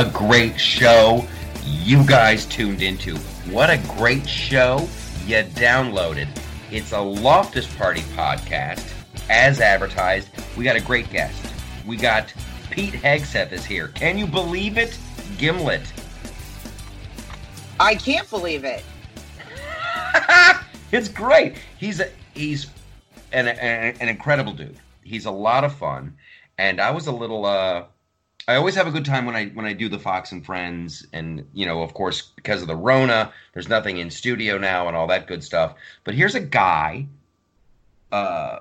A 0.00 0.10
great 0.12 0.58
show 0.58 1.26
you 1.66 2.02
guys 2.06 2.46
tuned 2.46 2.80
into. 2.80 3.18
What 3.50 3.68
a 3.68 3.76
great 3.98 4.26
show 4.26 4.88
you 5.26 5.44
downloaded. 5.44 6.26
It's 6.72 6.92
a 6.92 7.00
Loftus 7.00 7.66
Party 7.76 8.00
podcast, 8.16 8.94
as 9.28 9.60
advertised. 9.60 10.30
We 10.56 10.64
got 10.64 10.76
a 10.76 10.80
great 10.80 11.10
guest. 11.10 11.52
We 11.86 11.98
got 11.98 12.32
Pete 12.70 12.94
Hegseth 12.94 13.52
is 13.52 13.62
here. 13.66 13.88
Can 13.88 14.16
you 14.16 14.26
believe 14.26 14.78
it? 14.78 14.98
Gimlet. 15.36 15.82
I 17.78 17.94
can't 17.94 18.30
believe 18.30 18.64
it. 18.64 18.82
it's 20.92 21.08
great. 21.08 21.56
He's 21.76 22.00
a, 22.00 22.08
he's 22.32 22.68
an, 23.32 23.48
an, 23.48 23.96
an 24.00 24.08
incredible 24.08 24.54
dude. 24.54 24.78
He's 25.04 25.26
a 25.26 25.30
lot 25.30 25.62
of 25.62 25.74
fun, 25.74 26.16
and 26.56 26.80
I 26.80 26.90
was 26.90 27.06
a 27.06 27.12
little. 27.12 27.44
Uh, 27.44 27.84
I 28.48 28.56
always 28.56 28.74
have 28.74 28.86
a 28.86 28.90
good 28.90 29.04
time 29.04 29.26
when 29.26 29.36
I 29.36 29.46
when 29.48 29.66
I 29.66 29.72
do 29.72 29.88
the 29.88 29.98
Fox 29.98 30.32
and 30.32 30.44
Friends, 30.44 31.06
and 31.12 31.46
you 31.52 31.66
know, 31.66 31.82
of 31.82 31.94
course, 31.94 32.32
because 32.36 32.62
of 32.62 32.68
the 32.68 32.76
Rona, 32.76 33.32
there's 33.52 33.68
nothing 33.68 33.98
in 33.98 34.10
studio 34.10 34.58
now 34.58 34.88
and 34.88 34.96
all 34.96 35.06
that 35.08 35.26
good 35.26 35.44
stuff. 35.44 35.74
But 36.04 36.14
here's 36.14 36.34
a 36.34 36.40
guy, 36.40 37.06
uh, 38.12 38.60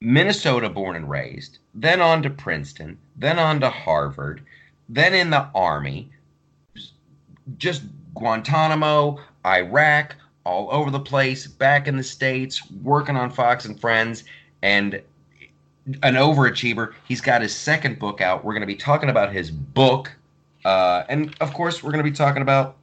Minnesota 0.00 0.68
born 0.68 0.96
and 0.96 1.08
raised, 1.08 1.58
then 1.74 2.00
on 2.00 2.22
to 2.22 2.30
Princeton, 2.30 2.98
then 3.16 3.38
on 3.38 3.60
to 3.60 3.70
Harvard, 3.70 4.42
then 4.88 5.14
in 5.14 5.30
the 5.30 5.48
Army, 5.54 6.10
just 7.56 7.82
Guantanamo, 8.14 9.18
Iraq, 9.46 10.16
all 10.44 10.68
over 10.70 10.90
the 10.90 11.00
place, 11.00 11.46
back 11.46 11.88
in 11.88 11.96
the 11.96 12.04
States, 12.04 12.70
working 12.82 13.16
on 13.16 13.30
Fox 13.30 13.64
and 13.64 13.80
Friends, 13.80 14.24
and 14.62 15.02
an 16.02 16.14
overachiever. 16.14 16.94
He's 17.06 17.20
got 17.20 17.42
his 17.42 17.54
second 17.54 17.98
book 17.98 18.20
out. 18.20 18.44
We're 18.44 18.52
going 18.52 18.62
to 18.62 18.66
be 18.66 18.76
talking 18.76 19.10
about 19.10 19.32
his 19.32 19.50
book. 19.50 20.12
Uh, 20.64 21.04
and 21.08 21.34
of 21.40 21.52
course, 21.52 21.82
we're 21.82 21.92
going 21.92 22.04
to 22.04 22.10
be 22.10 22.16
talking 22.16 22.42
about 22.42 22.76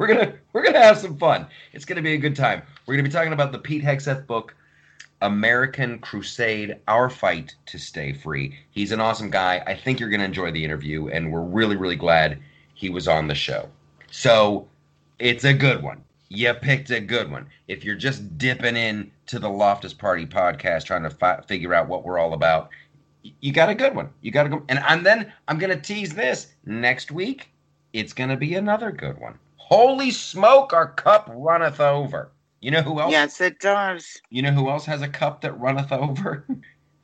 we're 0.00 0.06
gonna 0.06 0.32
we're 0.54 0.62
gonna 0.62 0.80
have 0.80 0.96
some 0.96 1.18
fun. 1.18 1.46
It's 1.74 1.84
gonna 1.84 2.00
be 2.00 2.14
a 2.14 2.18
good 2.18 2.34
time. 2.34 2.62
We're 2.86 2.94
gonna 2.94 3.06
be 3.06 3.12
talking 3.12 3.34
about 3.34 3.52
the 3.52 3.58
Pete 3.58 3.84
Hegseth 3.84 4.26
book, 4.26 4.54
American 5.20 5.98
Crusade: 5.98 6.78
Our 6.88 7.10
Fight 7.10 7.54
to 7.66 7.78
Stay 7.78 8.14
Free. 8.14 8.58
He's 8.70 8.92
an 8.92 9.00
awesome 9.00 9.28
guy. 9.28 9.62
I 9.66 9.74
think 9.74 10.00
you're 10.00 10.08
gonna 10.08 10.24
enjoy 10.24 10.52
the 10.52 10.64
interview, 10.64 11.08
and 11.08 11.30
we're 11.30 11.42
really 11.42 11.76
really 11.76 11.96
glad 11.96 12.38
he 12.72 12.88
was 12.88 13.08
on 13.08 13.28
the 13.28 13.34
show. 13.34 13.68
So 14.10 14.66
it's 15.18 15.44
a 15.44 15.52
good 15.52 15.82
one. 15.82 16.02
You 16.32 16.54
picked 16.54 16.90
a 16.90 17.00
good 17.00 17.28
one. 17.28 17.48
If 17.66 17.84
you're 17.84 17.96
just 17.96 18.38
dipping 18.38 18.76
in 18.76 19.10
to 19.26 19.40
the 19.40 19.50
Loftus 19.50 19.92
Party 19.92 20.24
podcast, 20.24 20.84
trying 20.84 21.02
to 21.02 21.10
fi- 21.10 21.40
figure 21.42 21.74
out 21.74 21.88
what 21.88 22.04
we're 22.04 22.20
all 22.20 22.34
about, 22.34 22.70
you 23.40 23.52
got 23.52 23.68
a 23.68 23.74
good 23.74 23.96
one. 23.96 24.10
You 24.20 24.30
got 24.30 24.44
to 24.44 24.48
go. 24.48 24.62
And, 24.68 24.78
and 24.88 25.04
then 25.04 25.32
I'm 25.48 25.58
going 25.58 25.76
to 25.76 25.80
tease 25.82 26.14
this 26.14 26.52
next 26.64 27.10
week. 27.10 27.50
It's 27.92 28.12
going 28.12 28.30
to 28.30 28.36
be 28.36 28.54
another 28.54 28.92
good 28.92 29.18
one. 29.18 29.40
Holy 29.56 30.12
smoke, 30.12 30.72
our 30.72 30.92
cup 30.92 31.28
runneth 31.34 31.80
over. 31.80 32.30
You 32.60 32.70
know 32.70 32.82
who 32.82 33.00
else? 33.00 33.10
Yes, 33.10 33.40
it 33.40 33.58
does. 33.58 34.20
You 34.30 34.42
know 34.42 34.52
who 34.52 34.70
else 34.70 34.84
has 34.86 35.02
a 35.02 35.08
cup 35.08 35.40
that 35.40 35.58
runneth 35.58 35.90
over? 35.90 36.46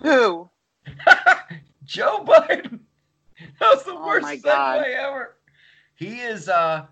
Who? 0.02 0.48
Joe 1.84 2.24
Biden. 2.24 2.78
That 3.58 3.74
was 3.74 3.82
the 3.82 3.92
Oh 3.92 4.06
worst 4.06 4.26
segue 4.44 4.94
ever. 4.94 5.36
He 5.96 6.20
is 6.20 6.48
uh 6.48 6.86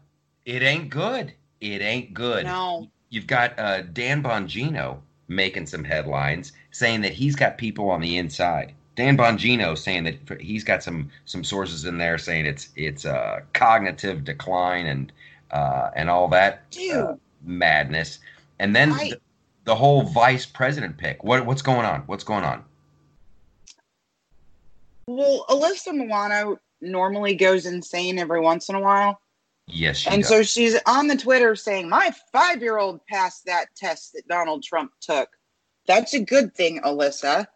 it 0.44 0.62
ain't 0.62 0.90
good. 0.90 1.32
It 1.64 1.80
ain't 1.80 2.12
good. 2.12 2.44
No. 2.44 2.90
You've 3.08 3.26
got 3.26 3.58
uh 3.58 3.82
Dan 3.82 4.22
Bongino 4.22 4.98
making 5.28 5.66
some 5.66 5.82
headlines 5.82 6.52
saying 6.72 7.00
that 7.00 7.12
he's 7.12 7.34
got 7.34 7.56
people 7.56 7.88
on 7.88 8.02
the 8.02 8.18
inside. 8.18 8.74
Dan 8.96 9.16
Bongino 9.16 9.76
saying 9.76 10.04
that 10.04 10.40
he's 10.40 10.62
got 10.62 10.82
some 10.82 11.10
some 11.24 11.42
sources 11.42 11.86
in 11.86 11.96
there 11.96 12.18
saying 12.18 12.44
it's 12.44 12.68
it's 12.76 13.06
uh 13.06 13.40
cognitive 13.54 14.24
decline 14.24 14.86
and 14.86 15.12
uh 15.52 15.90
and 15.96 16.10
all 16.10 16.28
that 16.28 16.76
uh, 16.92 17.14
madness. 17.42 18.18
And 18.58 18.76
then 18.76 18.92
I- 18.92 19.10
the, 19.10 19.20
the 19.64 19.74
whole 19.74 20.02
vice 20.02 20.44
president 20.44 20.98
pick. 20.98 21.24
What 21.24 21.46
what's 21.46 21.62
going 21.62 21.86
on? 21.86 22.02
What's 22.02 22.24
going 22.24 22.44
on? 22.44 22.62
Well, 25.06 25.46
Alyssa 25.48 25.94
Milano 25.94 26.58
normally 26.82 27.34
goes 27.34 27.64
insane 27.64 28.18
every 28.18 28.40
once 28.40 28.68
in 28.68 28.74
a 28.74 28.80
while. 28.80 29.18
Yes, 29.66 29.98
she 29.98 30.10
and 30.10 30.22
does. 30.22 30.28
so 30.28 30.42
she's 30.42 30.78
on 30.86 31.08
the 31.08 31.16
Twitter 31.16 31.56
saying, 31.56 31.88
My 31.88 32.12
five 32.32 32.60
year 32.62 32.78
old 32.78 33.04
passed 33.06 33.46
that 33.46 33.74
test 33.74 34.12
that 34.12 34.28
Donald 34.28 34.62
Trump 34.62 34.92
took. 35.00 35.30
That's 35.86 36.14
a 36.14 36.20
good 36.20 36.54
thing, 36.54 36.80
Alyssa. 36.82 37.46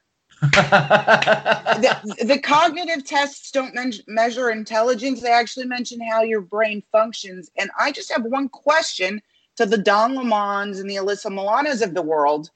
The, 1.79 2.25
the 2.25 2.39
cognitive 2.41 3.05
tests 3.05 3.53
don't 3.53 3.75
men- 3.75 3.93
measure 4.09 4.51
intelligence, 4.51 5.21
they 5.21 5.31
actually 5.31 5.67
mention 5.67 6.01
how 6.01 6.23
your 6.23 6.41
brain 6.41 6.83
functions. 6.91 7.51
And 7.57 7.71
I 7.79 7.93
just 7.93 8.11
have 8.11 8.25
one 8.25 8.49
question 8.49 9.23
to 9.57 9.67
the 9.67 9.79
Don 9.79 10.15
Lemons 10.15 10.81
and 10.81 10.91
the 10.91 10.97
Alyssa 10.97 11.31
Milanos 11.31 11.83
of 11.83 11.95
the 11.95 12.03
world. 12.03 12.51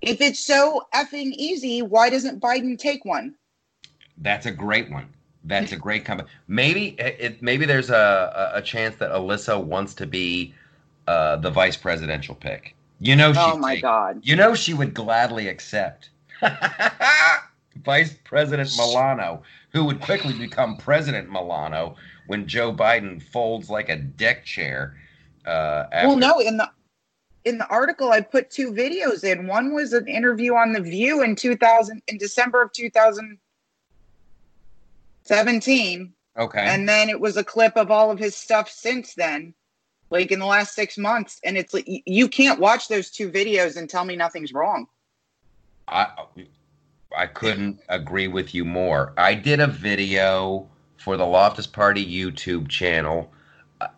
If 0.00 0.20
it's 0.20 0.44
so 0.44 0.86
effing 0.94 1.32
easy, 1.32 1.82
why 1.82 2.10
doesn't 2.10 2.40
Biden 2.40 2.78
take 2.78 3.04
one? 3.04 3.34
That's 4.18 4.46
a 4.46 4.52
great 4.52 4.90
one. 4.90 5.08
That's 5.46 5.72
a 5.72 5.76
great 5.76 6.04
comment. 6.04 6.28
Maybe 6.48 6.96
it, 6.98 7.40
maybe 7.40 7.66
there's 7.66 7.90
a, 7.90 8.52
a 8.54 8.62
chance 8.62 8.96
that 8.96 9.10
Alyssa 9.10 9.62
wants 9.62 9.94
to 9.94 10.06
be 10.06 10.54
uh, 11.06 11.36
the 11.36 11.50
vice 11.50 11.76
presidential 11.76 12.34
pick. 12.34 12.74
You 12.98 13.14
know, 13.14 13.32
she 13.32 13.38
Oh 13.40 13.56
my 13.56 13.78
God. 13.78 14.20
You 14.22 14.36
know, 14.36 14.54
she 14.54 14.74
would 14.74 14.92
gladly 14.94 15.48
accept 15.48 16.10
Vice 17.84 18.14
President 18.24 18.70
Milano, 18.76 19.42
who 19.72 19.84
would 19.84 20.00
quickly 20.00 20.32
become 20.32 20.76
President 20.76 21.30
Milano 21.30 21.96
when 22.26 22.46
Joe 22.46 22.72
Biden 22.72 23.22
folds 23.22 23.70
like 23.70 23.88
a 23.88 23.96
deck 23.96 24.44
chair. 24.44 24.96
Uh, 25.46 25.84
after, 25.92 26.08
Well, 26.08 26.16
no, 26.16 26.38
in 26.40 26.56
the 26.56 26.70
in 27.44 27.58
the 27.58 27.66
article 27.68 28.10
I 28.10 28.20
put 28.20 28.50
two 28.50 28.72
videos 28.72 29.22
in. 29.22 29.46
One 29.46 29.72
was 29.72 29.92
an 29.92 30.08
interview 30.08 30.54
on 30.54 30.72
the 30.72 30.80
View 30.80 31.22
in 31.22 31.36
2000 31.36 32.02
in 32.08 32.18
December 32.18 32.62
of 32.62 32.72
2017, 35.26 36.12
Okay. 36.38 36.60
and 36.60 36.88
then 36.88 37.08
it 37.08 37.20
was 37.20 37.36
a 37.36 37.44
clip 37.44 37.76
of 37.76 37.90
all 37.90 38.10
of 38.10 38.18
his 38.18 38.36
stuff 38.36 38.68
since 38.70 39.14
then, 39.14 39.54
like 40.10 40.30
in 40.30 40.38
the 40.38 40.46
last 40.46 40.74
six 40.74 40.98
months. 40.98 41.40
And 41.44 41.56
it's 41.56 41.72
like 41.72 41.86
you 41.86 42.28
can't 42.28 42.60
watch 42.60 42.88
those 42.88 43.10
two 43.10 43.30
videos 43.30 43.76
and 43.76 43.88
tell 43.88 44.04
me 44.04 44.16
nothing's 44.16 44.52
wrong. 44.52 44.86
I 45.88 46.08
I 47.16 47.26
couldn't 47.26 47.80
agree 47.88 48.28
with 48.28 48.54
you 48.54 48.64
more. 48.64 49.12
I 49.16 49.34
did 49.34 49.60
a 49.60 49.66
video 49.66 50.68
for 50.98 51.16
the 51.16 51.24
Loftus 51.26 51.66
Party 51.66 52.04
YouTube 52.04 52.68
channel, 52.68 53.32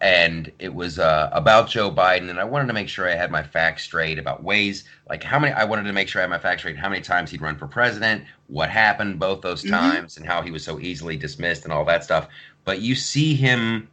and 0.00 0.50
it 0.59 0.75
was 0.75 0.99
uh, 0.99 1.31
about 1.33 1.69
Joe 1.69 1.91
Biden, 1.91 2.31
and 2.31 2.41
I 2.41 2.44
wanted 2.44 2.66
to 2.69 2.72
make 2.72 2.89
sure 2.89 3.09
I 3.09 3.15
had 3.15 3.31
my 3.31 3.43
facts 3.43 3.84
straight 3.84 4.19
about 4.19 4.43
ways, 4.43 4.84
like 5.09 5.22
how 5.22 5.39
many. 5.39 5.53
I 5.53 5.65
wanted 5.65 5.84
to 5.84 5.93
make 5.93 6.09
sure 6.09 6.21
I 6.21 6.25
had 6.25 6.31
my 6.31 6.39
facts 6.39 6.62
straight. 6.62 6.77
How 6.78 6.89
many 6.89 7.03
times 7.03 7.31
he'd 7.31 7.43
run 7.43 7.56
for 7.56 7.66
president, 7.69 8.25
what 8.49 8.71
happened 8.71 9.19
both 9.19 9.41
those 9.43 9.65
Mhm. 9.65 9.71
times, 9.71 10.17
and 10.17 10.27
how 10.27 10.43
he 10.43 10.50
was 10.50 10.65
so 10.65 10.81
easily 10.81 11.17
dismissed, 11.17 11.65
and 11.65 11.72
all 11.72 11.84
that 11.87 12.05
stuff. 12.05 12.28
But 12.65 12.81
you 12.81 12.94
see 12.94 13.34
him 13.34 13.88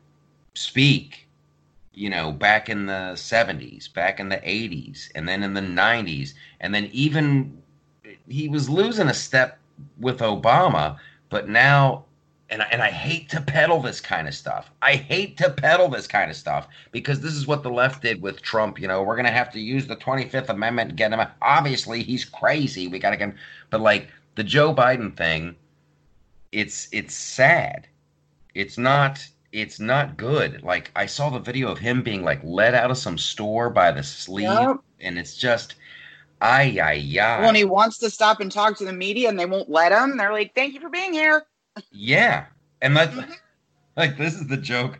speak 0.55 1.27
you 1.93 2.09
know, 2.09 2.31
back 2.31 2.69
in 2.69 2.85
the 2.87 3.15
70s, 3.15 3.87
back 3.87 4.19
in 4.19 4.29
the 4.29 4.41
80s, 4.49 5.09
and 5.15 5.27
then 5.27 5.43
in 5.43 5.53
the 5.53 5.61
90s, 5.61 6.35
and 6.59 6.73
then 6.75 6.89
even 6.91 7.57
he 8.27 8.47
was 8.49 8.69
losing 8.69 9.07
a 9.07 9.13
step 9.13 9.59
with 9.99 10.19
Obama, 10.19 10.97
but 11.29 11.49
now 11.49 12.05
and 12.49 12.61
I, 12.61 12.65
and 12.71 12.81
I 12.81 12.91
hate 12.91 13.29
to 13.29 13.41
peddle 13.41 13.81
this 13.81 13.99
kind 13.99 14.27
of 14.27 14.33
stuff. 14.35 14.69
I 14.81 14.95
hate 14.95 15.35
to 15.37 15.49
peddle 15.49 15.89
this 15.89 16.05
kind 16.07 16.29
of 16.29 16.37
stuff 16.37 16.67
because 16.91 17.19
this 17.19 17.33
is 17.33 17.47
what 17.47 17.63
the 17.63 17.71
left 17.71 18.01
did 18.03 18.21
with 18.21 18.41
Trump. 18.41 18.79
You 18.79 18.87
know, 18.87 19.01
we're 19.03 19.15
gonna 19.15 19.31
have 19.31 19.51
to 19.53 19.59
use 19.59 19.87
the 19.87 19.95
Twenty 19.95 20.25
Fifth 20.29 20.49
Amendment 20.49 20.89
to 20.91 20.95
get 20.95 21.11
him. 21.11 21.19
out. 21.19 21.31
Obviously, 21.41 22.03
he's 22.03 22.23
crazy. 22.25 22.87
We 22.87 22.99
gotta 22.99 23.17
get 23.17 23.29
him. 23.29 23.35
But 23.71 23.81
like 23.81 24.09
the 24.35 24.43
Joe 24.43 24.73
Biden 24.75 25.15
thing, 25.17 25.55
it's 26.51 26.87
it's 26.91 27.13
sad. 27.15 27.87
It's 28.53 28.77
not 28.77 29.25
it's 29.51 29.79
not 29.79 30.17
good. 30.17 30.61
Like 30.63 30.91
I 30.95 31.05
saw 31.05 31.29
the 31.29 31.39
video 31.39 31.71
of 31.71 31.79
him 31.79 32.03
being 32.03 32.23
like 32.23 32.41
let 32.43 32.73
out 32.73 32.91
of 32.91 32.97
some 32.97 33.17
store 33.17 33.69
by 33.69 33.91
the 33.91 34.03
sleeve, 34.03 34.43
Yep. 34.49 34.77
and 34.99 35.17
it's 35.17 35.35
just, 35.37 35.75
ay 36.41 36.77
ay 36.81 37.19
ay. 37.19 37.45
When 37.45 37.55
he 37.55 37.63
wants 37.63 37.97
to 37.99 38.09
stop 38.09 38.39
and 38.41 38.51
talk 38.51 38.77
to 38.77 38.85
the 38.85 38.93
media 38.93 39.29
and 39.29 39.39
they 39.39 39.45
won't 39.45 39.69
let 39.69 39.91
him, 39.93 40.17
they're 40.17 40.33
like, 40.33 40.53
"Thank 40.53 40.73
you 40.73 40.79
for 40.81 40.89
being 40.89 41.13
here." 41.13 41.45
Yeah, 41.91 42.45
and 42.81 42.95
that's 42.95 43.15
Mhm. 43.15 43.35
like 43.95 44.17
this 44.17 44.33
is 44.35 44.47
the 44.47 44.57
joke. 44.57 44.99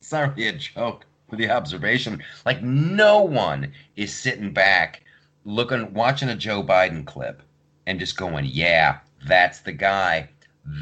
It's 0.00 0.12
not 0.12 0.36
really 0.36 0.48
a 0.48 0.52
joke, 0.52 1.06
for 1.28 1.36
the 1.36 1.50
observation. 1.50 2.22
Like 2.46 2.62
no 2.62 3.22
one 3.22 3.72
is 3.96 4.14
sitting 4.14 4.52
back, 4.52 5.02
looking, 5.44 5.92
watching 5.94 6.28
a 6.28 6.36
Joe 6.36 6.62
Biden 6.62 7.04
clip, 7.06 7.42
and 7.86 8.00
just 8.00 8.16
going, 8.16 8.44
"Yeah, 8.46 8.98
that's 9.26 9.60
the 9.60 9.72
guy. 9.72 10.28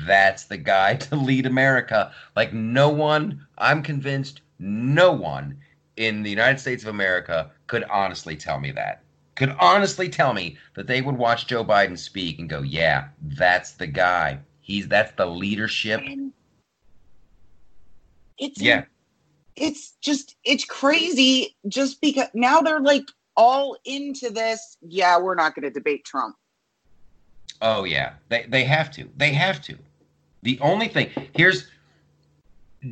That's 0.07 0.45
the 0.45 0.59
guy 0.59 0.95
to 1.09 1.17
lead 1.17 1.47
America." 1.47 2.13
Like 2.37 2.53
no 2.53 2.89
one. 2.89 3.47
I'm 3.59 3.83
convinced 3.83 4.41
no 4.59 5.13
one 5.13 5.59
in 5.97 6.23
the 6.23 6.31
United 6.31 6.59
States 6.61 6.83
of 6.85 6.89
America 6.89 7.51
could 7.67 7.85
honestly 7.85 8.37
tell 8.37 8.59
me 8.61 8.71
that. 8.73 9.03
Could 9.35 9.55
honestly 9.61 10.09
tell 10.09 10.33
me 10.35 10.59
that 10.75 10.87
they 10.87 11.01
would 11.03 11.17
watch 11.17 11.47
Joe 11.47 11.65
Biden 11.65 11.99
speak 11.99 12.39
and 12.39 12.49
go, 12.49 12.63
"Yeah, 12.63 13.09
that's 13.23 13.73
the 13.73 13.87
guy. 13.87 14.39
He's 14.63 14.89
that's 14.89 15.13
the 15.13 15.27
leadership." 15.27 16.01
And 16.01 16.33
It's 18.39 18.61
Yeah. 18.61 18.85
it's 19.55 19.93
just 20.01 20.37
it's 20.45 20.65
crazy 20.65 21.55
just 21.69 22.01
because 22.01 22.29
now 22.35 22.61
they're 22.63 22.81
like 22.81 23.05
all 23.37 23.77
into 23.85 24.31
this. 24.31 24.79
Yeah, 24.81 25.19
we're 25.19 25.35
not 25.35 25.55
going 25.55 25.65
to 25.65 25.71
debate 25.71 26.05
Trump. 26.05 26.37
Oh 27.61 27.85
yeah, 27.85 28.15
they 28.29 28.47
they 28.49 28.65
have 28.65 28.91
to. 28.93 29.09
They 29.17 29.33
have 29.33 29.63
to. 29.63 29.77
The 30.43 30.59
only 30.61 30.89
thing 30.89 31.11
here's 31.37 31.69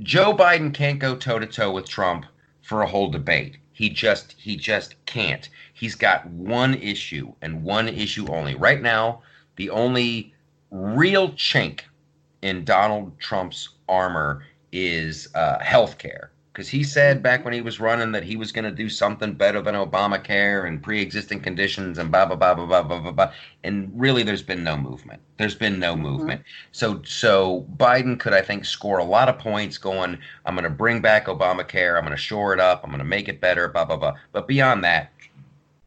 Joe 0.02 0.32
Biden 0.32 0.72
can't 0.72 1.00
go 1.00 1.16
toe 1.16 1.38
to 1.38 1.46
toe 1.46 1.72
with 1.72 1.88
Trump 1.88 2.26
for 2.62 2.82
a 2.82 2.86
whole 2.86 3.10
debate. 3.10 3.56
He 3.72 3.88
just 3.90 4.32
he 4.38 4.56
just 4.56 4.94
can't. 5.06 5.48
He's 5.72 5.94
got 5.94 6.26
one 6.26 6.74
issue 6.74 7.32
and 7.42 7.64
one 7.64 7.88
issue 7.88 8.26
only. 8.28 8.54
Right 8.54 8.80
now, 8.82 9.22
the 9.56 9.70
only 9.70 10.34
real 10.70 11.30
chink 11.32 11.80
in 12.42 12.64
Donald 12.64 13.18
Trump's 13.18 13.70
armor 13.88 14.44
is 14.72 15.28
uh, 15.34 15.58
health 15.58 15.98
care. 15.98 16.30
Because 16.52 16.68
he 16.68 16.82
said 16.82 17.16
mm-hmm. 17.16 17.22
back 17.22 17.44
when 17.44 17.54
he 17.54 17.60
was 17.60 17.78
running 17.78 18.10
that 18.12 18.24
he 18.24 18.36
was 18.36 18.50
going 18.50 18.64
to 18.64 18.70
do 18.72 18.88
something 18.88 19.34
better 19.34 19.62
than 19.62 19.76
Obamacare 19.76 20.66
and 20.66 20.82
pre 20.82 21.00
existing 21.00 21.40
conditions 21.40 21.96
and 21.96 22.10
blah, 22.10 22.26
blah, 22.26 22.36
blah, 22.36 22.54
blah, 22.54 22.66
blah, 22.66 22.82
blah, 22.82 23.00
blah, 23.00 23.12
blah. 23.12 23.32
And 23.62 23.90
really, 23.94 24.24
there's 24.24 24.42
been 24.42 24.64
no 24.64 24.76
movement. 24.76 25.22
There's 25.38 25.54
been 25.54 25.78
no 25.78 25.94
mm-hmm. 25.94 26.02
movement. 26.02 26.42
So, 26.72 27.02
so 27.04 27.66
Biden 27.76 28.18
could, 28.18 28.32
I 28.32 28.42
think, 28.42 28.64
score 28.64 28.98
a 28.98 29.04
lot 29.04 29.28
of 29.28 29.38
points 29.38 29.78
going, 29.78 30.18
I'm 30.44 30.54
going 30.54 30.64
to 30.64 30.70
bring 30.70 31.00
back 31.00 31.26
Obamacare. 31.26 31.96
I'm 31.96 32.04
going 32.04 32.16
to 32.16 32.22
shore 32.22 32.52
it 32.52 32.60
up. 32.60 32.82
I'm 32.82 32.90
going 32.90 32.98
to 32.98 33.04
make 33.04 33.28
it 33.28 33.40
better, 33.40 33.68
blah, 33.68 33.84
blah, 33.84 33.96
blah. 33.96 34.14
But 34.32 34.48
beyond 34.48 34.82
that, 34.84 35.12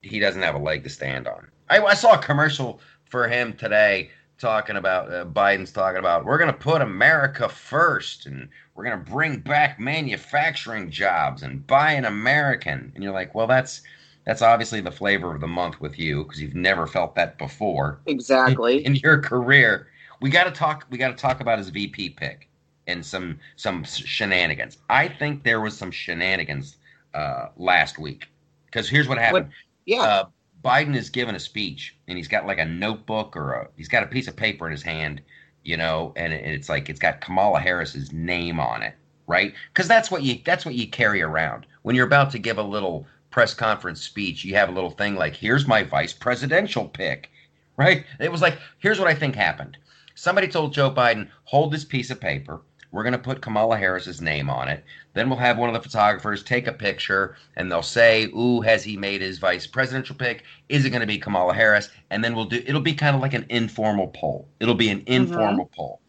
he 0.02 0.20
doesn't 0.20 0.42
have 0.42 0.56
a 0.56 0.60
leg 0.60 0.84
to 0.86 0.90
stand 0.90 1.28
on. 1.28 1.48
I, 1.70 1.82
I 1.82 1.94
saw 1.94 2.14
a 2.14 2.18
commercial 2.18 2.80
for 3.10 3.28
him 3.28 3.54
today 3.54 4.12
talking 4.38 4.76
about 4.76 5.14
uh, 5.14 5.26
Biden's 5.26 5.72
talking 5.72 6.00
about 6.00 6.26
we're 6.26 6.38
going 6.38 6.52
to 6.52 6.58
put 6.58 6.82
America 6.82 7.48
first 7.48 8.26
and 8.26 8.50
we're 8.76 8.84
going 8.84 8.98
to 8.98 9.12
bring 9.12 9.40
back 9.40 9.80
manufacturing 9.80 10.90
jobs 10.90 11.44
and 11.44 11.66
buy 11.68 11.92
an 11.94 12.06
American. 12.06 12.92
And 12.96 13.04
you're 13.04 13.14
like, 13.14 13.34
well, 13.36 13.48
that's 13.48 13.82
that's 14.26 14.42
obviously 14.42 14.82
the 14.82 14.92
flavor 14.92 15.34
of 15.34 15.42
the 15.42 15.48
month 15.48 15.82
with 15.82 16.00
you 16.00 16.24
because 16.24 16.42
you've 16.42 16.56
never 16.56 16.88
felt 16.88 17.16
that 17.16 17.38
before 17.38 18.00
Exactly. 18.06 18.86
in 18.86 18.96
your 18.96 19.20
career. 19.20 19.88
We 20.22 20.30
got 20.30 20.46
to 20.46 20.52
talk. 20.52 20.86
We 20.90 20.98
got 20.98 21.10
to 21.10 21.22
talk 21.22 21.42
about 21.42 21.58
his 21.58 21.70
VP 21.70 22.12
pick 22.12 22.50
and 22.88 23.06
some 23.06 23.40
some 23.56 23.84
shenanigans. 23.84 24.78
I 24.90 25.08
think 25.08 25.44
there 25.44 25.62
was 25.62 25.78
some 25.78 25.92
shenanigans 25.92 26.78
uh, 27.14 27.48
last 27.58 28.00
week 28.00 28.28
because 28.66 28.90
here's 28.90 29.08
what 29.08 29.18
happened. 29.18 29.50
yeah. 29.86 30.02
Uh, 30.02 30.26
Biden 30.64 30.96
is 30.96 31.10
giving 31.10 31.36
a 31.36 31.40
speech 31.40 31.96
and 32.08 32.18
he's 32.18 32.28
got 32.28 32.46
like 32.46 32.58
a 32.58 32.66
notebook 32.66 33.36
or 33.36 33.54
a 33.54 33.68
he's 33.76 33.90
got 33.90 34.04
a 34.04 34.08
piece 34.08 34.28
of 34.28 34.36
paper 34.36 34.66
in 34.66 34.72
his 34.72 34.84
hand, 34.84 35.22
you 35.64 35.76
know, 35.76 36.14
and 36.16 36.32
it's 36.32 36.70
like 36.70 36.90
it's 36.90 37.00
got 37.00 37.22
Kamala 37.22 37.60
Harris's 37.60 38.14
name 38.14 38.60
on 38.60 38.82
it, 38.82 38.96
right? 39.28 39.54
Because 39.74 39.88
that's 39.88 40.10
what 40.10 40.24
you 40.24 40.40
that's 40.46 40.66
what 40.66 40.76
you 40.76 40.88
carry 40.88 41.22
around 41.22 41.66
when 41.82 41.96
you're 41.96 42.08
about 42.08 42.32
to 42.32 42.40
give 42.40 42.58
a 42.58 42.64
little 42.64 43.06
press 43.30 43.54
conference 43.54 44.02
speech. 44.02 44.46
You 44.46 44.56
have 44.56 44.70
a 44.70 44.74
little 44.74 44.92
thing 44.92 45.16
like, 45.16 45.36
"Here's 45.36 45.68
my 45.68 45.84
vice 45.84 46.14
presidential 46.14 46.88
pick," 46.88 47.30
right? 47.76 48.06
It 48.20 48.32
was 48.32 48.42
like, 48.42 48.58
"Here's 48.80 49.00
what 49.00 49.10
I 49.10 49.16
think 49.16 49.36
happened." 49.36 49.78
Somebody 50.16 50.48
told 50.48 50.74
Joe 50.74 50.92
Biden, 50.92 51.30
"Hold 51.46 51.74
this 51.74 51.86
piece 51.86 52.10
of 52.10 52.22
paper. 52.22 52.62
We're 52.94 53.04
going 53.04 53.14
to 53.14 53.20
put 53.20 53.42
Kamala 53.42 53.76
Harris's 53.76 54.22
name 54.22 54.52
on 54.52 54.70
it. 54.70 54.86
Then 55.14 55.28
we'll 55.28 55.40
have 55.40 55.58
one 55.58 55.68
of 55.68 55.74
the 55.74 55.82
photographers 55.82 56.44
take 56.44 56.68
a 56.68 56.72
picture, 56.72 57.36
and 57.58 57.70
they'll 57.70 57.82
say, 57.82 58.26
"Ooh, 58.26 58.62
has 58.62 58.84
he 58.84 58.96
made 58.96 59.20
his 59.20 59.40
vice 59.40 59.66
presidential 59.66 60.16
pick? 60.16 60.44
Is 60.70 60.86
it 60.86 60.92
going 60.92 61.02
to 61.02 61.08
be 61.08 61.18
Kamala 61.18 61.56
Harris?" 61.56 61.90
And 62.12 62.24
then 62.24 62.36
we'll 62.36 62.46
do. 62.46 62.64
It'll 62.68 62.82
be 62.82 62.94
kind 62.94 63.16
of 63.16 63.22
like 63.22 63.34
an 63.34 63.48
informal 63.50 64.10
poll. 64.10 64.48
It'll 64.60 64.76
be 64.76 64.90
an 64.90 65.00
mm-hmm. 65.00 65.24
informal 65.24 65.72
poll. 65.76 66.02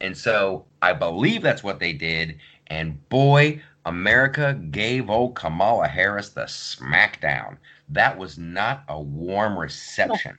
And 0.00 0.16
so 0.16 0.66
I 0.82 0.92
believe 0.92 1.42
that's 1.42 1.62
what 1.62 1.78
they 1.78 1.92
did. 1.92 2.38
And 2.66 3.08
boy, 3.08 3.62
America 3.86 4.54
gave 4.72 5.10
old 5.10 5.36
Kamala 5.36 5.86
Harris 5.86 6.30
the 6.30 6.42
smackdown. 6.42 7.56
That 7.88 8.18
was 8.18 8.36
not 8.36 8.82
a 8.88 9.00
warm 9.00 9.56
reception. 9.56 10.36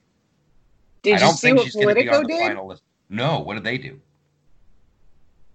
Did 1.02 1.14
I 1.14 1.18
don't 1.20 1.34
see 1.34 1.48
think 1.48 1.56
what 1.56 1.64
she's 1.64 1.76
going 1.76 1.88
to 1.88 1.94
be 1.94 2.08
on 2.10 2.22
the 2.24 2.28
did? 2.28 2.40
final 2.40 2.66
list. 2.66 2.82
No, 3.08 3.40
what 3.40 3.54
did 3.54 3.64
they 3.64 3.78
do? 3.78 4.00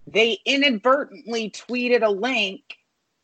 They 0.06 0.38
inadvertently 0.44 1.50
tweeted 1.50 2.02
a 2.02 2.10
link 2.10 2.62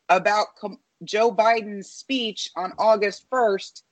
about 0.08 0.56
Com- 0.60 0.78
Joe 1.04 1.32
Biden's 1.34 1.90
speech 1.90 2.50
on 2.56 2.72
August 2.78 3.28
1st, 3.30 3.82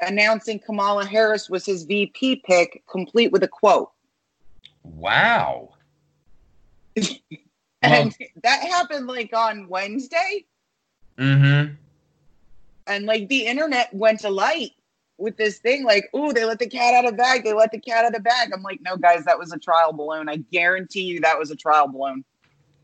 announcing 0.00 0.58
Kamala 0.58 1.04
Harris 1.06 1.48
was 1.48 1.64
his 1.64 1.84
VP 1.84 2.42
pick, 2.44 2.82
complete 2.90 3.30
with 3.32 3.42
a 3.42 3.48
quote. 3.48 3.90
Wow. 4.82 5.74
Well, 7.80 7.92
And 7.92 8.16
that 8.42 8.60
happened 8.62 9.06
like 9.06 9.32
on 9.32 9.68
Wednesday. 9.68 10.44
mm-hmm. 11.16 11.74
and 12.88 13.06
like 13.06 13.28
the 13.28 13.46
internet 13.46 13.94
went 13.94 14.18
to 14.20 14.30
light 14.30 14.72
with 15.18 15.36
this 15.36 15.58
thing 15.58 15.84
like 15.84 16.08
ooh 16.16 16.32
they 16.32 16.44
let 16.44 16.58
the 16.58 16.66
cat 16.68 16.94
out 16.94 17.04
of 17.04 17.10
the 17.12 17.16
bag 17.16 17.44
they 17.44 17.52
let 17.52 17.70
the 17.72 17.80
cat 17.80 18.04
out 18.04 18.08
of 18.08 18.12
the 18.14 18.20
bag 18.20 18.50
i'm 18.54 18.62
like 18.62 18.80
no 18.82 18.96
guys 18.96 19.24
that 19.24 19.38
was 19.38 19.52
a 19.52 19.58
trial 19.58 19.92
balloon 19.92 20.28
i 20.28 20.36
guarantee 20.52 21.02
you 21.02 21.20
that 21.20 21.38
was 21.38 21.50
a 21.50 21.56
trial 21.56 21.88
balloon 21.88 22.24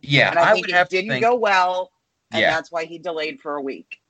Yeah, 0.03 0.31
and 0.31 0.39
i, 0.39 0.51
I, 0.51 0.53
think 0.55 0.67
would 0.67 0.71
it 0.71 0.77
have 0.77 0.89
didn't 0.89 1.11
think. 1.11 1.23
go 1.25 1.35
well 1.37 1.91
and 2.33 2.43
Yeah. 2.43 2.51
that's 2.51 2.71
why 2.73 2.85
he 2.85 2.99
delayed 2.99 3.41
for 3.41 3.57
a 3.57 3.63
week 3.63 4.01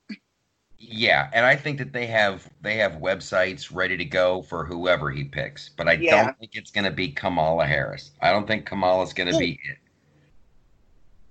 Yeah, 0.77 1.29
and 1.33 1.45
I 1.45 1.55
think 1.55 1.77
that 1.79 1.93
they 1.93 2.05
have 2.07 2.49
they 2.61 2.75
have 2.77 2.93
websites 2.93 3.73
ready 3.73 3.97
to 3.97 4.05
go 4.05 4.41
for 4.41 4.65
whoever 4.65 5.09
he 5.09 5.23
picks, 5.23 5.69
but 5.69 5.87
I 5.87 5.93
Yeah. 5.93 6.25
don't 6.25 6.37
think 6.37 6.51
it's 6.55 6.69
going 6.69 6.83
to 6.85 6.91
be 6.91 7.07
Kamala 7.09 7.65
Harris. 7.65 8.11
I 8.21 8.31
don't 8.31 8.45
think 8.45 8.65
Kamala's 8.65 9.13
going 9.13 9.29
to 9.29 9.35
Oh. 9.35 9.39
be 9.39 9.59
it. 9.69 9.77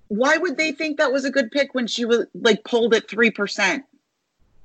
why 0.07 0.37
would 0.37 0.57
they 0.57 0.71
think 0.71 0.97
that 0.97 1.11
was 1.11 1.25
a 1.25 1.31
good 1.31 1.51
pick 1.51 1.73
when 1.73 1.87
she 1.87 2.05
was 2.05 2.25
like 2.33 2.63
pulled 2.63 2.93
at 2.93 3.07
3% 3.07 3.83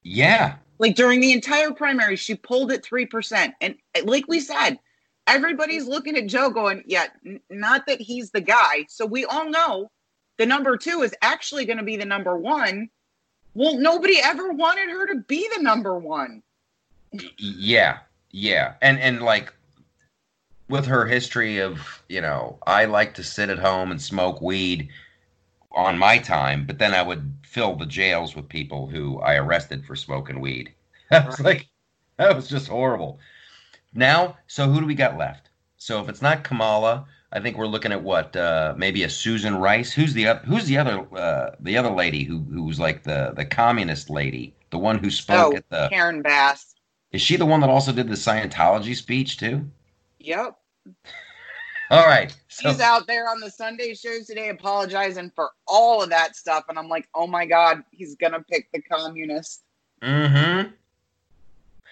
Yeah, 0.02 0.56
like 0.80 0.96
during 0.96 1.20
the 1.20 1.32
entire 1.32 1.70
primary 1.70 2.16
she 2.16 2.34
pulled 2.34 2.72
at 2.72 2.82
3% 2.82 3.52
and 3.60 3.76
eh, 3.94 4.02
like 4.04 4.24
we 4.26 4.40
said 4.40 4.78
everybody's 5.26 5.86
looking 5.86 6.16
at 6.16 6.26
joe 6.26 6.50
going 6.50 6.82
yeah 6.86 7.06
n- 7.24 7.38
not 7.50 7.86
that 7.86 8.00
he's 8.00 8.32
the 8.32 8.40
guy. 8.40 8.86
So 8.88 9.06
we 9.06 9.24
all 9.26 9.48
know 9.48 9.90
the 10.38 10.46
number 10.46 10.76
two 10.76 11.02
is 11.02 11.14
actually 11.22 11.66
going 11.66 11.76
to 11.76 11.84
be 11.84 11.96
the 11.96 12.04
number 12.06 12.36
one. 12.36 12.88
Well 13.54 13.78
nobody 13.78 14.18
ever 14.20 14.52
wanted 14.52 14.88
her 14.88 15.06
to 15.08 15.20
be 15.28 15.48
the 15.54 15.62
number 15.62 15.96
one. 15.98 16.42
Yeah, 17.38 17.98
yeah, 18.30 18.74
and 18.80 18.98
and 18.98 19.22
like 19.22 19.52
with 20.68 20.86
her 20.86 21.04
history 21.04 21.58
of 21.58 22.02
you 22.08 22.20
know, 22.20 22.58
I 22.66 22.86
like 22.86 23.14
to 23.14 23.24
sit 23.24 23.50
at 23.50 23.58
home 23.58 23.90
and 23.90 24.00
smoke 24.00 24.40
weed 24.40 24.88
on 25.72 25.98
my 25.98 26.18
time, 26.18 26.66
but 26.66 26.78
then 26.78 26.94
I 26.94 27.02
would 27.02 27.34
fill 27.46 27.76
the 27.76 27.86
jails 27.86 28.34
with 28.36 28.48
people 28.48 28.88
who 28.88 29.20
I 29.20 29.36
arrested 29.36 29.84
for 29.86 29.96
smoking 29.96 30.40
weed. 30.40 30.74
That 31.10 31.26
was 31.26 31.40
like 31.40 31.66
that 32.18 32.36
was 32.36 32.48
just 32.48 32.68
horrible. 32.68 33.18
Now, 33.94 34.38
so 34.48 34.68
who 34.70 34.80
do 34.80 34.86
we 34.86 34.94
got 34.94 35.18
left? 35.18 35.50
So 35.78 36.02
if 36.02 36.08
it's 36.08 36.22
not 36.22 36.44
Kamala, 36.44 37.06
I 37.32 37.40
think 37.40 37.56
we're 37.56 37.66
looking 37.66 37.92
at 37.92 38.02
what 38.02 38.36
uh, 38.36 38.74
maybe 38.76 39.04
a 39.04 39.10
Susan 39.10 39.56
Rice. 39.56 39.92
Who's 39.92 40.14
the 40.14 40.34
who's 40.46 40.66
the 40.66 40.78
other 40.78 41.06
uh, 41.16 41.56
the 41.60 41.76
other 41.78 41.90
lady 41.90 42.24
who 42.24 42.40
who's 42.40 42.80
like 42.80 43.04
the 43.04 43.32
the 43.36 43.44
communist 43.46 44.10
lady, 44.10 44.54
the 44.70 44.78
one 44.78 44.98
who 44.98 45.10
spoke 45.10 45.54
Oh, 45.54 45.56
at 45.56 45.68
the 45.70 45.92
karen 45.92 46.20
bass 46.20 46.74
is 47.12 47.22
she 47.22 47.36
the 47.36 47.46
one 47.46 47.60
that 47.60 47.70
also 47.70 47.92
did 47.92 48.08
the 48.08 48.14
Scientology 48.16 48.96
speech 48.96 49.36
too? 49.36 49.70
yep 50.18 50.56
All 51.90 52.06
right. 52.06 52.34
So, 52.48 52.70
she's 52.70 52.80
out 52.80 53.06
there 53.06 53.28
on 53.28 53.40
the 53.40 53.50
sunday 53.50 53.94
shows 53.94 54.26
today 54.26 54.48
apologizing 54.48 55.32
for 55.34 55.50
all 55.66 56.02
of 56.02 56.10
that 56.10 56.36
stuff 56.36 56.64
and 56.68 56.78
i'm 56.78 56.88
like 56.88 57.08
oh 57.14 57.26
my 57.26 57.46
god 57.46 57.82
he's 57.90 58.16
gonna 58.16 58.44
pick 58.48 58.70
the 58.72 58.82
communist 58.82 59.62
mm-hmm. 60.02 60.70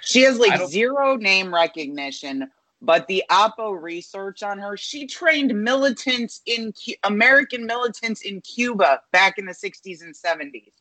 She 0.00 0.22
has 0.22 0.38
like 0.38 0.68
zero 0.68 1.16
name 1.16 1.52
recognition, 1.52 2.50
but 2.80 3.06
the 3.08 3.24
Oppo 3.30 3.80
research 3.80 4.42
on 4.42 4.58
her, 4.58 4.76
she 4.76 5.06
trained 5.06 5.54
militants 5.54 6.40
in 6.46 6.72
Cu- 6.72 6.94
American 7.04 7.66
militants 7.66 8.22
in 8.22 8.40
Cuba 8.40 9.02
back 9.12 9.38
in 9.38 9.46
the 9.46 9.52
60s 9.52 10.02
and 10.02 10.14
70s. 10.14 10.72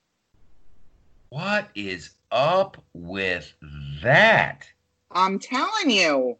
What 1.29 1.69
is 1.75 2.11
up 2.31 2.81
with 2.93 3.53
that? 4.01 4.67
I'm 5.11 5.39
telling 5.39 5.89
you. 5.89 6.37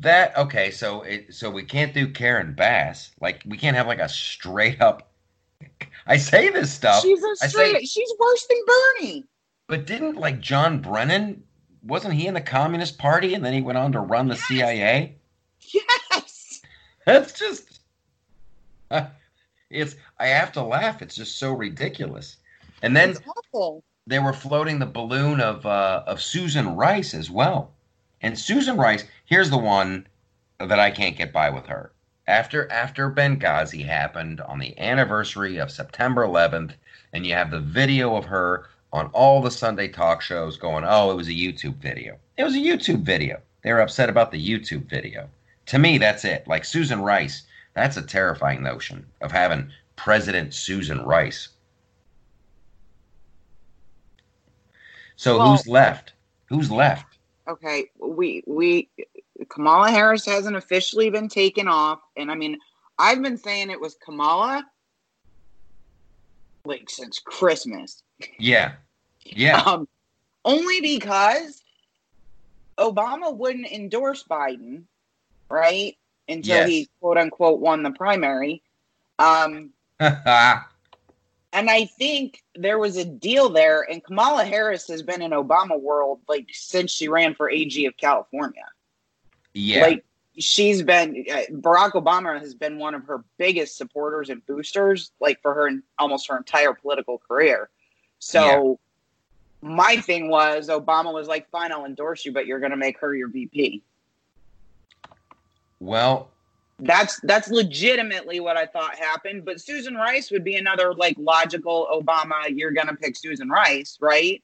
That 0.00 0.36
okay? 0.36 0.70
So 0.70 1.02
it 1.02 1.34
so 1.34 1.50
we 1.50 1.62
can't 1.62 1.94
do 1.94 2.08
Karen 2.08 2.54
Bass. 2.54 3.10
Like 3.20 3.42
we 3.46 3.56
can't 3.56 3.76
have 3.76 3.86
like 3.86 3.98
a 4.00 4.08
straight 4.08 4.80
up. 4.80 5.10
I 6.06 6.16
say 6.18 6.48
this 6.50 6.72
stuff, 6.72 7.02
she's 7.02 7.22
a 7.22 7.48
straight, 7.48 7.74
say- 7.76 7.84
she's 7.84 8.12
worse 8.18 8.46
than 8.46 8.58
Bernie. 8.66 9.24
but 9.68 9.86
didn't 9.86 10.16
like 10.16 10.40
John 10.40 10.80
Brennan? 10.80 11.42
Wasn't 11.82 12.14
he 12.14 12.26
in 12.26 12.34
the 12.34 12.40
Communist 12.40 12.98
Party 12.98 13.34
and 13.34 13.44
then 13.44 13.52
he 13.52 13.62
went 13.62 13.78
on 13.78 13.92
to 13.92 14.00
run 14.00 14.28
the 14.28 14.36
CIA? 14.36 15.14
Yes. 15.72 16.60
That's 17.06 17.32
just. 17.38 17.80
It's. 19.68 19.96
I 20.20 20.26
have 20.28 20.52
to 20.52 20.62
laugh. 20.62 21.02
It's 21.02 21.16
just 21.16 21.38
so 21.40 21.52
ridiculous. 21.52 22.36
And 22.82 22.94
then 22.96 23.10
It's 23.10 23.20
awful. 23.26 23.82
they 24.06 24.20
were 24.20 24.32
floating 24.32 24.78
the 24.78 24.86
balloon 24.86 25.40
of 25.40 25.66
uh, 25.66 26.04
of 26.06 26.22
Susan 26.22 26.76
Rice 26.76 27.14
as 27.14 27.30
well. 27.32 27.72
And 28.20 28.38
Susan 28.38 28.76
Rice, 28.76 29.04
here's 29.26 29.50
the 29.50 29.58
one 29.58 30.06
that 30.58 30.80
I 30.80 30.90
can't 30.90 31.16
get 31.16 31.32
by 31.32 31.50
with 31.50 31.66
her. 31.66 31.92
after 32.28 32.68
after 32.72 33.08
Benghazi 33.08 33.84
happened 33.84 34.40
on 34.40 34.58
the 34.58 34.76
anniversary 34.80 35.58
of 35.58 35.70
September 35.70 36.24
11th, 36.24 36.72
and 37.12 37.24
you 37.24 37.32
have 37.34 37.52
the 37.52 37.60
video 37.60 38.16
of 38.16 38.24
her 38.24 38.68
on 38.92 39.06
all 39.12 39.40
the 39.40 39.50
Sunday 39.50 39.86
talk 39.86 40.20
shows 40.22 40.56
going, 40.56 40.84
"Oh, 40.84 41.12
it 41.12 41.16
was 41.16 41.28
a 41.28 41.32
YouTube 41.32 41.76
video. 41.76 42.18
It 42.36 42.42
was 42.42 42.56
a 42.56 42.58
YouTube 42.58 43.02
video." 43.02 43.40
They 43.62 43.72
were 43.72 43.80
upset 43.80 44.08
about 44.08 44.32
the 44.32 44.44
YouTube 44.44 44.86
video. 44.86 45.28
To 45.66 45.78
me, 45.78 45.98
that's 45.98 46.24
it. 46.24 46.48
Like 46.48 46.64
Susan 46.64 47.00
Rice, 47.00 47.44
that's 47.74 47.96
a 47.96 48.02
terrifying 48.02 48.62
notion 48.62 49.06
of 49.20 49.30
having 49.30 49.70
President 49.94 50.52
Susan 50.52 51.04
Rice. 51.04 51.50
So 55.16 55.38
Well- 55.38 55.52
who's 55.52 55.66
left? 55.68 56.12
Who's 56.46 56.70
left? 56.70 57.18
Okay, 57.48 57.90
we 58.00 58.42
we 58.46 58.88
Kamala 59.48 59.90
Harris 59.90 60.26
hasn't 60.26 60.56
officially 60.56 61.10
been 61.10 61.28
taken 61.28 61.68
off, 61.68 62.00
and 62.16 62.30
I 62.30 62.34
mean, 62.34 62.58
I've 62.98 63.22
been 63.22 63.38
saying 63.38 63.70
it 63.70 63.80
was 63.80 63.96
Kamala 64.04 64.64
like 66.66 66.90
since 66.90 67.18
Christmas. 67.18 68.02
Yeah. 68.38 68.72
Yeah. 69.24 69.60
Um, 69.60 69.88
only 70.44 70.80
because 70.80 71.62
Obama 72.78 73.34
wouldn't 73.34 73.66
endorse 73.66 74.24
Biden, 74.24 74.84
right? 75.48 75.96
Until 76.28 76.56
Yes. 76.56 76.68
he 76.68 76.88
quote 77.00 77.18
unquote 77.18 77.60
won 77.60 77.82
the 77.82 77.92
primary. 77.92 78.62
Um, 79.18 79.70
and 80.00 80.60
I 81.54 81.86
think 81.98 82.42
there 82.54 82.78
was 82.78 82.96
a 82.96 83.04
deal 83.04 83.48
there, 83.48 83.82
and 83.82 84.02
Kamala 84.02 84.44
Harris 84.44 84.88
has 84.88 85.02
been 85.02 85.22
in 85.22 85.30
Obama 85.30 85.80
world 85.80 86.20
like 86.28 86.48
since 86.52 86.90
she 86.90 87.08
ran 87.08 87.34
for 87.34 87.48
AG 87.48 87.86
of 87.86 87.96
California. 87.96 88.66
Yeah. 89.56 89.80
Like 89.80 90.04
she's 90.38 90.82
been 90.82 91.24
uh, 91.30 91.42
Barack 91.50 91.92
Obama 91.92 92.38
has 92.38 92.54
been 92.54 92.78
one 92.78 92.94
of 92.94 93.04
her 93.06 93.24
biggest 93.38 93.76
supporters 93.76 94.28
and 94.28 94.44
boosters, 94.46 95.12
like 95.18 95.40
for 95.40 95.54
her 95.54 95.70
almost 95.98 96.28
her 96.28 96.36
entire 96.36 96.74
political 96.74 97.18
career. 97.18 97.70
So 98.18 98.78
my 99.62 99.96
thing 99.96 100.28
was 100.28 100.68
Obama 100.68 101.12
was 101.12 101.26
like, 101.26 101.48
"Fine, 101.50 101.72
I'll 101.72 101.86
endorse 101.86 102.24
you, 102.26 102.32
but 102.32 102.46
you're 102.46 102.60
going 102.60 102.70
to 102.70 102.76
make 102.76 102.98
her 103.00 103.14
your 103.14 103.28
VP." 103.28 103.82
well, 105.80 106.28
That's 106.78 107.18
that's 107.22 107.48
legitimately 107.48 108.40
what 108.40 108.58
I 108.58 108.66
thought 108.66 108.94
happened. 108.94 109.46
But 109.46 109.60
Susan 109.62 109.94
Rice 109.94 110.30
would 110.30 110.44
be 110.44 110.56
another 110.56 110.92
like 110.92 111.16
logical 111.18 111.88
Obama. 111.92 112.34
You're 112.50 112.72
going 112.72 112.88
to 112.88 112.94
pick 112.94 113.16
Susan 113.16 113.48
Rice, 113.48 113.96
right? 114.00 114.42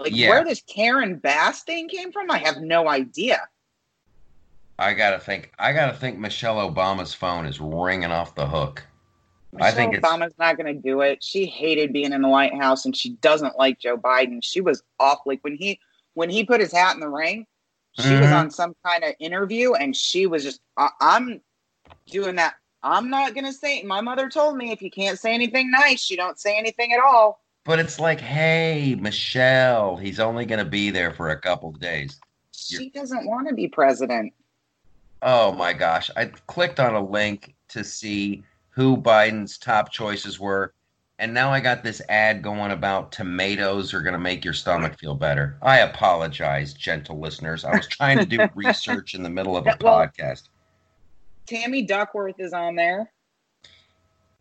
Like 0.00 0.12
Yeah. 0.12 0.30
where 0.30 0.44
this 0.44 0.62
Karen 0.62 1.16
Bass 1.16 1.62
thing 1.62 1.88
came 1.88 2.10
from, 2.10 2.30
I 2.30 2.38
have 2.38 2.60
no 2.60 2.88
idea. 2.88 3.48
I 4.80 4.94
gotta 4.94 5.18
think. 5.18 5.52
I 5.58 5.72
gotta 5.72 5.96
think. 5.96 6.18
Michelle 6.18 6.56
Obama's 6.56 7.12
phone 7.14 7.44
is 7.46 7.60
ringing 7.60 8.10
off 8.10 8.34
the 8.34 8.46
hook. 8.46 8.82
I 9.52 9.56
Michelle 9.56 9.72
think 9.74 9.94
it's- 9.94 10.10
Obama's 10.10 10.34
not 10.38 10.56
going 10.56 10.74
to 10.74 10.80
do 10.80 11.00
it. 11.00 11.22
She 11.22 11.44
hated 11.44 11.92
being 11.92 12.12
in 12.12 12.22
the 12.22 12.28
White 12.28 12.54
House, 12.54 12.84
and 12.84 12.96
she 12.96 13.10
doesn't 13.16 13.58
like 13.58 13.78
Joe 13.80 13.96
Biden. 13.98 14.38
She 14.42 14.60
was 14.60 14.82
off. 14.98 15.18
Like 15.26 15.40
when 15.42 15.54
he 15.56 15.78
when 16.14 16.30
he 16.30 16.44
put 16.44 16.60
his 16.60 16.72
hat 16.72 16.94
in 16.94 17.00
the 17.00 17.08
ring, 17.08 17.46
she 17.98 18.10
was 18.14 18.26
Mhm. 18.28 18.38
on 18.40 18.50
some 18.50 18.74
kind 18.84 19.04
of 19.04 19.14
interview, 19.20 19.74
and 19.74 19.94
she 19.94 20.26
was 20.26 20.42
just, 20.44 20.60
I, 20.76 20.88
"I'm 21.00 21.40
doing 22.06 22.36
that. 22.36 22.54
I'm 22.82 23.10
not 23.10 23.34
going 23.34 23.44
to 23.44 23.52
say." 23.52 23.82
My 23.82 24.00
mother 24.00 24.28
told 24.28 24.56
me 24.56 24.70
if 24.72 24.80
you 24.80 24.90
can't 24.90 25.18
say 25.18 25.34
anything 25.34 25.70
nice, 25.70 26.08
you 26.10 26.16
don't 26.16 26.38
say 26.38 26.56
anything 26.56 26.92
at 26.92 27.00
all. 27.00 27.42
But 27.64 27.78
it's 27.78 28.00
like, 28.00 28.20
hey, 28.20 28.96
Michelle, 28.98 29.96
he's 29.96 30.18
only 30.18 30.46
gonna 30.46 30.64
be 30.64 30.88
there 30.90 31.12
for 31.12 31.28
a 31.28 31.38
couple 31.38 31.70
days. 31.72 32.18
She 32.56 32.88
doesn't 32.90 33.26
want 33.26 33.48
to 33.48 33.54
be 33.54 33.68
president. 33.68 34.32
Oh 35.22 35.52
my 35.52 35.72
gosh. 35.72 36.10
I 36.16 36.26
clicked 36.26 36.80
on 36.80 36.94
a 36.94 37.04
link 37.04 37.54
to 37.68 37.84
see 37.84 38.42
who 38.70 38.96
Biden's 38.96 39.58
top 39.58 39.90
choices 39.90 40.40
were. 40.40 40.72
And 41.18 41.34
now 41.34 41.50
I 41.52 41.60
got 41.60 41.84
this 41.84 42.00
ad 42.08 42.40
going 42.42 42.70
about 42.72 43.12
tomatoes 43.12 43.92
are 43.92 44.00
going 44.00 44.14
to 44.14 44.18
make 44.18 44.42
your 44.42 44.54
stomach 44.54 44.98
feel 44.98 45.14
better. 45.14 45.58
I 45.60 45.80
apologize, 45.80 46.72
gentle 46.72 47.18
listeners. 47.20 47.64
I 47.64 47.76
was 47.76 47.86
trying 47.86 48.18
to 48.18 48.24
do 48.24 48.48
research 48.54 49.14
in 49.14 49.22
the 49.22 49.28
middle 49.28 49.56
of 49.56 49.66
a 49.66 49.76
Well- 49.80 49.98
podcast. 49.98 50.48
Tammy 51.46 51.82
Duckworth 51.82 52.38
is 52.38 52.52
on 52.52 52.76
there. 52.76 53.10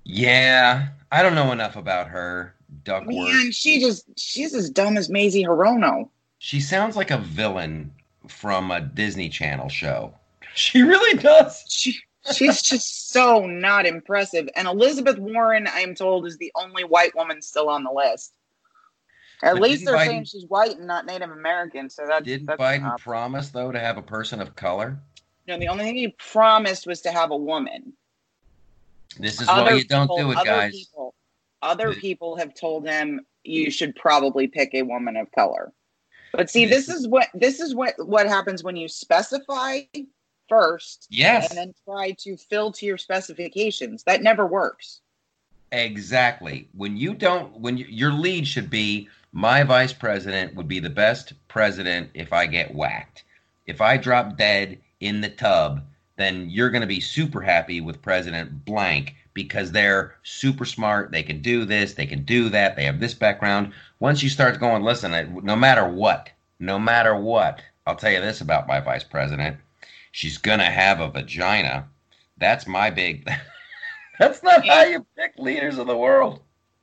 Yeah, 0.04 0.88
I 1.12 1.22
don't 1.22 1.36
know 1.36 1.52
enough 1.52 1.76
about 1.76 2.08
her, 2.08 2.56
Duckworth. 2.84 3.16
Man, 3.16 3.52
she 3.52 3.80
just 3.80 4.06
she's 4.18 4.54
as 4.54 4.70
dumb 4.70 4.96
as 4.98 5.10
Mazie 5.10 5.44
Hirono. 5.44 6.10
She 6.38 6.60
sounds 6.60 6.96
like 6.96 7.12
a 7.12 7.18
villain 7.18 7.92
from 8.28 8.72
a 8.72 8.80
Disney 8.80 9.30
Channel 9.30 9.70
show. 9.70 10.14
She 10.56 10.82
really 10.82 11.18
does. 11.18 11.63
She 11.70 11.98
she's 12.34 12.62
just 12.62 13.12
so 13.12 13.46
not 13.46 13.86
impressive. 13.86 14.50
And 14.56 14.68
Elizabeth 14.68 15.18
Warren, 15.18 15.68
I 15.68 15.79
am 15.82 15.96
told, 15.96 16.25
is 16.27 16.38
the 16.38 16.51
only 16.56 16.84
white 16.84 17.15
woman 17.15 17.41
still 17.41 17.70
on 17.70 17.84
the 17.84 17.91
list. 17.91 18.34
At 19.41 19.53
But 19.53 19.62
least 19.62 19.86
they're 19.86 19.96
Biden- 19.96 20.06
saying 20.06 20.24
she's 20.25 20.46
white 20.48 20.77
and 20.77 20.86
not 20.88 21.06
Native 21.06 21.32
American. 21.32 21.89
So 21.89 22.06
that's 22.08 22.25
Didn't 22.25 22.48
that's 22.48 22.62
Biden 22.62 22.86
up. 22.86 23.00
promise 23.00 23.50
though 23.50 23.72
to 23.72 23.79
have 23.79 23.98
a 23.98 24.01
person 24.01 24.41
of 24.41 24.56
color? 24.56 25.00
No, 25.48 25.58
the 25.58 25.68
only 25.70 25.86
thing 25.86 25.96
he 25.96 26.10
promised 26.10 26.86
was 26.86 27.01
to 27.01 27.12
have 27.12 27.32
a 27.32 27.38
woman. 27.38 27.94
This 29.18 29.41
is 29.41 29.48
why 29.48 29.72
you 29.74 29.84
don't 29.86 30.08
do 30.15 30.32
it, 30.32 30.38
other 30.38 30.46
guys. 30.46 30.72
People, 30.74 31.15
other 31.62 31.94
The- 31.94 32.00
people 32.01 32.36
have 32.38 32.53
told 32.53 32.86
him 32.88 33.25
you 33.44 33.72
should 33.72 33.96
probably 33.96 34.48
pick 34.48 34.74
a 34.75 34.84
woman 34.84 35.15
of 35.15 35.32
color. 35.32 35.72
But 36.34 36.50
see, 36.50 36.65
This 36.65 36.86
this 36.86 36.96
is 36.98 37.08
what 37.08 37.29
this 37.34 37.60
is 37.60 37.74
what 37.74 37.96
what 38.06 38.27
happens 38.27 38.62
when 38.63 38.75
you 38.75 38.88
specify 38.88 39.82
first 40.50 41.08
Yes, 41.10 41.50
and 41.50 41.58
then 41.58 41.74
try 41.86 42.12
to 42.20 42.36
fill 42.38 42.72
to 42.74 42.86
your 42.86 42.98
specifications. 42.98 44.03
That 44.03 44.24
never 44.24 44.46
works. 44.46 45.01
exactly. 45.72 46.68
When 46.74 46.98
you 46.98 47.13
don't, 47.13 47.60
when 47.60 47.77
you, 47.77 47.86
your 47.88 48.12
lead 48.12 48.48
should 48.48 48.70
be, 48.70 49.08
my 49.32 49.63
vice 49.63 49.94
president 49.94 50.56
would 50.56 50.68
be 50.68 50.79
the 50.79 50.89
best 50.89 51.34
president 51.48 52.10
if 52.13 52.34
I 52.34 52.48
get 52.48 52.74
whacked. 52.74 53.24
If 53.68 53.82
I 53.82 53.98
drop 53.98 54.38
dead 54.38 54.79
in 55.00 55.22
the 55.22 55.29
tub, 55.29 55.84
then 56.18 56.50
you're 56.50 56.72
going 56.72 56.82
to 56.82 56.88
be 56.88 57.00
super 57.00 57.41
happy 57.41 57.79
with 57.79 58.01
President 58.01 58.65
Blank 58.65 59.15
because 59.34 59.72
they're 59.72 60.15
super 60.24 60.65
smart. 60.65 61.12
They 61.12 61.24
can 61.24 61.41
do 61.41 61.63
this, 61.63 61.94
they 61.94 62.06
can 62.06 62.24
do 62.24 62.50
that, 62.50 62.75
they 62.75 62.86
have 62.86 63.00
this 63.00 63.13
background. 63.13 63.72
Once 64.00 64.22
you 64.22 64.29
start 64.29 64.60
going, 64.60 64.84
listen, 64.84 65.39
no 65.44 65.56
matter 65.56 65.88
what, 65.88 66.29
no 66.60 66.77
matter 66.77 67.15
what, 67.15 67.62
I'll 67.86 67.96
tell 67.96 68.12
you 68.12 68.20
this 68.20 68.41
about 68.41 68.68
my 68.68 68.79
vice 68.79 69.03
president. 69.03 69.58
She's 70.12 70.38
going 70.38 70.60
to 70.60 70.66
have 70.66 71.00
a 71.01 71.10
vagina. 71.10 71.88
That's 72.38 72.68
my 72.68 72.89
big. 72.89 73.30
That's 74.20 74.44
not 74.44 74.66
how 74.68 74.84
you 74.84 75.06
pick 75.18 75.34
leaders 75.38 75.78
of 75.78 75.88
the 75.88 75.96
world. 75.98 76.42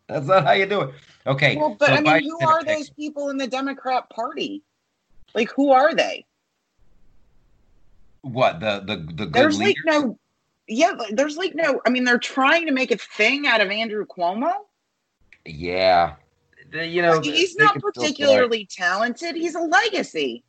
That's 0.08 0.26
not 0.26 0.44
how 0.44 0.52
you 0.52 0.66
do 0.66 0.82
it. 0.82 0.94
Okay. 1.26 1.56
Well, 1.56 1.76
but 1.78 1.88
so 1.88 1.94
I 1.94 2.00
mean, 2.00 2.22
who 2.22 2.46
are 2.46 2.60
pick- 2.62 2.76
those 2.78 2.90
people 2.90 3.28
in 3.30 3.36
the 3.36 3.46
Democrat 3.46 4.08
Party? 4.10 4.62
Like, 5.34 5.50
who 5.54 5.70
are 5.72 5.92
they? 5.94 6.24
What 8.22 8.60
the 8.60 8.80
the 8.80 8.96
the 8.96 9.26
good 9.26 9.32
There's 9.32 9.58
leaders? 9.58 9.82
like 9.86 10.02
no, 10.02 10.18
yeah, 10.66 10.92
there's 11.10 11.36
like 11.36 11.54
no. 11.54 11.80
I 11.86 11.90
mean, 11.90 12.04
they're 12.04 12.18
trying 12.18 12.66
to 12.66 12.72
make 12.72 12.90
a 12.90 12.96
thing 12.96 13.46
out 13.46 13.60
of 13.60 13.70
Andrew 13.70 14.04
Cuomo. 14.06 14.52
Yeah. 15.44 16.14
The- 16.72 16.86
you 16.86 17.02
know, 17.02 17.20
He's 17.20 17.56
not 17.56 17.72
can 17.72 17.80
still 17.80 17.92
try. 17.92 18.02
particularly 18.02 18.66
talented. 18.70 19.36
He's 19.36 19.54
a 19.54 19.60
legacy. 19.60 20.42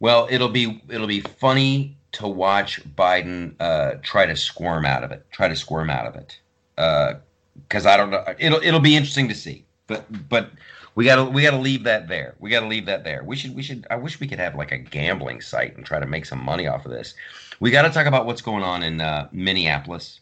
Well, 0.00 0.26
it'll 0.30 0.48
be 0.48 0.82
it'll 0.88 1.06
be 1.06 1.20
funny 1.20 1.96
to 2.12 2.26
watch 2.26 2.82
Biden 2.96 3.54
uh, 3.60 3.94
try 4.02 4.26
to 4.26 4.34
squirm 4.34 4.84
out 4.84 5.04
of 5.04 5.12
it. 5.12 5.24
Try 5.30 5.48
to 5.48 5.56
squirm 5.56 5.90
out 5.90 6.06
of 6.06 6.16
it. 6.16 6.38
Because 6.74 7.86
I 7.86 7.96
don't 7.96 8.10
know. 8.10 8.24
It'll 8.38 8.60
it'll 8.62 8.80
be 8.80 8.96
interesting 8.96 9.28
to 9.28 9.34
see. 9.34 9.64
But 9.86 10.28
but 10.28 10.50
we 10.94 11.04
gotta 11.04 11.24
we 11.24 11.42
gotta 11.42 11.58
leave 11.58 11.84
that 11.84 12.08
there. 12.08 12.34
We 12.38 12.50
gotta 12.50 12.66
leave 12.66 12.86
that 12.86 13.04
there. 13.04 13.22
We 13.24 13.36
should 13.36 13.54
we 13.54 13.62
should. 13.62 13.86
I 13.90 13.96
wish 13.96 14.18
we 14.18 14.26
could 14.26 14.38
have 14.38 14.54
like 14.54 14.72
a 14.72 14.78
gambling 14.78 15.42
site 15.42 15.76
and 15.76 15.84
try 15.84 16.00
to 16.00 16.06
make 16.06 16.24
some 16.24 16.42
money 16.42 16.66
off 16.66 16.86
of 16.86 16.90
this. 16.90 17.14
We 17.60 17.70
got 17.70 17.82
to 17.82 17.90
talk 17.90 18.06
about 18.06 18.24
what's 18.24 18.40
going 18.40 18.62
on 18.62 18.82
in 18.82 19.02
uh, 19.02 19.28
Minneapolis, 19.32 20.20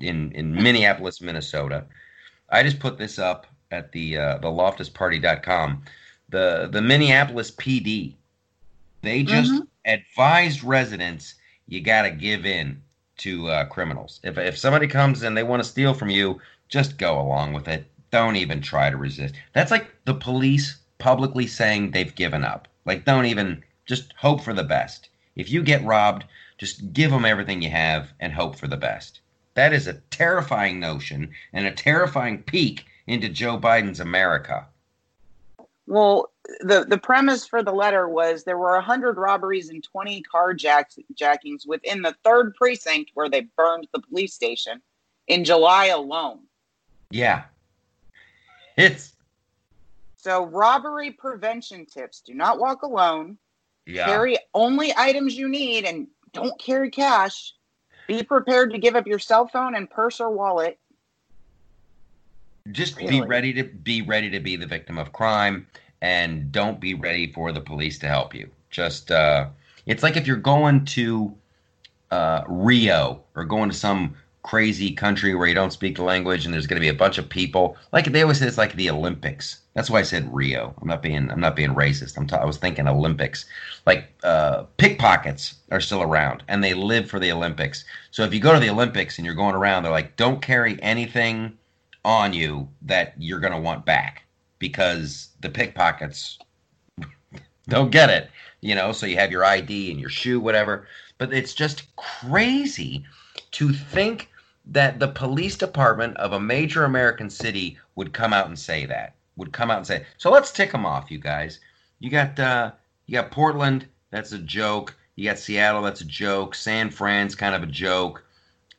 in 0.00 0.32
in 0.32 0.52
Minneapolis, 0.52 1.20
Minnesota. 1.20 1.84
I 2.50 2.64
just 2.64 2.80
put 2.80 2.98
this 2.98 3.20
up 3.20 3.46
at 3.70 3.92
the 3.92 4.16
uh, 4.18 4.38
the 4.38 4.48
loftusparty.com. 4.48 5.84
The 6.28 6.68
the 6.72 6.82
Minneapolis 6.82 7.52
PD 7.52 8.16
they 9.02 9.22
just 9.22 9.52
Mhm. 9.52 9.66
advised 9.84 10.62
residents 10.64 11.34
you 11.68 11.80
got 11.80 12.02
to 12.02 12.10
give 12.10 12.46
in 12.46 12.82
to 13.18 13.48
uh, 13.48 13.64
criminals. 13.66 14.20
If 14.24 14.38
if 14.38 14.56
somebody 14.58 14.86
comes 14.86 15.22
and 15.22 15.36
they 15.36 15.42
want 15.42 15.62
to 15.62 15.68
steal 15.68 15.94
from 15.94 16.10
you, 16.10 16.40
just 16.68 16.98
go 16.98 17.20
along 17.20 17.52
with 17.52 17.68
it. 17.68 17.86
Don't 18.10 18.36
even 18.36 18.60
try 18.60 18.90
to 18.90 18.96
resist. 18.96 19.34
That's 19.52 19.70
like 19.70 19.90
the 20.04 20.14
police 20.14 20.78
publicly 20.98 21.46
saying 21.46 21.90
they've 21.90 22.14
given 22.14 22.44
up. 22.44 22.68
Like 22.84 23.04
don't 23.04 23.26
even 23.26 23.62
just 23.86 24.12
hope 24.16 24.40
for 24.42 24.54
the 24.54 24.64
best. 24.64 25.08
If 25.36 25.50
you 25.50 25.62
get 25.62 25.84
robbed, 25.84 26.24
just 26.58 26.92
give 26.92 27.10
them 27.10 27.24
everything 27.24 27.62
you 27.62 27.70
have 27.70 28.12
and 28.20 28.32
hope 28.32 28.56
for 28.56 28.68
the 28.68 28.76
best. 28.76 29.20
That 29.54 29.72
is 29.72 29.86
a 29.86 30.00
terrifying 30.10 30.80
notion 30.80 31.30
and 31.52 31.66
a 31.66 31.72
terrifying 31.72 32.42
peek 32.42 32.86
into 33.06 33.28
Joe 33.28 33.58
Biden's 33.58 34.00
America. 34.00 34.66
Well, 35.86 36.31
the 36.60 36.84
the 36.88 36.98
premise 36.98 37.46
for 37.46 37.62
the 37.62 37.72
letter 37.72 38.08
was 38.08 38.44
there 38.44 38.58
were 38.58 38.72
100 38.72 39.16
robberies 39.16 39.68
and 39.68 39.82
20 39.82 40.22
carjackings 40.22 41.66
within 41.66 42.02
the 42.02 42.14
third 42.24 42.54
precinct 42.54 43.10
where 43.14 43.28
they 43.28 43.42
burned 43.56 43.88
the 43.92 44.00
police 44.00 44.34
station 44.34 44.80
in 45.28 45.44
July 45.44 45.86
alone. 45.86 46.40
Yeah. 47.10 47.44
It's 48.76 49.14
so 50.16 50.46
robbery 50.46 51.10
prevention 51.10 51.86
tips. 51.86 52.20
Do 52.20 52.34
not 52.34 52.58
walk 52.58 52.82
alone. 52.82 53.38
yeah. 53.86 54.06
Carry 54.06 54.38
only 54.54 54.92
items 54.96 55.36
you 55.36 55.48
need 55.48 55.84
and 55.84 56.06
don't 56.32 56.58
carry 56.60 56.90
cash. 56.90 57.54
Be 58.08 58.22
prepared 58.22 58.72
to 58.72 58.78
give 58.78 58.96
up 58.96 59.06
your 59.06 59.18
cell 59.18 59.46
phone 59.46 59.74
and 59.74 59.88
purse 59.88 60.20
or 60.20 60.30
wallet. 60.30 60.78
just 62.70 62.96
be 62.96 63.20
ready 63.20 63.52
to 63.52 63.64
be 63.64 64.02
ready 64.02 64.30
to 64.30 64.40
be 64.40 64.56
the 64.56 64.66
victim 64.66 64.98
of 64.98 65.12
crime 65.12 65.66
and 66.02 66.50
don't 66.50 66.80
be 66.80 66.94
ready 66.94 67.32
for 67.32 67.52
the 67.52 67.60
police 67.60 67.98
to 68.00 68.08
help 68.08 68.34
you. 68.34 68.50
Just 68.70 69.10
uh 69.10 69.48
it's 69.86 70.02
like 70.02 70.16
if 70.16 70.26
you're 70.26 70.36
going 70.36 70.84
to 70.84 71.34
uh 72.10 72.42
rio 72.46 73.22
or 73.34 73.44
going 73.44 73.70
to 73.70 73.76
some 73.76 74.14
crazy 74.42 74.90
country 74.90 75.36
where 75.36 75.46
you 75.46 75.54
don't 75.54 75.72
speak 75.72 75.94
the 75.94 76.02
language 76.02 76.44
and 76.44 76.52
there's 76.52 76.66
going 76.66 76.76
to 76.76 76.84
be 76.84 76.88
a 76.88 76.94
bunch 76.94 77.16
of 77.16 77.28
people. 77.28 77.76
Like 77.92 78.06
they 78.06 78.22
always 78.22 78.40
say 78.40 78.48
it's 78.48 78.58
like 78.58 78.74
the 78.74 78.90
olympics. 78.90 79.60
That's 79.74 79.88
why 79.88 80.00
i 80.00 80.02
said 80.02 80.34
rio. 80.34 80.74
I'm 80.82 80.88
not 80.88 81.02
being 81.02 81.30
i'm 81.30 81.40
not 81.40 81.54
being 81.54 81.70
racist. 81.70 82.18
I'm 82.18 82.28
i 82.38 82.44
was 82.44 82.56
thinking 82.56 82.88
olympics. 82.88 83.44
Like 83.86 84.12
uh 84.24 84.64
pickpockets 84.78 85.54
are 85.70 85.80
still 85.80 86.02
around 86.02 86.42
and 86.48 86.64
they 86.64 86.74
live 86.74 87.08
for 87.08 87.20
the 87.20 87.30
olympics. 87.30 87.84
So 88.10 88.24
if 88.24 88.34
you 88.34 88.40
go 88.40 88.52
to 88.52 88.60
the 88.60 88.70
olympics 88.70 89.18
and 89.18 89.24
you're 89.24 89.36
going 89.36 89.54
around 89.54 89.84
they're 89.84 89.92
like 89.92 90.16
don't 90.16 90.42
carry 90.42 90.82
anything 90.82 91.56
on 92.04 92.32
you 92.32 92.68
that 92.82 93.14
you're 93.16 93.38
going 93.38 93.52
to 93.52 93.60
want 93.60 93.86
back 93.86 94.21
because 94.62 95.30
the 95.40 95.50
pickpockets 95.50 96.38
don't 97.68 97.90
get 97.90 98.08
it, 98.08 98.30
you 98.60 98.76
know. 98.76 98.92
So 98.92 99.06
you 99.06 99.16
have 99.16 99.32
your 99.32 99.44
ID 99.44 99.90
and 99.90 100.00
your 100.00 100.08
shoe, 100.08 100.38
whatever. 100.38 100.86
But 101.18 101.34
it's 101.34 101.52
just 101.52 101.94
crazy 101.96 103.04
to 103.50 103.72
think 103.72 104.30
that 104.64 105.00
the 105.00 105.08
police 105.08 105.56
department 105.56 106.16
of 106.16 106.32
a 106.32 106.40
major 106.40 106.84
American 106.84 107.28
city 107.28 107.76
would 107.96 108.12
come 108.12 108.32
out 108.32 108.46
and 108.46 108.56
say 108.58 108.86
that. 108.86 109.14
Would 109.36 109.52
come 109.52 109.70
out 109.70 109.78
and 109.78 109.86
say, 109.86 110.06
so 110.16 110.30
let's 110.30 110.52
tick 110.52 110.70
them 110.70 110.86
off, 110.86 111.10
you 111.10 111.18
guys. 111.18 111.58
You 111.98 112.08
got 112.08 112.38
uh, 112.38 112.70
you 113.06 113.14
got 113.14 113.32
Portland, 113.32 113.86
that's 114.10 114.30
a 114.30 114.38
joke. 114.38 114.96
You 115.16 115.28
got 115.28 115.38
Seattle, 115.38 115.82
that's 115.82 116.02
a 116.02 116.06
joke. 116.06 116.54
San 116.54 116.88
Fran's 116.88 117.34
kind 117.34 117.56
of 117.56 117.64
a 117.64 117.66
joke 117.66 118.24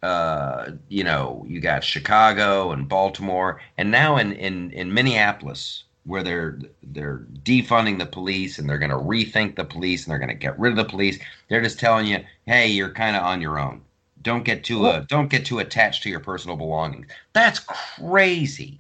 uh, 0.04 0.72
you 0.90 1.04
know, 1.04 1.46
you 1.48 1.62
got 1.62 1.84
Chicago 1.84 2.72
and 2.72 2.90
Baltimore, 2.90 3.62
and 3.78 3.90
now 3.90 4.18
in 4.18 4.34
in 4.34 4.72
in 4.72 4.94
Minneapolis, 4.94 5.86
where 6.06 6.24
they're 6.24 6.60
they're 6.84 7.26
defunding 7.44 7.98
the 7.98 8.06
police 8.06 8.60
and 8.60 8.70
they're 8.70 8.78
going 8.78 8.92
to 8.92 8.98
rethink 8.98 9.56
the 9.56 9.64
police 9.64 10.04
and 10.04 10.12
they're 10.12 10.20
going 10.20 10.30
to 10.30 10.36
get 10.36 10.60
rid 10.60 10.72
of 10.72 10.78
the 10.78 10.86
police. 10.86 11.20
They're 11.48 11.62
just 11.62 11.80
telling 11.80 12.06
you, 12.06 12.24
hey, 12.46 12.68
you're 12.68 12.92
kind 12.92 13.16
of 13.16 13.24
on 13.24 13.42
your 13.42 13.58
own. 13.58 13.82
Don't 14.22 14.44
get 14.44 14.64
too 14.64 14.86
uh, 14.86 15.06
don't 15.08 15.30
get 15.30 15.46
too 15.46 15.60
attached 15.60 16.04
to 16.04 16.10
your 16.10 16.20
personal 16.20 16.58
belongings. 16.58 17.08
That's 17.34 17.60
crazy. 17.60 18.80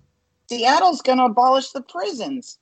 Seattle's 0.50 1.02
going 1.02 1.18
to 1.18 1.26
abolish 1.26 1.72
the 1.72 1.82
prisons. 1.82 2.60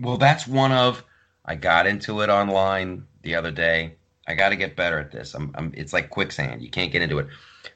Well, 0.00 0.16
that's 0.16 0.46
one 0.46 0.72
of. 0.72 1.04
I 1.44 1.54
got 1.54 1.86
into 1.86 2.20
it 2.20 2.28
online 2.28 3.06
the 3.22 3.34
other 3.34 3.50
day. 3.50 3.94
I 4.26 4.34
got 4.34 4.50
to 4.50 4.56
get 4.56 4.76
better 4.76 4.98
at 4.98 5.10
this. 5.10 5.34
I'm, 5.34 5.50
I'm. 5.54 5.72
It's 5.74 5.92
like 5.92 6.10
quicksand. 6.10 6.62
You 6.62 6.70
can't 6.70 6.92
get 6.92 7.02
into 7.02 7.18
it. 7.18 7.26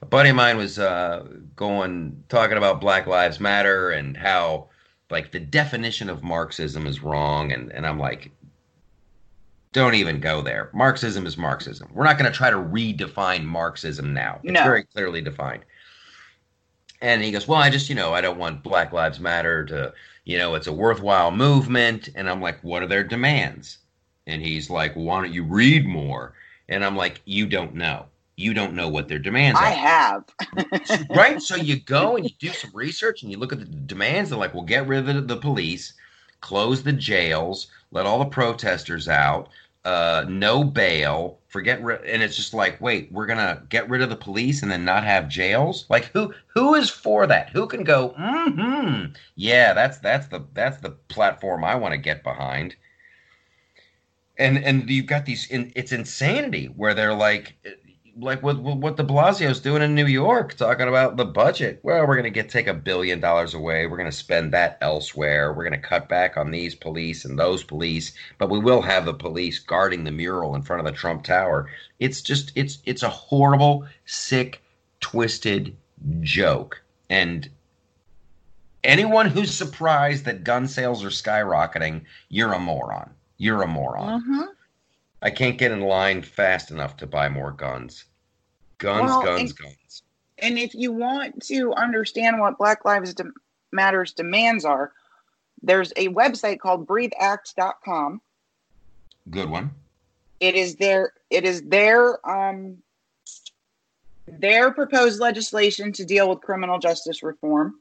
A 0.02 0.06
buddy 0.06 0.30
of 0.30 0.36
mine 0.36 0.56
was 0.56 0.78
uh, 0.78 1.24
going 1.54 2.24
talking 2.28 2.58
about 2.58 2.80
Black 2.80 3.06
Lives 3.06 3.38
Matter 3.38 3.90
and 3.90 4.16
how 4.16 4.68
like 5.10 5.30
the 5.30 5.40
definition 5.40 6.10
of 6.10 6.22
Marxism 6.22 6.86
is 6.86 7.02
wrong, 7.02 7.52
and 7.52 7.72
and 7.72 7.86
I'm 7.86 7.98
like, 7.98 8.32
don't 9.72 9.94
even 9.94 10.20
go 10.20 10.42
there. 10.42 10.70
Marxism 10.74 11.24
is 11.24 11.38
Marxism. 11.38 11.88
We're 11.94 12.04
not 12.04 12.18
going 12.18 12.30
to 12.30 12.36
try 12.36 12.50
to 12.50 12.56
redefine 12.56 13.44
Marxism 13.44 14.12
now. 14.12 14.40
It's 14.42 14.52
No. 14.52 14.64
very 14.64 14.84
clearly 14.84 15.20
defined. 15.22 15.64
And 17.00 17.22
he 17.22 17.32
goes, 17.32 17.48
well, 17.48 17.58
I 17.60 17.70
just 17.70 17.88
you 17.88 17.94
know 17.94 18.12
I 18.12 18.20
don't 18.20 18.38
want 18.38 18.62
Black 18.62 18.92
Lives 18.92 19.20
Matter 19.20 19.64
to 19.66 19.94
you 20.24 20.38
know, 20.38 20.54
it's 20.54 20.66
a 20.68 20.72
worthwhile 20.72 21.30
movement. 21.30 22.08
And 22.14 22.28
I'm 22.28 22.40
like, 22.40 22.62
what 22.62 22.82
are 22.82 22.86
their 22.86 23.04
demands? 23.04 23.78
And 24.26 24.40
he's 24.42 24.70
like, 24.70 24.94
why 24.94 25.20
don't 25.22 25.32
you 25.32 25.42
read 25.44 25.84
more? 25.86 26.34
And 26.68 26.84
I'm 26.84 26.96
like, 26.96 27.20
you 27.24 27.46
don't 27.46 27.74
know. 27.74 28.06
You 28.42 28.55
don't 28.55 28.74
know 28.74 28.88
what 28.88 29.09
their 29.09 29.20
demands 29.20 29.62
are. 29.62 29.68
I 29.68 29.72
are. 29.72 29.76
have. 29.76 31.09
right? 31.11 31.40
So 31.40 31.57
you 31.57 31.81
go 31.81 32.16
and 32.16 32.24
you 32.24 32.33
do 32.38 32.52
some 32.52 32.72
research 32.74 33.22
and 33.22 33.31
you 33.31 33.38
look 33.38 33.52
at 33.52 33.61
the 33.61 33.66
demands. 33.66 34.31
They're 34.31 34.38
like, 34.38 34.55
well, 34.55 34.64
get 34.64 34.88
rid 34.88 35.09
of 35.09 35.28
the 35.28 35.37
police, 35.37 35.94
close 36.40 36.83
the 36.83 36.92
jails, 36.92 37.68
let 37.92 38.07
all 38.07 38.18
the 38.18 38.26
protesters 38.26 39.09
out, 39.09 39.48
uh, 39.85 40.24
no 40.28 40.64
bail, 40.64 41.38
forget. 41.48 41.83
Ri- 41.83 41.98
and 42.07 42.22
it's 42.22 42.37
just 42.37 42.55
like, 42.55 42.81
wait, 42.81 43.11
we're 43.12 43.26
gonna 43.26 43.62
get 43.68 43.88
rid 43.90 44.02
of 44.02 44.11
the 44.11 44.16
police 44.16 44.62
and 44.62 44.70
then 44.70 44.85
not 44.85 45.05
have 45.05 45.28
jails? 45.28 45.87
Like, 45.88 46.07
who 46.07 46.35
who 46.48 46.74
is 46.74 46.90
for 46.90 47.26
that? 47.26 47.50
Who 47.50 47.66
can 47.66 47.85
go? 47.85 48.11
Hmm. 48.16 49.07
Yeah, 49.37 49.72
that's 49.72 49.98
that's 49.98 50.28
the 50.28 50.44
that's 50.55 50.78
the 50.78 50.90
platform 50.90 51.64
I 51.64 51.74
want 51.74 51.92
to 51.92 51.98
get 51.98 52.22
behind. 52.22 52.76
And 54.38 54.59
and 54.59 54.88
you've 54.88 55.07
got 55.07 55.26
these. 55.26 55.48
In, 55.50 55.72
it's 55.76 55.92
insanity 55.92 56.66
where 56.66 56.94
they're 56.94 57.14
like 57.14 57.57
like 58.18 58.42
what 58.42 58.59
what 58.59 58.96
de 58.96 59.03
Blasio's 59.05 59.61
doing 59.61 59.83
in 59.83 59.94
New 59.94 60.07
York, 60.07 60.55
talking 60.55 60.88
about 60.88 61.16
the 61.16 61.25
budget. 61.25 61.81
Well, 61.83 62.07
we're 62.07 62.14
going 62.14 62.25
to 62.25 62.31
get 62.31 62.48
take 62.48 62.66
a 62.66 62.75
billion 62.75 63.20
dollars 63.20 63.55
away. 63.55 63.87
We're 63.87 63.96
going 63.96 64.11
to 64.11 64.16
spend 64.16 64.53
that 64.53 64.79
elsewhere. 64.81 65.53
We're 65.53 65.68
going 65.68 65.81
to 65.81 65.88
cut 65.88 66.09
back 66.09 66.37
on 66.37 66.51
these 66.51 66.75
police 66.75 67.25
and 67.25 67.38
those 67.38 67.62
police, 67.64 68.12
but 68.38 68.51
we 68.51 68.59
will 68.59 68.83
have 68.83 69.05
the 69.05 69.14
police 69.14 69.59
guarding 69.59 70.05
the 70.05 70.11
mural 70.11 70.55
in 70.55 70.62
front 70.62 70.81
of 70.81 70.87
the 70.87 70.96
Trump 70.98 71.25
Tower. 71.25 71.68
It's 72.01 72.20
just 72.20 72.53
it's 72.55 72.79
it's 72.85 73.03
a 73.03 73.09
horrible, 73.09 73.87
sick, 74.05 74.62
twisted 75.01 75.75
joke. 76.20 76.83
And 77.09 77.48
anyone 78.85 79.27
who's 79.27 79.55
surprised 79.55 80.25
that 80.25 80.44
gun 80.44 80.68
sales 80.68 81.05
are 81.05 81.09
skyrocketing, 81.09 82.03
you're 82.29 82.53
a 82.53 82.59
moron. 82.59 83.11
You're 83.38 83.62
a 83.62 83.68
moron. 83.68 84.22
Mhm. 84.22 84.48
I 85.22 85.30
can't 85.30 85.56
get 85.56 85.70
in 85.72 85.80
line 85.80 86.20
fast 86.22 86.70
enough 86.70 86.96
to 86.98 87.06
buy 87.06 87.28
more 87.28 87.52
guns. 87.52 88.04
Guns, 88.78 89.02
Well, 89.02 89.22
guns, 89.22 89.50
and- 89.50 89.58
guns. 89.58 90.02
And 90.38 90.58
if 90.58 90.74
you 90.74 90.90
want 90.92 91.40
to 91.44 91.72
understand 91.74 92.40
what 92.40 92.58
Black 92.58 92.85
Lives 92.85 93.14
Matters 93.70 94.12
demands 94.12 94.64
are, 94.64 94.92
there's 95.62 95.92
a 95.96 96.08
website 96.08 96.58
called 96.58 96.87
breatheact.com. 96.88 98.20
Good 99.30 99.48
one. 99.48 99.70
It 100.40 100.56
is 100.56 100.74
their 100.76 101.12
it 101.30 101.44
is 101.44 101.62
their 101.62 102.18
um 102.28 102.78
their 104.26 104.72
proposed 104.72 105.20
legislation 105.20 105.92
to 105.92 106.04
deal 106.04 106.28
with 106.28 106.40
criminal 106.40 106.80
justice 106.80 107.22
reform. 107.22 107.80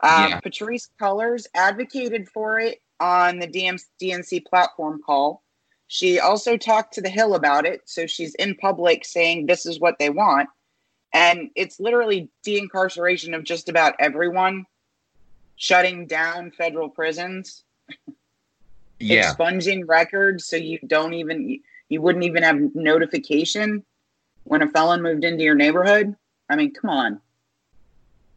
Um, 0.00 0.30
Yeah. 0.30 0.40
Patrisse 0.40 0.90
Cullors 1.00 1.46
advocated 1.54 2.28
for 2.28 2.58
it 2.58 2.82
on 3.00 3.38
the 3.38 3.46
DM, 3.46 3.82
DNC 3.98 4.40
platform 4.44 5.00
call. 5.04 5.41
She 5.92 6.18
also 6.18 6.56
talked 6.56 6.94
to 6.94 7.02
the 7.02 7.10
Hill 7.10 7.34
about 7.34 7.66
it, 7.66 7.82
so 7.84 8.06
she's 8.06 8.34
in 8.36 8.54
public 8.54 9.04
saying 9.04 9.44
this 9.44 9.66
is 9.66 9.78
what 9.78 9.98
they 9.98 10.08
want, 10.08 10.48
and 11.12 11.50
it's 11.54 11.78
literally 11.78 12.30
de-incarceration 12.42 13.34
of 13.34 13.44
just 13.44 13.68
about 13.68 13.92
everyone, 13.98 14.64
shutting 15.56 16.06
down 16.06 16.50
federal 16.50 16.88
prisons 16.88 17.62
Yeah. 19.00 19.20
expunging 19.20 19.84
records 19.86 20.46
so 20.46 20.56
you 20.56 20.78
don't 20.86 21.12
even 21.12 21.60
you 21.90 22.00
wouldn't 22.00 22.24
even 22.24 22.42
have 22.42 22.74
notification 22.74 23.84
when 24.44 24.62
a 24.62 24.70
felon 24.70 25.02
moved 25.02 25.24
into 25.24 25.44
your 25.44 25.54
neighborhood 25.54 26.16
i 26.48 26.56
mean 26.56 26.72
come 26.72 26.88
on 26.88 27.20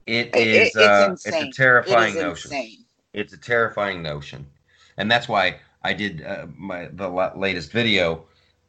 It 0.06 0.36
It- 0.36 0.36
is 0.36 0.68
it's 0.68 0.78
uh, 0.78 1.12
it's 1.14 1.42
a 1.42 1.52
terrifying 1.52 2.16
it 2.16 2.20
notion. 2.20 2.52
insane 2.52 2.86
It's 3.14 3.32
a 3.34 3.38
terrifying 3.38 4.02
notion. 4.02 4.48
And 4.98 5.10
that's 5.10 5.30
why 5.30 5.60
I 5.86 5.94
did 5.94 6.24
uh, 6.24 6.48
my 6.58 6.90
the 6.92 7.08
latest 7.36 7.72
video 7.72 8.26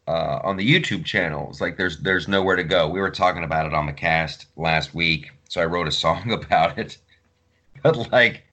uh, 0.07 0.41
on 0.45 0.57
the 0.57 0.69
YouTube 0.69 1.05
channel. 1.07 1.49
It's 1.49 1.63
like 1.63 1.79
there's 1.79 1.99
there's 1.99 2.29
nowhere 2.29 2.57
to 2.57 2.65
go. 2.65 2.89
We 2.89 3.01
were 3.01 3.11
talking 3.11 3.43
about 3.43 3.67
it 3.67 3.73
on 3.73 3.87
the 3.87 3.93
cast 3.93 4.47
last 4.57 4.95
week, 4.95 5.31
so 5.49 5.63
I 5.63 5.65
wrote 5.65 5.89
a 5.89 5.93
song 6.05 6.31
about 6.31 6.79
it. 6.79 6.99
But 7.83 8.13
like 8.13 8.45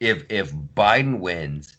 if 0.00 0.24
if 0.30 0.54
Biden 0.54 1.20
wins 1.20 1.76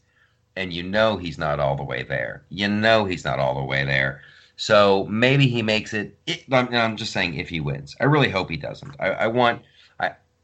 and 0.55 0.71
you 0.71 0.83
know 0.83 1.17
he's 1.17 1.39
not 1.39 1.59
all 1.59 1.75
the 1.75 1.83
way 1.83 2.03
there. 2.03 2.43
You 2.49 2.67
know 2.67 3.05
he's 3.05 3.25
not 3.25 3.39
all 3.39 3.55
the 3.55 3.63
way 3.63 3.83
there. 3.83 4.21
So 4.57 5.05
maybe 5.05 5.47
he 5.47 5.61
makes 5.61 5.93
it. 5.93 6.17
it 6.27 6.43
I'm, 6.51 6.73
I'm 6.73 6.97
just 6.97 7.11
saying 7.11 7.35
if 7.35 7.49
he 7.49 7.59
wins. 7.59 7.95
I 7.99 8.05
really 8.05 8.29
hope 8.29 8.49
he 8.49 8.57
doesn't. 8.57 8.95
I, 8.99 9.07
I 9.07 9.27
want. 9.27 9.63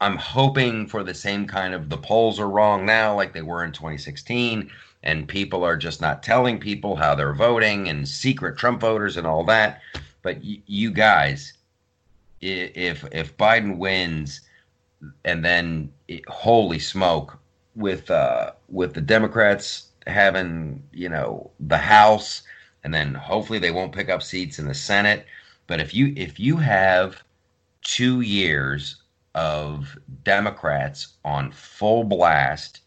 I'm 0.02 0.16
hoping 0.16 0.88
for 0.88 1.04
the 1.04 1.14
same 1.14 1.46
kind 1.46 1.72
of 1.74 1.88
the 1.88 1.96
polls 1.96 2.40
are 2.40 2.50
wrong 2.50 2.84
now, 2.84 3.14
like 3.14 3.32
they 3.32 3.40
were 3.42 3.64
in 3.64 3.70
2016, 3.70 4.68
and 5.04 5.28
people 5.28 5.62
are 5.62 5.76
just 5.76 6.00
not 6.00 6.24
telling 6.24 6.58
people 6.58 6.96
how 6.96 7.14
they're 7.14 7.32
voting 7.32 7.88
and 7.88 8.08
secret 8.08 8.58
Trump 8.58 8.80
voters 8.80 9.16
and 9.16 9.28
all 9.28 9.44
that. 9.44 9.80
But 10.22 10.38
y- 10.38 10.60
you 10.66 10.90
guys, 10.90 11.52
if 12.40 13.04
if 13.12 13.36
Biden 13.36 13.78
wins, 13.78 14.40
and 15.24 15.44
then 15.44 15.92
it, 16.08 16.28
holy 16.28 16.80
smoke, 16.80 17.38
with 17.76 18.10
uh, 18.10 18.52
with 18.68 18.94
the 18.94 19.00
Democrats 19.00 19.86
having 20.08 20.82
you 20.92 21.10
know 21.10 21.52
the 21.60 21.78
House, 21.78 22.42
and 22.82 22.92
then 22.92 23.14
hopefully 23.14 23.60
they 23.60 23.70
won't 23.70 23.94
pick 23.94 24.10
up 24.10 24.24
seats 24.24 24.58
in 24.58 24.66
the 24.66 24.74
Senate. 24.74 25.26
But 25.68 25.78
if 25.80 25.94
you 25.94 26.12
if 26.16 26.40
you 26.40 26.56
have 26.56 27.22
two 27.82 28.20
years 28.20 29.01
of 29.34 29.98
Democrats 30.24 31.14
on 31.24 31.52
full 31.52 32.04
blast 32.04 32.80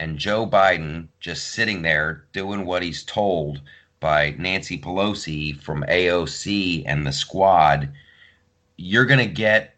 and 0.00 0.18
Joe 0.18 0.46
Biden 0.46 1.08
just 1.20 1.48
sitting 1.48 1.82
there 1.82 2.24
doing 2.32 2.64
what 2.64 2.82
he's 2.82 3.04
told 3.04 3.60
by 4.00 4.34
Nancy 4.36 4.78
Pelosi 4.78 5.60
from 5.62 5.84
AOC 5.88 6.82
and 6.86 7.06
the 7.06 7.12
squad, 7.12 7.92
you're 8.76 9.06
going 9.06 9.20
to 9.20 9.32
get 9.32 9.76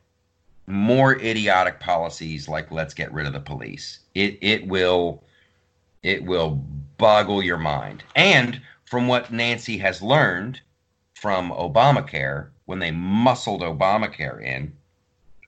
more 0.67 1.17
idiotic 1.21 1.79
policies 1.79 2.49
like 2.49 2.71
let's 2.71 2.95
get 2.95 3.13
rid 3.13 3.27
of 3.27 3.35
the 3.35 3.41
police. 3.41 4.01
It 4.15 4.39
it 4.41 4.67
will 4.67 5.23
it 6.03 6.25
will 6.25 6.63
boggle 6.97 7.43
your 7.43 7.59
mind. 7.59 8.03
And 8.17 8.63
from 8.87 9.09
what 9.09 9.31
Nancy 9.31 9.77
has 9.79 10.01
learned 10.01 10.61
from 11.15 11.51
Obamacare 11.51 12.49
when 12.65 12.79
they 12.79 12.91
muscled 12.91 13.61
Obamacare 13.61 14.43
in, 14.43 14.73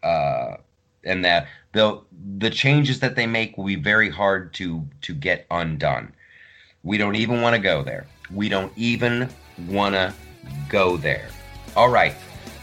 uh, 0.07 0.57
and 1.05 1.25
that 1.25 1.49
the 1.73 2.01
the 2.39 2.51
changes 2.51 3.01
that 3.01 3.17
they 3.17 3.27
make 3.27 3.57
will 3.57 3.65
be 3.65 3.77
very 3.77 4.11
hard 4.11 4.55
to 4.55 4.87
to 5.03 5.15
get 5.15 5.47
undone. 5.51 6.13
We 6.83 6.99
don't 6.99 7.17
even 7.17 7.43
want 7.43 7.55
to 7.57 7.61
go 7.61 7.83
there. 7.83 8.07
We 8.33 8.49
don't 8.49 8.73
even 8.77 9.29
want 9.69 9.95
to 9.95 10.13
go 10.69 10.97
there. 10.97 11.29
All 11.75 11.89
right. 11.89 12.15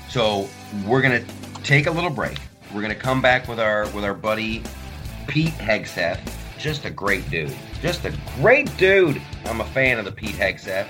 So 0.09 0.47
we're 0.85 1.01
gonna 1.01 1.25
take 1.63 1.87
a 1.87 1.91
little 1.91 2.09
break. 2.09 2.37
We're 2.73 2.81
gonna 2.81 2.95
come 2.95 3.21
back 3.21 3.47
with 3.47 3.59
our 3.59 3.89
with 3.89 4.03
our 4.03 4.13
buddy 4.13 4.63
Pete 5.27 5.53
Hegseth. 5.53 6.21
Just 6.57 6.85
a 6.85 6.89
great 6.89 7.29
dude. 7.29 7.55
Just 7.81 8.05
a 8.05 8.13
great 8.37 8.75
dude. 8.77 9.21
I'm 9.45 9.59
a 9.59 9.65
fan 9.65 9.99
of 9.99 10.05
the 10.05 10.11
Pete 10.11 10.35
Hegseth. 10.35 10.87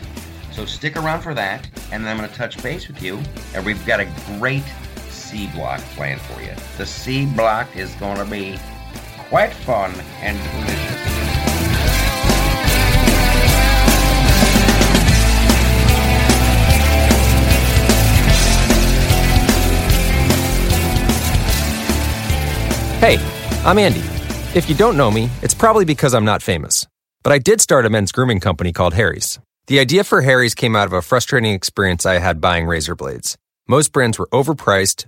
So 0.51 0.65
stick 0.65 0.95
around 0.97 1.21
for 1.21 1.33
that, 1.33 1.67
and 1.91 2.03
then 2.03 2.11
I'm 2.11 2.17
gonna 2.17 2.31
touch 2.33 2.61
base 2.61 2.87
with 2.87 3.01
you. 3.01 3.19
And 3.55 3.65
we've 3.65 3.83
got 3.87 3.99
a 3.99 4.05
great 4.37 4.63
C 5.33 5.47
block 5.47 5.79
planned 5.95 6.21
for 6.21 6.39
you. 6.43 6.53
The 6.77 6.85
C 6.85 7.25
block 7.25 7.75
is 7.75 7.91
gonna 7.95 8.23
be 8.23 8.59
quite 9.29 9.51
fun 9.51 9.91
and 10.21 10.37
delicious. 10.37 10.99
Hey, 22.99 23.17
I'm 23.65 23.79
Andy. 23.79 24.01
If 24.55 24.69
you 24.69 24.75
don't 24.75 24.95
know 24.95 25.09
me, 25.09 25.31
it's 25.41 25.55
probably 25.55 25.83
because 25.83 26.13
I'm 26.13 26.25
not 26.25 26.43
famous. 26.43 26.85
But 27.23 27.33
I 27.33 27.39
did 27.39 27.59
start 27.59 27.87
a 27.87 27.89
men's 27.89 28.11
grooming 28.11 28.39
company 28.39 28.71
called 28.71 28.93
Harry's. 28.93 29.39
The 29.65 29.79
idea 29.79 30.03
for 30.03 30.21
Harry's 30.21 30.53
came 30.53 30.75
out 30.75 30.85
of 30.85 30.93
a 30.93 31.01
frustrating 31.01 31.53
experience 31.53 32.05
I 32.05 32.19
had 32.19 32.39
buying 32.39 32.67
razor 32.67 32.95
blades. 32.95 33.35
Most 33.67 33.93
brands 33.93 34.19
were 34.19 34.27
overpriced, 34.27 35.07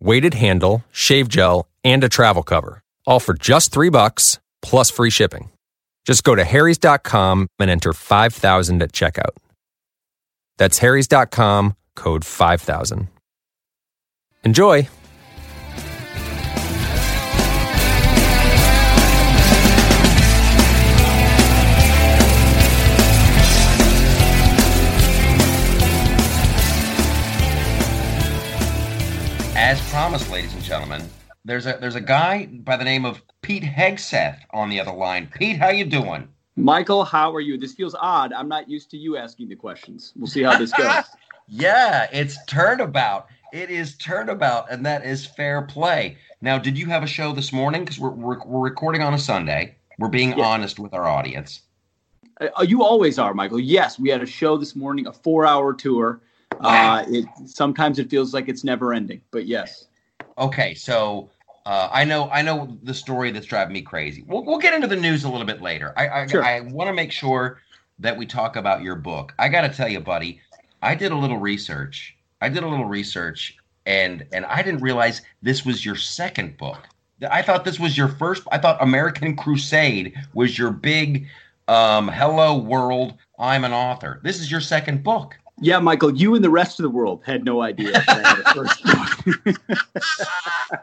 weighted 0.00 0.34
handle, 0.34 0.84
shave 0.92 1.28
gel, 1.28 1.68
and 1.84 2.02
a 2.04 2.08
travel 2.08 2.42
cover, 2.42 2.82
all 3.06 3.20
for 3.20 3.34
just 3.34 3.72
three 3.72 3.90
bucks 3.90 4.38
plus 4.62 4.90
free 4.90 5.10
shipping. 5.10 5.50
Just 6.04 6.24
go 6.24 6.34
to 6.34 6.44
harrys.com 6.44 7.48
and 7.58 7.70
enter 7.70 7.92
5000 7.92 8.82
at 8.82 8.92
checkout. 8.92 9.36
That's 10.56 10.78
harrys.com, 10.78 11.76
code 11.94 12.24
5000. 12.24 13.08
Enjoy! 14.44 14.88
As 29.68 29.86
promised, 29.90 30.30
ladies 30.30 30.54
and 30.54 30.62
gentlemen, 30.62 31.02
there's 31.44 31.66
a 31.66 31.76
there's 31.78 31.94
a 31.94 32.00
guy 32.00 32.46
by 32.46 32.78
the 32.78 32.84
name 32.84 33.04
of 33.04 33.20
Pete 33.42 33.62
Hegseth 33.62 34.38
on 34.54 34.70
the 34.70 34.80
other 34.80 34.94
line. 34.94 35.26
Pete, 35.26 35.58
how 35.58 35.68
you 35.68 35.84
doing? 35.84 36.26
Michael, 36.56 37.04
how 37.04 37.34
are 37.34 37.42
you? 37.42 37.58
This 37.58 37.74
feels 37.74 37.94
odd. 38.00 38.32
I'm 38.32 38.48
not 38.48 38.70
used 38.70 38.90
to 38.92 38.96
you 38.96 39.18
asking 39.18 39.50
the 39.50 39.56
questions. 39.56 40.14
We'll 40.16 40.26
see 40.26 40.42
how 40.42 40.56
this 40.56 40.72
goes. 40.72 41.04
yeah, 41.48 42.08
it's 42.10 42.42
turnabout. 42.46 43.26
It 43.52 43.68
is 43.68 43.98
turnabout, 43.98 44.70
and 44.70 44.86
that 44.86 45.04
is 45.04 45.26
fair 45.26 45.60
play. 45.60 46.16
Now, 46.40 46.56
did 46.56 46.78
you 46.78 46.86
have 46.86 47.02
a 47.02 47.06
show 47.06 47.34
this 47.34 47.52
morning? 47.52 47.84
Because 47.84 47.98
we're, 47.98 48.08
we're, 48.08 48.42
we're 48.46 48.64
recording 48.64 49.02
on 49.02 49.12
a 49.12 49.18
Sunday. 49.18 49.76
We're 49.98 50.08
being 50.08 50.40
honest 50.40 50.78
with 50.78 50.94
our 50.94 51.06
audience. 51.06 51.60
Uh, 52.40 52.62
you 52.62 52.82
always 52.82 53.18
are, 53.18 53.34
Michael. 53.34 53.60
Yes, 53.60 53.98
we 53.98 54.08
had 54.08 54.22
a 54.22 54.26
show 54.26 54.56
this 54.56 54.74
morning, 54.74 55.06
a 55.06 55.12
four-hour 55.12 55.74
tour. 55.74 56.22
Uh, 56.60 57.04
it 57.08 57.26
sometimes 57.46 57.98
it 57.98 58.10
feels 58.10 58.34
like 58.34 58.48
it's 58.48 58.64
never 58.64 58.92
ending, 58.92 59.20
but 59.30 59.46
yes. 59.46 59.86
Okay, 60.36 60.74
so 60.74 61.30
uh, 61.66 61.88
I 61.92 62.04
know 62.04 62.28
I 62.30 62.42
know 62.42 62.78
the 62.82 62.94
story 62.94 63.30
that's 63.30 63.46
driving 63.46 63.74
me 63.74 63.82
crazy. 63.82 64.24
We'll, 64.26 64.44
we'll 64.44 64.58
get 64.58 64.74
into 64.74 64.86
the 64.86 64.96
news 64.96 65.24
a 65.24 65.28
little 65.28 65.46
bit 65.46 65.60
later. 65.62 65.92
I 65.96 66.08
I, 66.08 66.26
Sure. 66.26 66.44
I 66.44 66.60
want 66.60 66.88
to 66.88 66.94
make 66.94 67.12
sure 67.12 67.60
that 67.98 68.16
we 68.16 68.26
talk 68.26 68.56
about 68.56 68.82
your 68.82 68.94
book. 68.94 69.34
I 69.38 69.48
got 69.48 69.62
to 69.62 69.68
tell 69.68 69.88
you, 69.88 70.00
buddy, 70.00 70.40
I 70.82 70.94
did 70.94 71.12
a 71.12 71.16
little 71.16 71.38
research. 71.38 72.16
I 72.40 72.48
did 72.48 72.62
a 72.62 72.68
little 72.68 72.86
research, 72.86 73.56
and 73.86 74.26
and 74.32 74.44
I 74.46 74.62
didn't 74.62 74.80
realize 74.80 75.22
this 75.42 75.64
was 75.64 75.84
your 75.84 75.96
second 75.96 76.56
book. 76.56 76.86
I 77.30 77.42
thought 77.42 77.64
this 77.64 77.80
was 77.80 77.96
your 77.98 78.08
first. 78.08 78.44
I 78.52 78.58
thought 78.58 78.80
American 78.80 79.36
Crusade 79.36 80.14
was 80.34 80.58
your 80.58 80.70
big. 80.70 81.26
Um, 81.66 82.08
hello 82.08 82.56
world, 82.56 83.14
I'm 83.38 83.62
an 83.64 83.74
author. 83.74 84.20
This 84.22 84.40
is 84.40 84.50
your 84.50 84.62
second 84.62 85.02
book. 85.04 85.36
Yeah, 85.60 85.78
Michael, 85.80 86.14
you 86.14 86.34
and 86.34 86.44
the 86.44 86.50
rest 86.50 86.78
of 86.78 86.84
the 86.84 86.90
world 86.90 87.22
had 87.24 87.44
no 87.44 87.62
idea 87.62 87.92
that 87.92 88.08
I 88.08 88.28
had 88.28 88.38
a 88.38 88.54
first 88.54 88.84
book. 89.44 90.80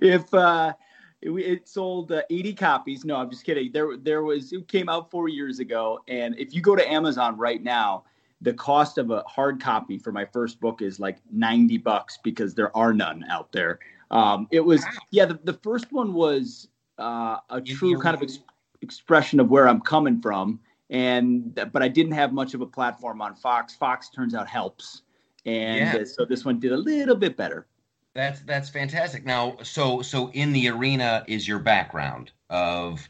if 0.00 0.32
uh, 0.34 0.72
it, 1.20 1.30
it 1.30 1.68
sold 1.68 2.12
uh, 2.12 2.22
80 2.30 2.54
copies, 2.54 3.04
no, 3.04 3.16
I'm 3.16 3.30
just 3.30 3.44
kidding. 3.44 3.72
There, 3.72 3.96
there 3.96 4.22
was 4.22 4.52
it 4.52 4.68
came 4.68 4.88
out 4.88 5.10
four 5.10 5.28
years 5.28 5.58
ago, 5.58 6.00
and 6.08 6.38
if 6.38 6.54
you 6.54 6.60
go 6.60 6.76
to 6.76 6.90
Amazon 6.90 7.36
right 7.36 7.62
now, 7.62 8.04
the 8.40 8.52
cost 8.52 8.98
of 8.98 9.10
a 9.10 9.22
hard 9.26 9.60
copy 9.60 9.98
for 9.98 10.12
my 10.12 10.24
first 10.24 10.60
book 10.60 10.82
is 10.82 10.98
like 10.98 11.18
90 11.30 11.78
bucks 11.78 12.18
because 12.22 12.54
there 12.54 12.76
are 12.76 12.92
none 12.92 13.24
out 13.30 13.52
there. 13.52 13.78
Um, 14.10 14.46
it 14.50 14.60
was 14.60 14.84
yeah, 15.10 15.24
the, 15.24 15.38
the 15.44 15.54
first 15.54 15.92
one 15.92 16.12
was 16.12 16.68
uh, 16.98 17.38
a 17.50 17.60
true 17.60 17.98
kind 17.98 18.14
of 18.14 18.22
ex- 18.22 18.40
expression 18.82 19.40
of 19.40 19.48
where 19.48 19.68
I'm 19.68 19.80
coming 19.80 20.20
from 20.20 20.60
and 20.92 21.54
but 21.72 21.82
I 21.82 21.88
didn't 21.88 22.12
have 22.12 22.32
much 22.32 22.54
of 22.54 22.60
a 22.60 22.66
platform 22.66 23.20
on 23.20 23.34
Fox. 23.34 23.74
Fox 23.74 24.10
turns 24.10 24.34
out 24.34 24.46
helps, 24.46 25.02
and 25.46 25.80
Yeah. 25.80 26.04
so 26.04 26.24
this 26.24 26.44
one 26.44 26.60
did 26.60 26.70
a 26.70 26.76
little 26.76 27.16
bit 27.16 27.36
better. 27.36 27.66
That's 28.14 28.40
that's 28.42 28.68
fantastic. 28.68 29.24
Now, 29.24 29.56
so 29.62 30.02
so 30.02 30.30
in 30.32 30.52
the 30.52 30.68
arena 30.68 31.24
is 31.26 31.48
your 31.48 31.58
background 31.58 32.30
of 32.50 33.08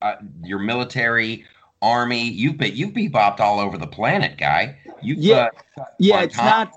uh, 0.00 0.16
your 0.42 0.58
military, 0.58 1.44
army. 1.82 2.22
You've 2.30 2.56
been 2.56 2.74
you've 2.74 2.94
bebopped 2.94 3.40
all 3.40 3.60
over 3.60 3.76
the 3.76 3.86
planet, 3.86 4.38
guy. 4.38 4.78
You 5.02 5.14
Yeah. 5.18 5.48
uh, 5.78 5.84
Yeah, 5.98 6.22
it's 6.22 6.36
not. 6.36 6.72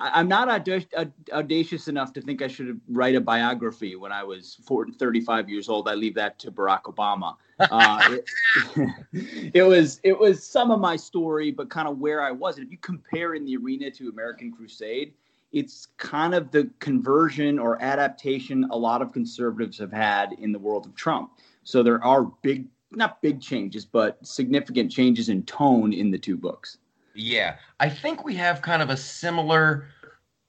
I- 0.00 0.20
I'm 0.20 0.28
not 0.28 0.48
audacious, 0.48 0.88
audacious 1.32 1.88
enough 1.88 2.12
to 2.14 2.22
think 2.22 2.42
I 2.42 2.48
should 2.48 2.80
write 2.88 3.14
a 3.14 3.20
biography 3.20 3.96
when 3.96 4.12
I 4.12 4.24
was 4.24 4.56
40, 4.64 4.92
35 4.92 5.48
years 5.48 5.68
old. 5.68 5.88
I 5.88 5.94
leave 5.94 6.14
that 6.14 6.38
to 6.40 6.50
Barack 6.50 6.84
Obama. 6.84 7.36
Uh, 7.58 8.18
it, 9.12 9.50
it 9.54 9.62
was 9.62 10.00
it 10.02 10.18
was 10.18 10.42
some 10.42 10.70
of 10.70 10.80
my 10.80 10.96
story, 10.96 11.50
but 11.50 11.68
kind 11.68 11.86
of 11.86 11.98
where 11.98 12.22
I 12.22 12.30
was. 12.30 12.56
And 12.56 12.66
If 12.66 12.72
you 12.72 12.78
compare 12.78 13.34
in 13.34 13.44
the 13.44 13.56
arena 13.56 13.90
to 13.90 14.08
American 14.08 14.50
Crusade, 14.50 15.12
it's 15.52 15.88
kind 15.98 16.34
of 16.34 16.50
the 16.50 16.70
conversion 16.78 17.58
or 17.58 17.80
adaptation 17.82 18.66
a 18.70 18.76
lot 18.76 19.02
of 19.02 19.12
conservatives 19.12 19.78
have 19.78 19.92
had 19.92 20.32
in 20.34 20.52
the 20.52 20.58
world 20.58 20.86
of 20.86 20.94
Trump. 20.94 21.32
So 21.64 21.82
there 21.82 22.02
are 22.02 22.24
big, 22.42 22.66
not 22.92 23.20
big 23.20 23.40
changes, 23.40 23.84
but 23.84 24.24
significant 24.26 24.90
changes 24.90 25.28
in 25.28 25.42
tone 25.42 25.92
in 25.92 26.10
the 26.10 26.18
two 26.18 26.36
books. 26.36 26.78
Yeah, 27.14 27.56
I 27.78 27.88
think 27.88 28.24
we 28.24 28.34
have 28.36 28.62
kind 28.62 28.82
of 28.82 28.90
a 28.90 28.96
similar. 28.96 29.86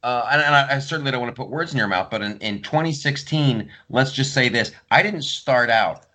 Uh, 0.04 0.28
and, 0.32 0.42
and 0.42 0.56
I, 0.56 0.76
I 0.76 0.80
certainly 0.80 1.12
don't 1.12 1.22
want 1.22 1.36
to 1.36 1.40
put 1.40 1.52
words 1.52 1.74
in 1.74 1.78
your 1.78 1.88
mouth, 1.88 2.10
but 2.10 2.24
in, 2.24 2.40
in 2.40 2.62
2016, 2.64 3.70
let's 3.90 4.12
just 4.12 4.34
say 4.34 4.50
this: 4.50 4.72
I 4.90 5.04
didn't 5.04 5.24
start 5.24 5.70
out 5.70 6.06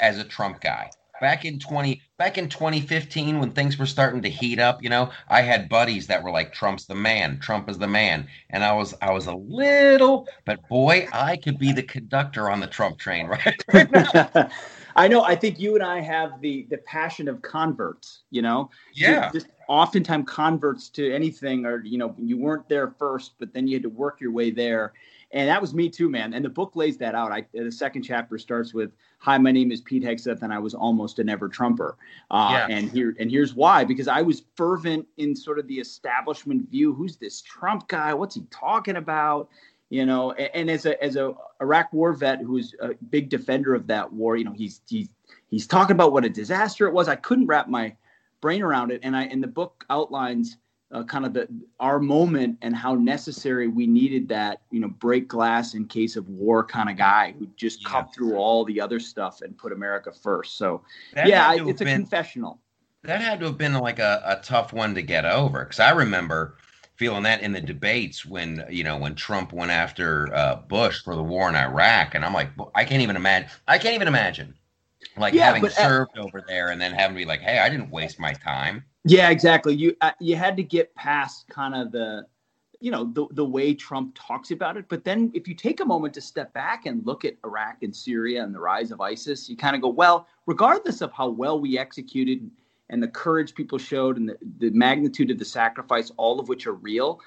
as 0.00 0.18
a 0.18 0.24
Trump 0.24 0.60
guy. 0.60 0.90
Back 1.20 1.46
in 1.46 1.58
20 1.58 2.02
back 2.18 2.36
in 2.36 2.48
2015 2.48 3.38
when 3.38 3.50
things 3.50 3.78
were 3.78 3.86
starting 3.86 4.20
to 4.22 4.28
heat 4.28 4.58
up, 4.58 4.82
you 4.82 4.90
know, 4.90 5.10
I 5.28 5.40
had 5.40 5.68
buddies 5.68 6.06
that 6.08 6.22
were 6.22 6.30
like 6.30 6.52
Trump's 6.52 6.84
the 6.84 6.94
man, 6.94 7.38
Trump 7.38 7.70
is 7.70 7.78
the 7.78 7.86
man. 7.86 8.28
And 8.50 8.62
I 8.62 8.72
was 8.72 8.94
I 9.00 9.12
was 9.12 9.26
a 9.26 9.34
little, 9.34 10.28
but 10.44 10.66
boy, 10.68 11.08
I 11.12 11.38
could 11.38 11.58
be 11.58 11.72
the 11.72 11.82
conductor 11.82 12.50
on 12.50 12.60
the 12.60 12.66
Trump 12.66 12.98
train 12.98 13.26
right, 13.28 13.64
right 13.72 13.90
now. 14.34 14.50
I 14.94 15.08
know. 15.08 15.22
I 15.22 15.36
think 15.36 15.58
you 15.58 15.74
and 15.74 15.84
I 15.84 16.00
have 16.00 16.40
the 16.40 16.66
the 16.70 16.78
passion 16.78 17.28
of 17.28 17.40
converts. 17.42 18.22
You 18.30 18.42
know, 18.42 18.70
yeah. 18.94 19.30
Just, 19.32 19.46
just 19.46 19.55
oftentimes 19.68 20.28
converts 20.28 20.88
to 20.90 21.12
anything, 21.12 21.66
or 21.66 21.82
you 21.84 21.98
know, 21.98 22.14
you 22.18 22.38
weren't 22.38 22.68
there 22.68 22.94
first, 22.98 23.34
but 23.38 23.52
then 23.52 23.66
you 23.66 23.74
had 23.74 23.82
to 23.82 23.88
work 23.88 24.20
your 24.20 24.32
way 24.32 24.50
there. 24.50 24.92
And 25.32 25.48
that 25.48 25.60
was 25.60 25.74
me 25.74 25.88
too, 25.88 26.08
man. 26.08 26.34
And 26.34 26.44
the 26.44 26.48
book 26.48 26.76
lays 26.76 26.96
that 26.98 27.14
out. 27.14 27.32
I, 27.32 27.44
the 27.52 27.72
second 27.72 28.02
chapter 28.02 28.38
starts 28.38 28.72
with, 28.72 28.92
"Hi, 29.18 29.36
my 29.38 29.50
name 29.50 29.72
is 29.72 29.80
Pete 29.80 30.04
Hegseth, 30.04 30.42
and 30.42 30.52
I 30.52 30.58
was 30.58 30.74
almost 30.74 31.18
a 31.18 31.24
never 31.24 31.48
Trumper." 31.48 31.96
Uh, 32.30 32.48
yeah. 32.52 32.76
And 32.76 32.90
here, 32.90 33.16
and 33.18 33.30
here's 33.30 33.54
why: 33.54 33.84
because 33.84 34.08
I 34.08 34.22
was 34.22 34.44
fervent 34.56 35.06
in 35.16 35.34
sort 35.34 35.58
of 35.58 35.66
the 35.66 35.78
establishment 35.78 36.70
view. 36.70 36.94
Who's 36.94 37.16
this 37.16 37.42
Trump 37.42 37.88
guy? 37.88 38.14
What's 38.14 38.34
he 38.34 38.42
talking 38.50 38.96
about? 38.96 39.48
you 39.88 40.04
know 40.04 40.32
and, 40.32 40.50
and, 40.54 40.70
as 40.70 40.86
a 40.86 41.02
as 41.02 41.16
a 41.16 41.32
iraq 41.60 41.92
war 41.92 42.12
vet 42.12 42.40
who's 42.40 42.74
a 42.80 42.94
big 43.10 43.28
defender 43.28 43.74
of 43.74 43.86
that 43.86 44.12
war 44.12 44.36
you 44.36 44.44
know 44.44 44.52
he's 44.52 44.80
he's 44.88 45.08
he's 45.48 45.66
talking 45.66 45.94
about 45.94 46.12
what 46.12 46.24
a 46.24 46.28
disaster 46.28 46.86
it 46.86 46.92
was 46.92 47.08
i 47.08 47.16
couldn't 47.16 47.46
wrap 47.46 47.68
my 47.68 47.94
brain 48.40 48.62
around 48.62 48.90
it 48.90 49.00
and 49.02 49.16
i 49.16 49.24
in 49.24 49.40
the 49.40 49.46
book 49.46 49.84
outlines 49.90 50.58
uh, 50.92 51.02
kind 51.02 51.26
of 51.26 51.32
the 51.32 51.48
our 51.80 51.98
moment 51.98 52.56
and 52.62 52.74
how 52.74 52.94
necessary 52.94 53.66
we 53.66 53.86
needed 53.86 54.28
that 54.28 54.60
you 54.70 54.80
know 54.80 54.88
break 54.88 55.26
glass 55.26 55.74
in 55.74 55.84
case 55.86 56.16
of 56.16 56.28
war 56.28 56.64
kind 56.64 56.88
of 56.88 56.96
guy 56.96 57.34
who 57.38 57.46
just 57.56 57.82
yeah. 57.82 57.88
cut 57.88 58.14
through 58.14 58.36
all 58.36 58.64
the 58.64 58.80
other 58.80 59.00
stuff 59.00 59.42
and 59.42 59.56
put 59.58 59.72
america 59.72 60.12
first 60.12 60.56
so 60.56 60.82
that 61.12 61.26
yeah 61.26 61.54
it's 61.54 61.80
a 61.80 61.84
been, 61.84 62.02
confessional 62.02 62.60
that 63.02 63.20
had 63.20 63.40
to 63.40 63.46
have 63.46 63.58
been 63.58 63.74
like 63.74 63.98
a, 63.98 64.22
a 64.24 64.36
tough 64.44 64.72
one 64.72 64.94
to 64.94 65.02
get 65.02 65.24
over 65.24 65.64
because 65.64 65.80
i 65.80 65.90
remember 65.90 66.56
feeling 66.96 67.22
that 67.24 67.42
in 67.42 67.52
the 67.52 67.60
debates 67.60 68.24
when 68.24 68.64
you 68.70 68.82
know 68.82 68.96
when 68.96 69.14
Trump 69.14 69.52
went 69.52 69.70
after 69.70 70.34
uh, 70.34 70.56
Bush 70.56 71.02
for 71.02 71.14
the 71.14 71.22
war 71.22 71.48
in 71.48 71.54
Iraq, 71.54 72.14
and 72.14 72.24
I'm 72.24 72.32
like, 72.32 72.48
I 72.74 72.84
can't 72.84 73.02
even 73.02 73.16
imagine. 73.16 73.50
I 73.68 73.78
can't 73.78 73.94
even 73.94 74.08
imagine 74.08 74.54
like 75.16 75.34
yeah, 75.34 75.46
having 75.46 75.64
uh, 75.64 75.70
served 75.70 76.18
over 76.18 76.42
there 76.46 76.68
and 76.68 76.80
then 76.80 76.92
having 76.92 77.16
to 77.16 77.20
be 77.20 77.24
like, 77.24 77.40
hey, 77.40 77.58
I 77.58 77.68
didn't 77.68 77.90
waste 77.90 78.18
my 78.18 78.32
time. 78.32 78.84
Yeah, 79.04 79.30
exactly. 79.30 79.74
You 79.74 79.96
uh, 80.00 80.12
you 80.20 80.36
had 80.36 80.56
to 80.56 80.62
get 80.62 80.94
past 80.94 81.48
kind 81.48 81.74
of 81.74 81.92
the 81.92 82.26
you 82.80 82.90
know 82.90 83.04
the 83.04 83.26
the 83.32 83.44
way 83.44 83.74
Trump 83.74 84.14
talks 84.14 84.50
about 84.50 84.76
it, 84.76 84.86
but 84.88 85.04
then 85.04 85.30
if 85.34 85.48
you 85.48 85.54
take 85.54 85.80
a 85.80 85.84
moment 85.84 86.14
to 86.14 86.20
step 86.20 86.52
back 86.52 86.86
and 86.86 87.04
look 87.06 87.24
at 87.24 87.34
Iraq 87.44 87.82
and 87.82 87.94
Syria 87.94 88.42
and 88.42 88.54
the 88.54 88.60
rise 88.60 88.90
of 88.90 89.00
ISIS, 89.00 89.48
you 89.48 89.56
kind 89.56 89.74
of 89.74 89.82
go, 89.82 89.88
well, 89.88 90.26
regardless 90.46 91.00
of 91.00 91.12
how 91.12 91.28
well 91.28 91.60
we 91.60 91.78
executed 91.78 92.50
and 92.90 93.02
the 93.02 93.08
courage 93.08 93.54
people 93.54 93.78
showed 93.78 94.16
and 94.16 94.28
the, 94.28 94.38
the 94.58 94.70
magnitude 94.70 95.30
of 95.30 95.38
the 95.38 95.44
sacrifice, 95.44 96.12
all 96.16 96.38
of 96.38 96.48
which 96.48 96.66
are 96.66 96.74
real. 96.74 97.20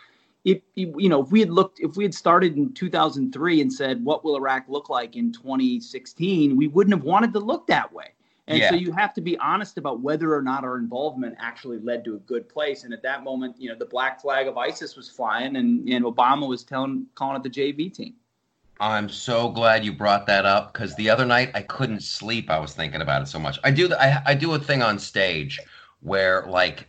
If 0.51 0.61
you 0.75 1.09
know, 1.09 1.21
if 1.23 1.31
we 1.31 1.39
had 1.39 1.49
looked, 1.49 1.79
if 1.79 1.95
we 1.95 2.03
had 2.03 2.13
started 2.13 2.57
in 2.57 2.73
2003 2.73 3.61
and 3.61 3.71
said, 3.71 4.03
"What 4.03 4.23
will 4.23 4.35
Iraq 4.35 4.65
look 4.67 4.89
like 4.89 5.15
in 5.15 5.31
2016?" 5.31 6.55
we 6.55 6.67
wouldn't 6.67 6.95
have 6.95 7.03
wanted 7.03 7.33
to 7.33 7.39
look 7.39 7.67
that 7.67 7.91
way. 7.93 8.13
And 8.49 8.57
yeah. 8.57 8.69
so 8.71 8.75
you 8.75 8.91
have 8.91 9.13
to 9.13 9.21
be 9.21 9.37
honest 9.37 9.77
about 9.77 10.01
whether 10.01 10.33
or 10.33 10.41
not 10.41 10.63
our 10.63 10.77
involvement 10.77 11.35
actually 11.37 11.77
led 11.79 12.03
to 12.05 12.15
a 12.15 12.19
good 12.19 12.49
place. 12.49 12.83
And 12.83 12.91
at 12.91 13.03
that 13.03 13.23
moment, 13.23 13.55
you 13.59 13.69
know, 13.69 13.75
the 13.75 13.85
black 13.85 14.19
flag 14.19 14.47
of 14.47 14.57
ISIS 14.57 14.95
was 14.95 15.07
flying, 15.07 15.55
and 15.55 15.87
and 15.87 16.03
Obama 16.03 16.47
was 16.47 16.63
telling 16.63 17.05
calling 17.13 17.37
it 17.37 17.43
the 17.43 17.49
JV 17.49 17.93
team. 17.93 18.15
I'm 18.79 19.09
so 19.09 19.49
glad 19.49 19.85
you 19.85 19.91
brought 19.91 20.25
that 20.27 20.45
up 20.45 20.73
because 20.73 20.95
the 20.95 21.09
other 21.09 21.25
night 21.25 21.51
I 21.53 21.61
couldn't 21.61 22.01
sleep. 22.01 22.49
I 22.49 22.59
was 22.59 22.73
thinking 22.73 23.01
about 23.01 23.21
it 23.21 23.27
so 23.27 23.37
much. 23.37 23.59
I 23.63 23.71
do 23.71 23.93
I, 23.93 24.21
I 24.25 24.33
do 24.33 24.53
a 24.53 24.59
thing 24.59 24.81
on 24.81 24.97
stage 24.97 25.59
where 26.01 26.45
like 26.47 26.88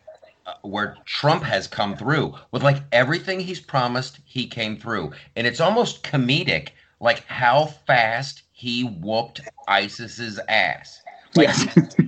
where 0.63 0.97
Trump 1.05 1.43
has 1.43 1.67
come 1.67 1.97
through 1.97 2.35
with 2.53 2.63
like 2.63 2.83
everything 2.93 3.41
he's 3.41 3.61
promised, 3.61 4.21
he 4.25 4.47
came 4.47 4.77
through, 4.77 5.13
and 5.37 5.47
it's 5.47 5.61
almost 5.61 6.03
comedic, 6.03 6.71
like 7.01 7.25
how 7.27 7.67
fast 7.67 8.43
he 8.53 8.85
whooped 8.85 9.41
ISIS's 9.69 10.39
ass. 10.49 11.03
Like, 11.35 11.49
yes. 11.49 11.77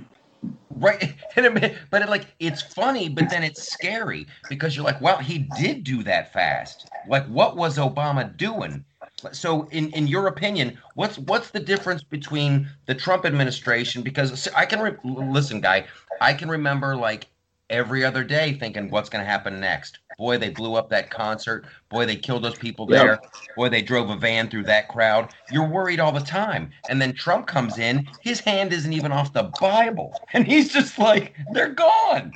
right 0.75 1.13
but 1.35 2.01
it, 2.01 2.09
like 2.09 2.25
it's 2.39 2.61
funny 2.61 3.07
but 3.07 3.29
then 3.29 3.43
it's 3.43 3.61
scary 3.61 4.25
because 4.49 4.75
you're 4.75 4.83
like 4.83 4.99
well 5.01 5.19
he 5.19 5.37
did 5.37 5.83
do 5.83 6.01
that 6.01 6.33
fast 6.33 6.87
like 7.07 7.25
what 7.27 7.55
was 7.55 7.77
obama 7.77 8.35
doing 8.37 8.83
so, 9.31 9.67
in 9.71 9.89
in 9.91 10.07
your 10.07 10.27
opinion, 10.27 10.77
what's 10.95 11.17
what's 11.17 11.51
the 11.51 11.59
difference 11.59 12.03
between 12.03 12.67
the 12.85 12.95
Trump 12.95 13.25
administration? 13.25 14.01
Because 14.01 14.47
I 14.49 14.65
can 14.65 14.81
re- 14.81 14.97
listen, 15.03 15.61
guy, 15.61 15.85
I 16.19 16.33
can 16.33 16.49
remember 16.49 16.95
like 16.95 17.27
every 17.69 18.03
other 18.03 18.23
day 18.23 18.53
thinking, 18.53 18.89
what's 18.89 19.09
going 19.09 19.23
to 19.23 19.29
happen 19.29 19.59
next? 19.59 19.99
Boy, 20.17 20.37
they 20.37 20.49
blew 20.49 20.75
up 20.75 20.89
that 20.89 21.09
concert. 21.09 21.65
Boy, 21.89 22.05
they 22.05 22.15
killed 22.15 22.43
those 22.43 22.57
people 22.57 22.85
there. 22.85 23.19
Yep. 23.21 23.33
Boy, 23.55 23.69
they 23.69 23.81
drove 23.81 24.09
a 24.09 24.15
van 24.15 24.49
through 24.49 24.63
that 24.63 24.87
crowd. 24.87 25.33
You're 25.51 25.67
worried 25.67 25.99
all 25.99 26.11
the 26.11 26.19
time. 26.19 26.71
And 26.89 27.01
then 27.01 27.13
Trump 27.13 27.47
comes 27.47 27.79
in, 27.79 28.07
his 28.21 28.39
hand 28.39 28.73
isn't 28.73 28.93
even 28.93 29.11
off 29.11 29.33
the 29.33 29.51
Bible. 29.59 30.13
And 30.33 30.47
he's 30.47 30.73
just 30.73 30.97
like, 30.97 31.35
they're 31.51 31.69
gone. 31.69 32.33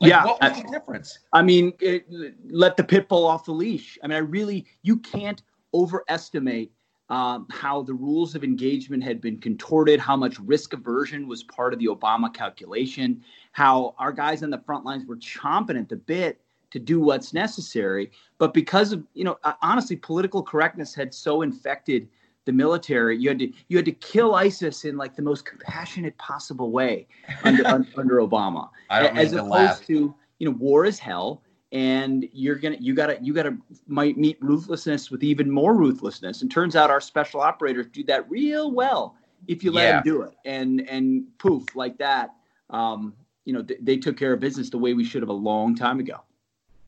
Like, 0.00 0.10
yeah. 0.10 0.24
What 0.24 0.40
was 0.40 0.52
I, 0.52 0.62
the 0.62 0.70
difference? 0.70 1.18
I 1.32 1.42
mean, 1.42 1.72
it, 1.80 2.06
let 2.48 2.76
the 2.76 2.84
pit 2.84 3.08
bull 3.08 3.26
off 3.26 3.44
the 3.44 3.52
leash. 3.52 3.98
I 4.04 4.06
mean, 4.06 4.16
I 4.16 4.20
really, 4.20 4.66
you 4.82 4.98
can't 4.98 5.42
overestimate 5.74 6.70
um, 7.10 7.46
how 7.50 7.82
the 7.82 7.92
rules 7.92 8.34
of 8.36 8.44
engagement 8.44 9.02
had 9.02 9.20
been 9.20 9.38
contorted, 9.38 9.98
how 9.98 10.16
much 10.16 10.38
risk 10.38 10.72
aversion 10.72 11.26
was 11.26 11.42
part 11.42 11.72
of 11.72 11.80
the 11.80 11.86
Obama 11.86 12.32
calculation, 12.32 13.22
how 13.52 13.94
our 13.98 14.12
guys 14.12 14.44
on 14.44 14.50
the 14.50 14.58
front 14.58 14.84
lines 14.84 15.06
were 15.06 15.16
chomping 15.16 15.78
at 15.78 15.88
the 15.88 15.96
bit 15.96 16.40
to 16.70 16.78
do 16.78 17.00
what's 17.00 17.34
necessary. 17.34 18.12
But 18.38 18.54
because 18.54 18.92
of, 18.92 19.04
you 19.14 19.24
know, 19.24 19.38
honestly, 19.60 19.96
political 19.96 20.40
correctness 20.40 20.94
had 20.94 21.12
so 21.12 21.42
infected 21.42 22.08
the 22.44 22.52
military, 22.52 23.18
you 23.18 23.28
had 23.28 23.40
to 23.40 23.52
you 23.68 23.76
had 23.76 23.86
to 23.86 23.92
kill 23.92 24.36
ISIS 24.36 24.84
in 24.84 24.96
like 24.96 25.16
the 25.16 25.22
most 25.22 25.44
compassionate 25.44 26.16
possible 26.16 26.70
way 26.70 27.08
under, 27.42 27.66
under 27.96 28.16
Obama, 28.16 28.70
as 28.88 29.32
opposed 29.32 29.50
laugh. 29.50 29.86
to 29.86 30.14
you 30.38 30.48
know 30.48 30.56
war 30.56 30.86
is 30.86 30.98
hell 30.98 31.42
and 31.72 32.28
you're 32.32 32.56
gonna 32.56 32.76
you 32.80 32.94
gotta 32.94 33.18
you 33.22 33.32
gotta 33.32 33.56
might 33.86 34.18
meet 34.18 34.38
ruthlessness 34.40 35.10
with 35.10 35.22
even 35.22 35.50
more 35.50 35.74
ruthlessness. 35.74 36.42
And 36.42 36.50
turns 36.50 36.76
out 36.76 36.90
our 36.90 37.00
special 37.00 37.40
operators 37.40 37.86
do 37.92 38.02
that 38.04 38.28
real 38.30 38.72
well 38.72 39.16
if 39.46 39.62
you 39.62 39.70
let 39.70 39.84
yeah. 39.84 39.92
them 39.92 40.02
do 40.04 40.22
it. 40.22 40.34
And 40.44 40.88
and 40.88 41.24
poof 41.38 41.76
like 41.76 41.98
that 41.98 42.34
um, 42.70 43.14
you 43.44 43.52
know 43.52 43.62
th- 43.62 43.80
they 43.82 43.96
took 43.96 44.16
care 44.16 44.32
of 44.32 44.40
business 44.40 44.70
the 44.70 44.78
way 44.78 44.94
we 44.94 45.04
should 45.04 45.22
have 45.22 45.28
a 45.28 45.32
long 45.32 45.74
time 45.74 46.00
ago 46.00 46.20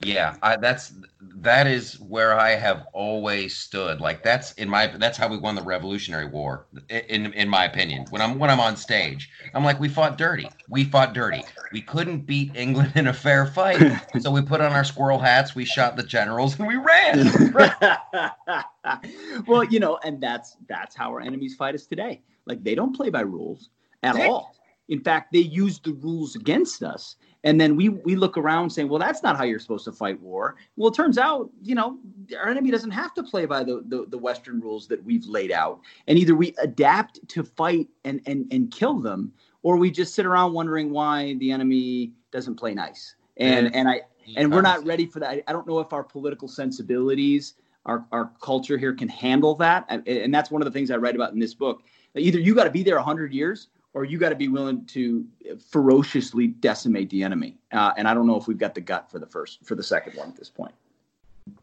yeah, 0.04 0.36
I, 0.42 0.56
that's 0.56 0.92
that 1.36 1.66
is 1.66 1.98
where 2.00 2.38
I 2.38 2.50
have 2.50 2.86
always 2.92 3.56
stood. 3.56 4.00
Like 4.00 4.22
that's 4.22 4.52
in 4.52 4.68
my 4.68 4.88
that's 4.88 5.16
how 5.16 5.28
we 5.28 5.38
won 5.38 5.54
the 5.54 5.62
Revolutionary 5.62 6.26
War. 6.26 6.66
In 6.88 7.32
in 7.32 7.48
my 7.48 7.64
opinion, 7.64 8.06
when 8.10 8.20
I'm 8.20 8.38
when 8.38 8.50
I'm 8.50 8.60
on 8.60 8.76
stage, 8.76 9.30
I'm 9.54 9.64
like, 9.64 9.78
we 9.78 9.88
fought 9.88 10.18
dirty. 10.18 10.50
We 10.68 10.84
fought 10.84 11.14
dirty. 11.14 11.44
We 11.72 11.82
couldn't 11.82 12.26
beat 12.26 12.54
England 12.56 12.92
in 12.96 13.06
a 13.06 13.12
fair 13.12 13.46
fight, 13.46 13.80
so 14.20 14.30
we 14.30 14.42
put 14.42 14.60
on 14.60 14.72
our 14.72 14.84
squirrel 14.84 15.18
hats, 15.18 15.54
we 15.54 15.64
shot 15.64 15.96
the 15.96 16.02
generals, 16.02 16.58
and 16.58 16.66
we 16.66 16.76
ran. 16.76 17.52
well, 19.46 19.64
you 19.64 19.80
know, 19.80 19.98
and 20.04 20.20
that's 20.20 20.56
that's 20.68 20.96
how 20.96 21.10
our 21.10 21.20
enemies 21.20 21.54
fight 21.54 21.74
us 21.74 21.86
today. 21.86 22.22
Like 22.46 22.64
they 22.64 22.74
don't 22.74 22.94
play 22.94 23.10
by 23.10 23.20
rules 23.20 23.70
at 24.02 24.16
all. 24.16 24.56
In 24.88 25.00
fact, 25.00 25.32
they 25.32 25.38
use 25.38 25.78
the 25.78 25.92
rules 25.92 26.34
against 26.36 26.82
us 26.82 27.16
and 27.44 27.60
then 27.60 27.76
we 27.76 27.88
we 27.88 28.14
look 28.16 28.36
around 28.38 28.70
saying, 28.70 28.88
well, 28.88 28.98
that's 28.98 29.22
not 29.22 29.36
how 29.36 29.44
you're 29.44 29.58
supposed 29.58 29.84
to 29.84 29.92
fight 29.92 30.20
war. 30.20 30.56
Well, 30.76 30.90
it 30.90 30.94
turns 30.94 31.18
out, 31.18 31.50
you 31.62 31.74
know, 31.74 31.98
our 32.38 32.48
enemy 32.48 32.70
doesn't 32.70 32.90
have 32.90 33.14
to 33.14 33.22
play 33.22 33.46
by 33.46 33.64
the, 33.64 33.82
the, 33.88 34.06
the 34.08 34.18
Western 34.18 34.60
rules 34.60 34.86
that 34.88 35.02
we've 35.02 35.26
laid 35.26 35.50
out. 35.50 35.80
And 36.06 36.18
either 36.18 36.34
we 36.34 36.54
adapt 36.62 37.26
to 37.28 37.42
fight 37.42 37.88
and, 38.04 38.20
and, 38.26 38.46
and 38.52 38.70
kill 38.70 39.00
them, 39.00 39.32
or 39.62 39.76
we 39.76 39.90
just 39.90 40.14
sit 40.14 40.24
around 40.24 40.52
wondering 40.52 40.90
why 40.90 41.34
the 41.34 41.50
enemy 41.50 42.12
doesn't 42.30 42.56
play 42.56 42.74
nice. 42.74 43.16
And 43.38 43.74
and 43.74 43.88
I 43.88 44.02
and 44.36 44.52
we're 44.52 44.62
not 44.62 44.84
ready 44.86 45.06
for 45.06 45.20
that. 45.20 45.42
I 45.46 45.52
don't 45.52 45.66
know 45.66 45.80
if 45.80 45.92
our 45.92 46.04
political 46.04 46.46
sensibilities, 46.46 47.54
our, 47.86 48.04
our 48.12 48.30
culture 48.40 48.78
here 48.78 48.94
can 48.94 49.08
handle 49.08 49.54
that. 49.56 49.84
And 49.88 50.32
that's 50.32 50.50
one 50.50 50.62
of 50.62 50.66
the 50.66 50.72
things 50.72 50.90
I 50.90 50.96
write 50.96 51.16
about 51.16 51.32
in 51.32 51.38
this 51.38 51.54
book. 51.54 51.82
Either 52.14 52.38
you 52.38 52.54
got 52.54 52.64
to 52.64 52.70
be 52.70 52.82
there 52.82 52.96
100 52.96 53.32
years 53.32 53.68
or 53.94 54.04
you 54.04 54.18
got 54.18 54.30
to 54.30 54.34
be 54.34 54.48
willing 54.48 54.84
to 54.86 55.26
ferociously 55.70 56.46
decimate 56.46 57.10
the 57.10 57.22
enemy. 57.22 57.58
Uh, 57.72 57.92
and 57.96 58.08
I 58.08 58.14
don't 58.14 58.26
know 58.26 58.36
if 58.36 58.46
we've 58.46 58.58
got 58.58 58.74
the 58.74 58.80
gut 58.80 59.10
for 59.10 59.18
the 59.18 59.26
first 59.26 59.64
for 59.64 59.74
the 59.74 59.82
second 59.82 60.16
one 60.16 60.28
at 60.28 60.36
this 60.36 60.48
point. 60.48 60.72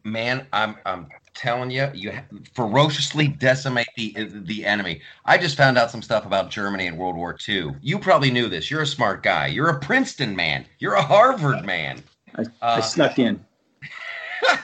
Man, 0.04 0.46
I'm 0.52 0.76
I'm 0.86 1.08
telling 1.34 1.72
you, 1.72 1.90
you 1.94 2.14
ferociously 2.54 3.30
decimate 3.30 3.88
the 3.96 4.14
the 4.30 4.66
enemy. 4.66 5.02
I 5.26 5.38
just 5.38 5.56
found 5.56 5.78
out 5.78 5.90
some 5.90 6.02
stuff 6.02 6.26
about 6.26 6.50
Germany 6.50 6.88
in 6.88 6.98
World 6.98 7.16
War 7.16 7.38
II. 7.48 7.76
You 7.82 7.98
probably 7.98 8.30
knew 8.30 8.50
this. 8.50 8.70
You're 8.70 8.82
a 8.82 8.88
smart 8.88 9.24
guy. 9.24 9.48
You're 9.48 9.70
a 9.70 9.80
Princeton 9.80 10.36
man. 10.36 10.66
You're 10.80 10.96
a 10.96 11.02
Harvard 11.02 11.66
man. 11.66 12.04
I, 12.36 12.42
uh, 12.42 12.46
I 12.62 12.80
snuck 12.82 13.20
in. 13.20 13.44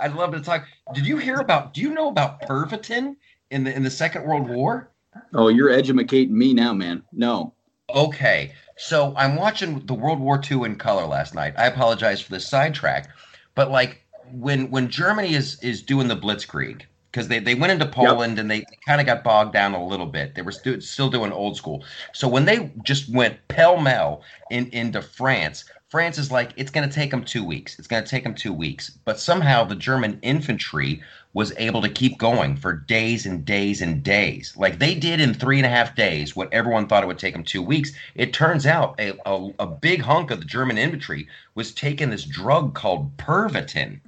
I'd 0.00 0.14
love 0.14 0.32
to 0.32 0.40
talk. 0.40 0.66
Did 0.94 1.06
you 1.06 1.16
hear 1.16 1.36
about? 1.36 1.74
Do 1.74 1.80
you 1.80 1.90
know 1.92 2.08
about 2.08 2.42
Pervitin 2.42 3.16
in 3.50 3.64
the 3.64 3.74
in 3.74 3.82
the 3.82 3.90
Second 3.90 4.24
World 4.24 4.48
War? 4.48 4.90
Oh, 5.32 5.48
you're 5.48 5.70
educating 5.70 6.36
me 6.36 6.54
now, 6.54 6.72
man. 6.72 7.02
No. 7.12 7.54
Okay. 7.94 8.52
So 8.76 9.14
I'm 9.16 9.36
watching 9.36 9.86
the 9.86 9.94
World 9.94 10.20
War 10.20 10.40
II 10.50 10.64
in 10.64 10.76
color 10.76 11.06
last 11.06 11.34
night. 11.34 11.54
I 11.56 11.66
apologize 11.66 12.20
for 12.20 12.30
the 12.30 12.40
sidetrack, 12.40 13.08
but 13.54 13.70
like 13.70 14.04
when 14.32 14.70
when 14.70 14.88
Germany 14.88 15.34
is 15.34 15.62
is 15.62 15.82
doing 15.82 16.08
the 16.08 16.16
Blitzkrieg 16.16 16.82
because 17.14 17.28
they, 17.28 17.38
they 17.38 17.54
went 17.54 17.72
into 17.72 17.86
Poland 17.86 18.32
yep. 18.32 18.38
and 18.40 18.50
they 18.50 18.66
kind 18.84 19.00
of 19.00 19.06
got 19.06 19.22
bogged 19.22 19.52
down 19.52 19.72
a 19.72 19.86
little 19.86 20.06
bit. 20.06 20.34
They 20.34 20.42
were 20.42 20.50
stu- 20.50 20.80
still 20.80 21.08
doing 21.08 21.30
old 21.30 21.56
school. 21.56 21.84
So 22.12 22.26
when 22.26 22.44
they 22.44 22.72
just 22.82 23.08
went 23.08 23.46
pell 23.46 23.76
mell 23.80 24.22
in, 24.50 24.66
into 24.70 25.00
France, 25.00 25.64
France 25.88 26.18
is 26.18 26.32
like, 26.32 26.50
it's 26.56 26.72
going 26.72 26.88
to 26.88 26.92
take 26.92 27.12
them 27.12 27.24
two 27.24 27.44
weeks. 27.44 27.78
It's 27.78 27.86
going 27.86 28.02
to 28.02 28.10
take 28.10 28.24
them 28.24 28.34
two 28.34 28.52
weeks. 28.52 28.90
But 29.04 29.20
somehow 29.20 29.62
the 29.62 29.76
German 29.76 30.18
infantry 30.22 31.04
was 31.34 31.52
able 31.56 31.82
to 31.82 31.88
keep 31.88 32.18
going 32.18 32.56
for 32.56 32.72
days 32.72 33.26
and 33.26 33.44
days 33.44 33.80
and 33.80 34.02
days. 34.02 34.52
Like 34.56 34.80
they 34.80 34.96
did 34.96 35.20
in 35.20 35.34
three 35.34 35.58
and 35.58 35.66
a 35.66 35.70
half 35.70 35.94
days 35.94 36.34
what 36.34 36.52
everyone 36.52 36.88
thought 36.88 37.04
it 37.04 37.06
would 37.06 37.20
take 37.20 37.34
them 37.34 37.44
two 37.44 37.62
weeks. 37.62 37.92
It 38.16 38.32
turns 38.32 38.66
out 38.66 38.98
a, 38.98 39.12
a, 39.24 39.52
a 39.60 39.66
big 39.68 40.00
hunk 40.00 40.32
of 40.32 40.40
the 40.40 40.46
German 40.46 40.78
infantry 40.78 41.28
was 41.54 41.72
taking 41.72 42.10
this 42.10 42.24
drug 42.24 42.74
called 42.74 43.16
Pervitin, 43.18 44.00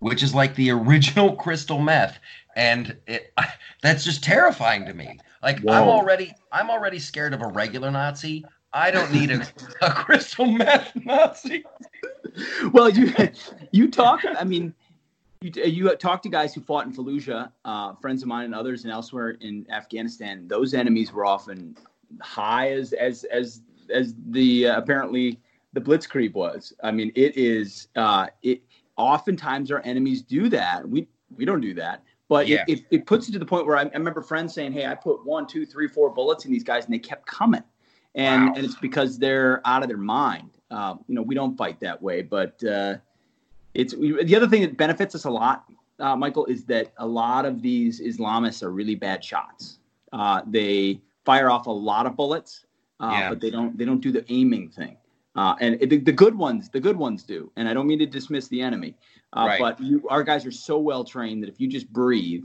which 0.00 0.22
is 0.22 0.34
like 0.34 0.54
the 0.54 0.70
original 0.70 1.34
crystal 1.36 1.80
meth. 1.80 2.18
And 2.54 2.96
it, 3.06 3.32
that's 3.82 4.04
just 4.04 4.22
terrifying 4.22 4.86
to 4.86 4.94
me. 4.94 5.18
Like 5.42 5.60
Whoa. 5.60 5.72
I'm 5.72 5.88
already 5.88 6.32
I'm 6.52 6.70
already 6.70 6.98
scared 6.98 7.34
of 7.34 7.42
a 7.42 7.48
regular 7.48 7.90
Nazi. 7.90 8.44
I 8.72 8.90
don't 8.90 9.12
need 9.12 9.30
a, 9.30 9.46
a 9.80 9.92
crystal 9.92 10.46
meth 10.46 10.92
Nazi. 11.04 11.64
Well, 12.72 12.90
you 12.90 13.12
you 13.72 13.90
talk. 13.90 14.22
I 14.24 14.44
mean, 14.44 14.74
you 15.40 15.52
you 15.64 15.96
talk 15.96 16.22
to 16.22 16.28
guys 16.28 16.54
who 16.54 16.60
fought 16.60 16.86
in 16.86 16.92
Fallujah, 16.92 17.52
uh, 17.64 17.94
friends 17.94 18.22
of 18.22 18.28
mine 18.28 18.46
and 18.46 18.54
others, 18.54 18.84
and 18.84 18.92
elsewhere 18.92 19.36
in 19.40 19.66
Afghanistan. 19.70 20.48
Those 20.48 20.74
enemies 20.74 21.12
were 21.12 21.24
often 21.24 21.76
high 22.20 22.72
as 22.72 22.92
as 22.92 23.24
as 23.24 23.62
as 23.90 24.14
the 24.28 24.68
uh, 24.68 24.78
apparently 24.78 25.40
the 25.72 25.80
Blitzkrieg 25.80 26.34
was. 26.34 26.72
I 26.82 26.90
mean, 26.90 27.12
it 27.14 27.36
is 27.36 27.88
uh, 27.96 28.26
it. 28.42 28.62
Oftentimes, 28.96 29.70
our 29.70 29.80
enemies 29.84 30.22
do 30.22 30.48
that. 30.50 30.88
We 30.88 31.08
we 31.34 31.44
don't 31.44 31.60
do 31.60 31.74
that. 31.74 32.02
But 32.28 32.48
yeah. 32.48 32.64
it, 32.66 32.80
it, 32.80 32.84
it, 32.90 33.06
puts 33.06 33.28
you 33.28 33.32
to 33.34 33.38
the 33.38 33.46
point 33.46 33.66
where 33.66 33.76
I, 33.76 33.82
I 33.82 33.92
remember 33.94 34.22
friends 34.22 34.52
saying, 34.52 34.72
"Hey, 34.72 34.86
I 34.86 34.94
put 34.94 35.24
one, 35.24 35.46
two, 35.46 35.64
three, 35.64 35.86
four 35.86 36.10
bullets 36.10 36.44
in 36.44 36.50
these 36.50 36.64
guys, 36.64 36.84
and 36.84 36.94
they 36.94 36.98
kept 36.98 37.26
coming." 37.26 37.62
and 38.16 38.46
wow. 38.46 38.52
and 38.56 38.64
it's 38.64 38.74
because 38.74 39.18
they're 39.18 39.60
out 39.64 39.82
of 39.82 39.88
their 39.88 39.98
mind. 39.98 40.50
Uh, 40.70 40.96
you 41.06 41.14
know, 41.14 41.22
we 41.22 41.34
don't 41.34 41.56
fight 41.56 41.78
that 41.80 42.02
way, 42.02 42.22
but 42.22 42.62
uh, 42.64 42.96
it's 43.74 43.94
the 43.94 44.34
other 44.34 44.48
thing 44.48 44.62
that 44.62 44.76
benefits 44.76 45.14
us 45.14 45.26
a 45.26 45.30
lot, 45.30 45.66
uh, 46.00 46.16
Michael, 46.16 46.46
is 46.46 46.64
that 46.64 46.92
a 46.96 47.06
lot 47.06 47.44
of 47.44 47.62
these 47.62 48.00
Islamists 48.00 48.62
are 48.62 48.70
really 48.70 48.96
bad 48.96 49.22
shots. 49.22 49.78
Uh, 50.12 50.40
they 50.46 51.00
fire 51.24 51.50
off 51.50 51.66
a 51.66 51.70
lot 51.70 52.06
of 52.06 52.16
bullets, 52.16 52.64
uh, 53.00 53.10
yeah. 53.12 53.28
but 53.28 53.40
they 53.40 53.50
don't 53.50 53.76
they 53.78 53.84
don't 53.84 54.00
do 54.00 54.10
the 54.10 54.24
aiming 54.32 54.70
thing. 54.70 54.96
Uh, 55.36 55.54
and 55.60 55.78
the, 55.80 55.98
the, 55.98 56.12
good 56.12 56.34
ones, 56.34 56.70
the 56.70 56.80
good 56.80 56.96
ones 56.96 57.22
do. 57.22 57.52
And 57.56 57.68
I 57.68 57.74
don't 57.74 57.86
mean 57.86 57.98
to 57.98 58.06
dismiss 58.06 58.48
the 58.48 58.60
enemy, 58.62 58.94
right. 59.34 59.60
but 59.60 59.78
you, 59.80 60.06
our 60.08 60.24
guys 60.24 60.46
are 60.46 60.50
so 60.50 60.78
well 60.78 61.04
trained 61.04 61.42
that 61.42 61.48
if 61.48 61.60
you 61.60 61.68
just 61.68 61.92
breathe, 61.92 62.44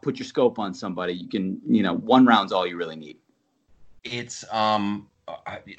put 0.00 0.18
your 0.18 0.26
scope 0.26 0.58
on 0.58 0.72
somebody, 0.72 1.12
you 1.12 1.28
can, 1.28 1.60
you 1.66 1.82
know, 1.82 1.94
one 1.94 2.24
round's 2.24 2.52
all 2.52 2.66
you 2.66 2.76
really 2.76 2.96
need 2.96 3.18
it's 4.04 4.44
um 4.52 5.08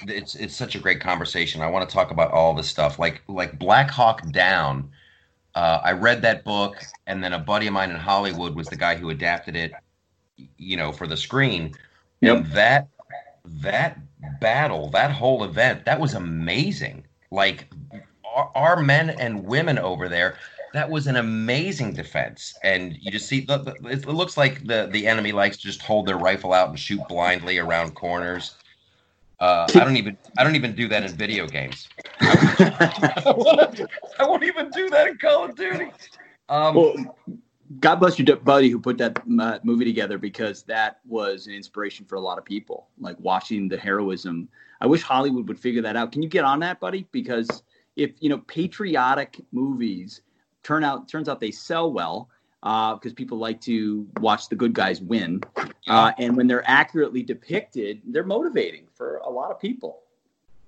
it's 0.08 0.34
it's 0.34 0.54
such 0.54 0.74
a 0.74 0.78
great 0.78 1.00
conversation. 1.00 1.62
I 1.62 1.68
want 1.68 1.88
to 1.88 1.94
talk 1.94 2.10
about 2.10 2.32
all 2.32 2.54
this 2.54 2.68
stuff, 2.68 2.98
like 2.98 3.22
like 3.28 3.58
Black 3.58 3.90
Hawk 3.90 4.30
Down. 4.32 4.90
Uh, 5.54 5.80
I 5.82 5.92
read 5.92 6.20
that 6.22 6.44
book, 6.44 6.76
and 7.06 7.22
then 7.24 7.32
a 7.32 7.38
buddy 7.38 7.66
of 7.66 7.72
mine 7.72 7.90
in 7.90 7.96
Hollywood 7.96 8.54
was 8.54 8.66
the 8.66 8.76
guy 8.76 8.94
who 8.96 9.08
adapted 9.08 9.56
it, 9.56 9.72
you 10.58 10.76
know, 10.76 10.92
for 10.92 11.06
the 11.06 11.16
screen. 11.16 11.72
Yep. 12.20 12.36
And 12.36 12.46
that 12.52 12.88
that 13.62 13.98
battle, 14.40 14.90
that 14.90 15.10
whole 15.10 15.44
event, 15.44 15.84
that 15.84 16.00
was 16.00 16.14
amazing. 16.14 17.04
Like 17.30 17.72
our, 18.24 18.50
our 18.54 18.82
men 18.82 19.10
and 19.10 19.44
women 19.44 19.78
over 19.78 20.08
there, 20.08 20.36
that 20.72 20.90
was 20.90 21.06
an 21.06 21.16
amazing 21.16 21.94
defense. 21.94 22.54
And 22.62 22.96
you 23.00 23.10
just 23.10 23.26
see, 23.28 23.46
it 23.48 24.06
looks 24.06 24.36
like 24.36 24.66
the 24.66 24.88
the 24.90 25.06
enemy 25.06 25.32
likes 25.32 25.56
to 25.58 25.62
just 25.62 25.82
hold 25.82 26.06
their 26.06 26.18
rifle 26.18 26.52
out 26.52 26.68
and 26.68 26.78
shoot 26.78 27.00
blindly 27.08 27.58
around 27.58 27.94
corners. 27.94 28.56
Uh, 29.38 29.66
I 29.74 29.80
don't 29.80 29.96
even 29.96 30.16
I 30.38 30.44
don't 30.44 30.56
even 30.56 30.74
do 30.74 30.88
that 30.88 31.02
in 31.02 31.12
video 31.12 31.46
games. 31.46 31.88
I, 32.20 33.22
won't, 33.36 33.80
I 34.18 34.26
won't 34.26 34.44
even 34.44 34.70
do 34.70 34.88
that 34.90 35.08
in 35.08 35.18
Call 35.18 35.44
of 35.44 35.56
Duty. 35.56 35.90
Um, 36.48 36.74
well, 36.74 37.16
God 37.80 37.96
bless 37.96 38.18
your 38.18 38.36
buddy 38.36 38.68
who 38.68 38.78
put 38.78 38.98
that 38.98 39.20
uh, 39.40 39.58
movie 39.62 39.84
together 39.84 40.18
because 40.18 40.62
that 40.64 41.00
was 41.06 41.46
an 41.46 41.54
inspiration 41.54 42.06
for 42.06 42.16
a 42.16 42.20
lot 42.20 42.38
of 42.38 42.44
people. 42.44 42.88
Like 42.98 43.16
watching 43.18 43.68
the 43.68 43.76
heroism. 43.76 44.48
I 44.80 44.86
wish 44.86 45.02
Hollywood 45.02 45.48
would 45.48 45.58
figure 45.58 45.82
that 45.82 45.96
out. 45.96 46.12
Can 46.12 46.22
you 46.22 46.28
get 46.28 46.44
on 46.44 46.60
that, 46.60 46.80
buddy? 46.80 47.06
Because 47.12 47.62
if 47.96 48.12
you 48.20 48.28
know 48.28 48.38
patriotic 48.38 49.40
movies 49.52 50.20
turn 50.62 50.84
out 50.84 51.08
turns 51.08 51.28
out 51.28 51.40
they 51.40 51.50
sell 51.50 51.92
well 51.92 52.28
because 52.62 53.12
uh, 53.12 53.14
people 53.14 53.38
like 53.38 53.60
to 53.60 54.06
watch 54.20 54.48
the 54.48 54.56
good 54.56 54.72
guys 54.72 55.00
win. 55.00 55.40
Uh, 55.88 56.12
and 56.18 56.36
when 56.36 56.46
they're 56.46 56.68
accurately 56.68 57.22
depicted, 57.22 58.02
they're 58.06 58.24
motivating 58.24 58.88
for 58.92 59.18
a 59.18 59.30
lot 59.30 59.50
of 59.52 59.60
people. 59.60 60.02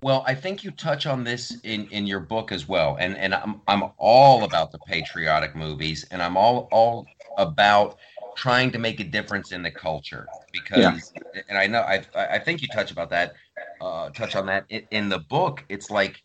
Well, 0.01 0.23
I 0.25 0.33
think 0.33 0.63
you 0.63 0.71
touch 0.71 1.05
on 1.05 1.23
this 1.23 1.57
in, 1.63 1.87
in 1.87 2.07
your 2.07 2.21
book 2.21 2.51
as 2.51 2.67
well, 2.67 2.95
and 2.99 3.17
and 3.17 3.35
I'm 3.35 3.61
I'm 3.67 3.83
all 3.97 4.45
about 4.45 4.71
the 4.71 4.79
patriotic 4.79 5.55
movies, 5.55 6.05
and 6.09 6.21
I'm 6.21 6.37
all 6.37 6.69
all 6.71 7.05
about 7.37 7.97
trying 8.37 8.71
to 8.71 8.79
make 8.79 9.01
a 9.01 9.03
difference 9.03 9.51
in 9.51 9.61
the 9.61 9.71
culture 9.71 10.25
because, 10.53 11.11
yeah. 11.35 11.41
and 11.49 11.57
I 11.57 11.67
know 11.67 11.81
I 11.81 12.05
I 12.15 12.39
think 12.39 12.61
you 12.61 12.69
touch 12.69 12.91
about 12.91 13.09
that, 13.09 13.33
uh, 13.81 14.09
touch 14.11 14.37
on 14.37 14.45
that 14.45 14.65
in, 14.69 14.87
in 14.91 15.09
the 15.09 15.19
book. 15.19 15.65
It's 15.67 15.91
like 15.91 16.23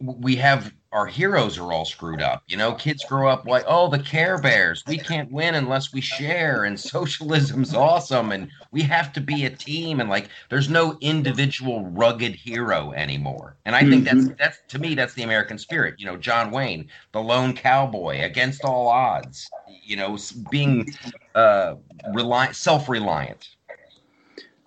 we 0.00 0.36
have 0.36 0.74
our 0.92 1.06
heroes 1.06 1.56
are 1.56 1.72
all 1.72 1.84
screwed 1.84 2.20
up. 2.20 2.42
You 2.48 2.56
know, 2.56 2.72
kids 2.74 3.04
grow 3.04 3.28
up 3.28 3.46
like, 3.46 3.64
oh, 3.68 3.88
the 3.88 3.98
Care 3.98 4.38
Bears. 4.38 4.82
We 4.88 4.98
can't 4.98 5.30
win 5.30 5.54
unless 5.54 5.92
we 5.92 6.00
share, 6.00 6.64
and 6.64 6.78
socialism's 6.80 7.74
awesome, 7.74 8.32
and 8.32 8.50
we 8.72 8.82
have 8.82 9.12
to 9.12 9.20
be 9.20 9.44
a 9.44 9.50
team, 9.50 10.00
and 10.00 10.10
like, 10.10 10.28
there's 10.48 10.68
no 10.68 10.98
individual 11.00 11.86
rugged 11.86 12.34
hero 12.34 12.92
anymore. 12.92 13.56
And 13.64 13.76
I 13.76 13.80
think 13.80 14.06
mm-hmm. 14.06 14.28
that's 14.28 14.38
that's 14.38 14.58
to 14.68 14.78
me, 14.78 14.94
that's 14.94 15.14
the 15.14 15.22
American 15.22 15.58
spirit. 15.58 15.94
You 15.98 16.06
know, 16.06 16.16
John 16.16 16.50
Wayne, 16.50 16.88
the 17.12 17.20
lone 17.20 17.54
cowboy, 17.54 18.22
against 18.22 18.64
all 18.64 18.88
odds. 18.88 19.48
You 19.84 19.96
know, 19.96 20.18
being 20.50 20.92
uh, 21.36 21.76
reliant, 22.12 22.56
self-reliant. 22.56 23.48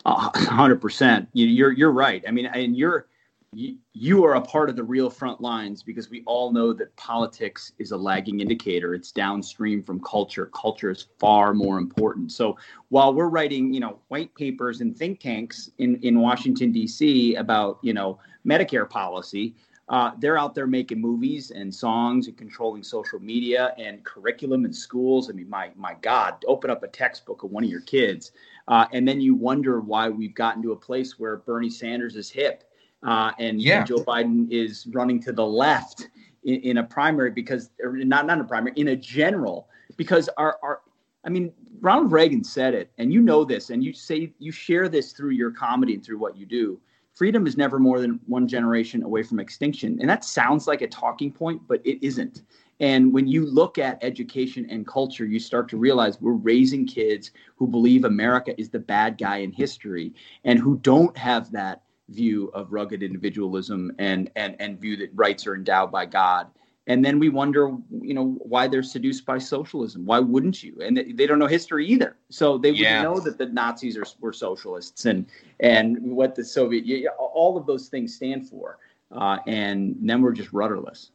hundred 0.05 0.79
percent. 0.79 1.27
You're 1.33 1.73
you're 1.73 1.91
right. 1.91 2.23
I 2.25 2.31
mean, 2.31 2.45
and 2.45 2.77
you're 2.77 3.07
you, 3.55 4.25
are 4.25 4.35
a 4.35 4.41
part 4.41 4.69
of 4.69 4.75
the 4.75 4.83
real 4.83 5.09
front 5.09 5.41
lines 5.41 5.83
because 5.83 6.09
we 6.09 6.23
all 6.25 6.51
know 6.51 6.73
that 6.73 6.95
politics 6.95 7.73
is 7.79 7.91
a 7.91 7.97
lagging 7.97 8.39
indicator. 8.39 8.93
It's 8.93 9.11
downstream 9.11 9.83
from 9.83 9.99
culture. 10.01 10.47
Culture 10.53 10.91
is 10.91 11.07
far 11.19 11.53
more 11.53 11.77
important. 11.77 12.31
So 12.31 12.57
while 12.89 13.13
we're 13.13 13.29
writing, 13.29 13.73
you 13.73 13.79
know, 13.79 13.99
white 14.09 14.33
papers 14.35 14.81
and 14.81 14.97
think 14.97 15.19
tanks 15.19 15.69
in, 15.77 15.95
in 16.03 16.19
Washington, 16.19 16.71
D.C. 16.71 17.35
about, 17.35 17.79
you 17.81 17.93
know, 17.93 18.19
Medicare 18.45 18.89
policy, 18.89 19.55
uh, 19.89 20.11
they're 20.19 20.37
out 20.37 20.55
there 20.55 20.67
making 20.67 21.01
movies 21.01 21.51
and 21.51 21.73
songs 21.73 22.27
and 22.27 22.37
controlling 22.37 22.83
social 22.83 23.19
media 23.19 23.73
and 23.77 24.03
curriculum 24.03 24.65
in 24.65 24.73
schools. 24.73 25.29
I 25.29 25.33
mean, 25.33 25.49
my 25.49 25.71
my 25.75 25.95
God, 26.01 26.43
open 26.47 26.69
up 26.69 26.83
a 26.83 26.87
textbook 26.87 27.43
of 27.43 27.51
one 27.51 27.65
of 27.65 27.69
your 27.69 27.81
kids, 27.81 28.31
uh, 28.69 28.85
and 28.93 29.05
then 29.05 29.19
you 29.19 29.35
wonder 29.35 29.81
why 29.81 30.07
we've 30.07 30.33
gotten 30.33 30.63
to 30.63 30.71
a 30.71 30.75
place 30.75 31.19
where 31.19 31.37
Bernie 31.37 31.69
Sanders 31.69 32.15
is 32.15 32.29
hip 32.29 32.63
uh, 33.05 33.31
and, 33.39 33.61
yeah. 33.61 33.79
and, 33.79 33.87
Joe 33.87 34.03
Biden 34.03 34.51
is 34.51 34.87
running 34.87 35.21
to 35.21 35.31
the 35.31 35.45
left 35.45 36.09
in, 36.43 36.61
in 36.61 36.77
a 36.77 36.83
primary 36.83 37.31
because, 37.31 37.69
not 37.81 38.25
not 38.25 38.39
a 38.39 38.43
primary, 38.43 38.73
in 38.77 38.89
a 38.89 38.95
general 38.95 39.67
because 39.97 40.29
our 40.37 40.57
our 40.63 40.81
I 41.25 41.29
mean, 41.29 41.53
Ronald 41.79 42.11
Reagan 42.11 42.43
said 42.43 42.73
it, 42.73 42.91
and 42.97 43.13
you 43.13 43.21
know 43.21 43.45
this, 43.45 43.69
and 43.69 43.83
you 43.83 43.93
say 43.93 44.33
you 44.39 44.51
share 44.51 44.89
this 44.89 45.13
through 45.13 45.31
your 45.31 45.51
comedy 45.51 45.95
and 45.95 46.05
through 46.05 46.17
what 46.17 46.37
you 46.37 46.45
do. 46.45 46.79
Freedom 47.13 47.45
is 47.45 47.57
never 47.57 47.79
more 47.79 47.99
than 47.99 48.19
one 48.25 48.47
generation 48.47 49.03
away 49.03 49.23
from 49.23 49.39
extinction, 49.39 49.97
and 50.01 50.09
that 50.09 50.25
sounds 50.25 50.67
like 50.67 50.81
a 50.81 50.87
talking 50.87 51.31
point, 51.31 51.61
but 51.67 51.85
it 51.85 52.03
isn't. 52.05 52.41
And 52.79 53.13
when 53.13 53.27
you 53.27 53.45
look 53.45 53.77
at 53.77 54.03
education 54.03 54.65
and 54.69 54.85
culture, 54.85 55.25
you 55.25 55.39
start 55.39 55.69
to 55.69 55.77
realize 55.77 56.19
we're 56.19 56.33
raising 56.33 56.85
kids 56.85 57.31
who 57.55 57.67
believe 57.67 58.03
America 58.03 58.59
is 58.59 58.69
the 58.69 58.79
bad 58.79 59.17
guy 59.17 59.37
in 59.37 59.51
history 59.51 60.11
and 60.43 60.59
who 60.59 60.77
don't 60.79 61.15
have 61.15 61.51
that 61.51 61.83
view 62.13 62.49
of 62.53 62.71
rugged 62.71 63.03
individualism 63.03 63.91
and 63.99 64.29
and 64.35 64.55
and 64.59 64.79
view 64.79 64.95
that 64.97 65.09
rights 65.13 65.47
are 65.47 65.55
endowed 65.55 65.91
by 65.91 66.05
God. 66.05 66.47
And 66.85 67.03
then 67.03 67.17
we 67.17 67.29
wonder, 67.29 67.77
you 68.01 68.13
know, 68.13 68.37
why 68.39 68.67
they're 68.67 68.83
seduced 68.83 69.25
by 69.25 69.37
socialism. 69.37 70.05
Why 70.05 70.19
wouldn't 70.19 70.61
you? 70.61 70.77
And 70.81 70.97
they 70.97 71.25
don't 71.25 71.39
know 71.39 71.47
history 71.47 71.87
either, 71.87 72.17
so 72.29 72.57
they 72.57 72.71
yeah. 72.71 72.97
wouldn't 72.97 73.15
know 73.15 73.23
that 73.23 73.37
the 73.37 73.45
Nazis 73.45 73.95
are, 73.95 74.05
were 74.19 74.33
socialists 74.33 75.05
and 75.05 75.25
and 75.61 75.97
what 76.01 76.35
the 76.35 76.43
Soviet, 76.43 77.07
all 77.17 77.57
of 77.57 77.65
those 77.65 77.87
things 77.87 78.13
stand 78.15 78.49
for. 78.49 78.79
Uh, 79.11 79.37
and 79.47 79.95
then 80.01 80.21
we're 80.21 80.33
just 80.33 80.51
rudderless. 80.51 81.11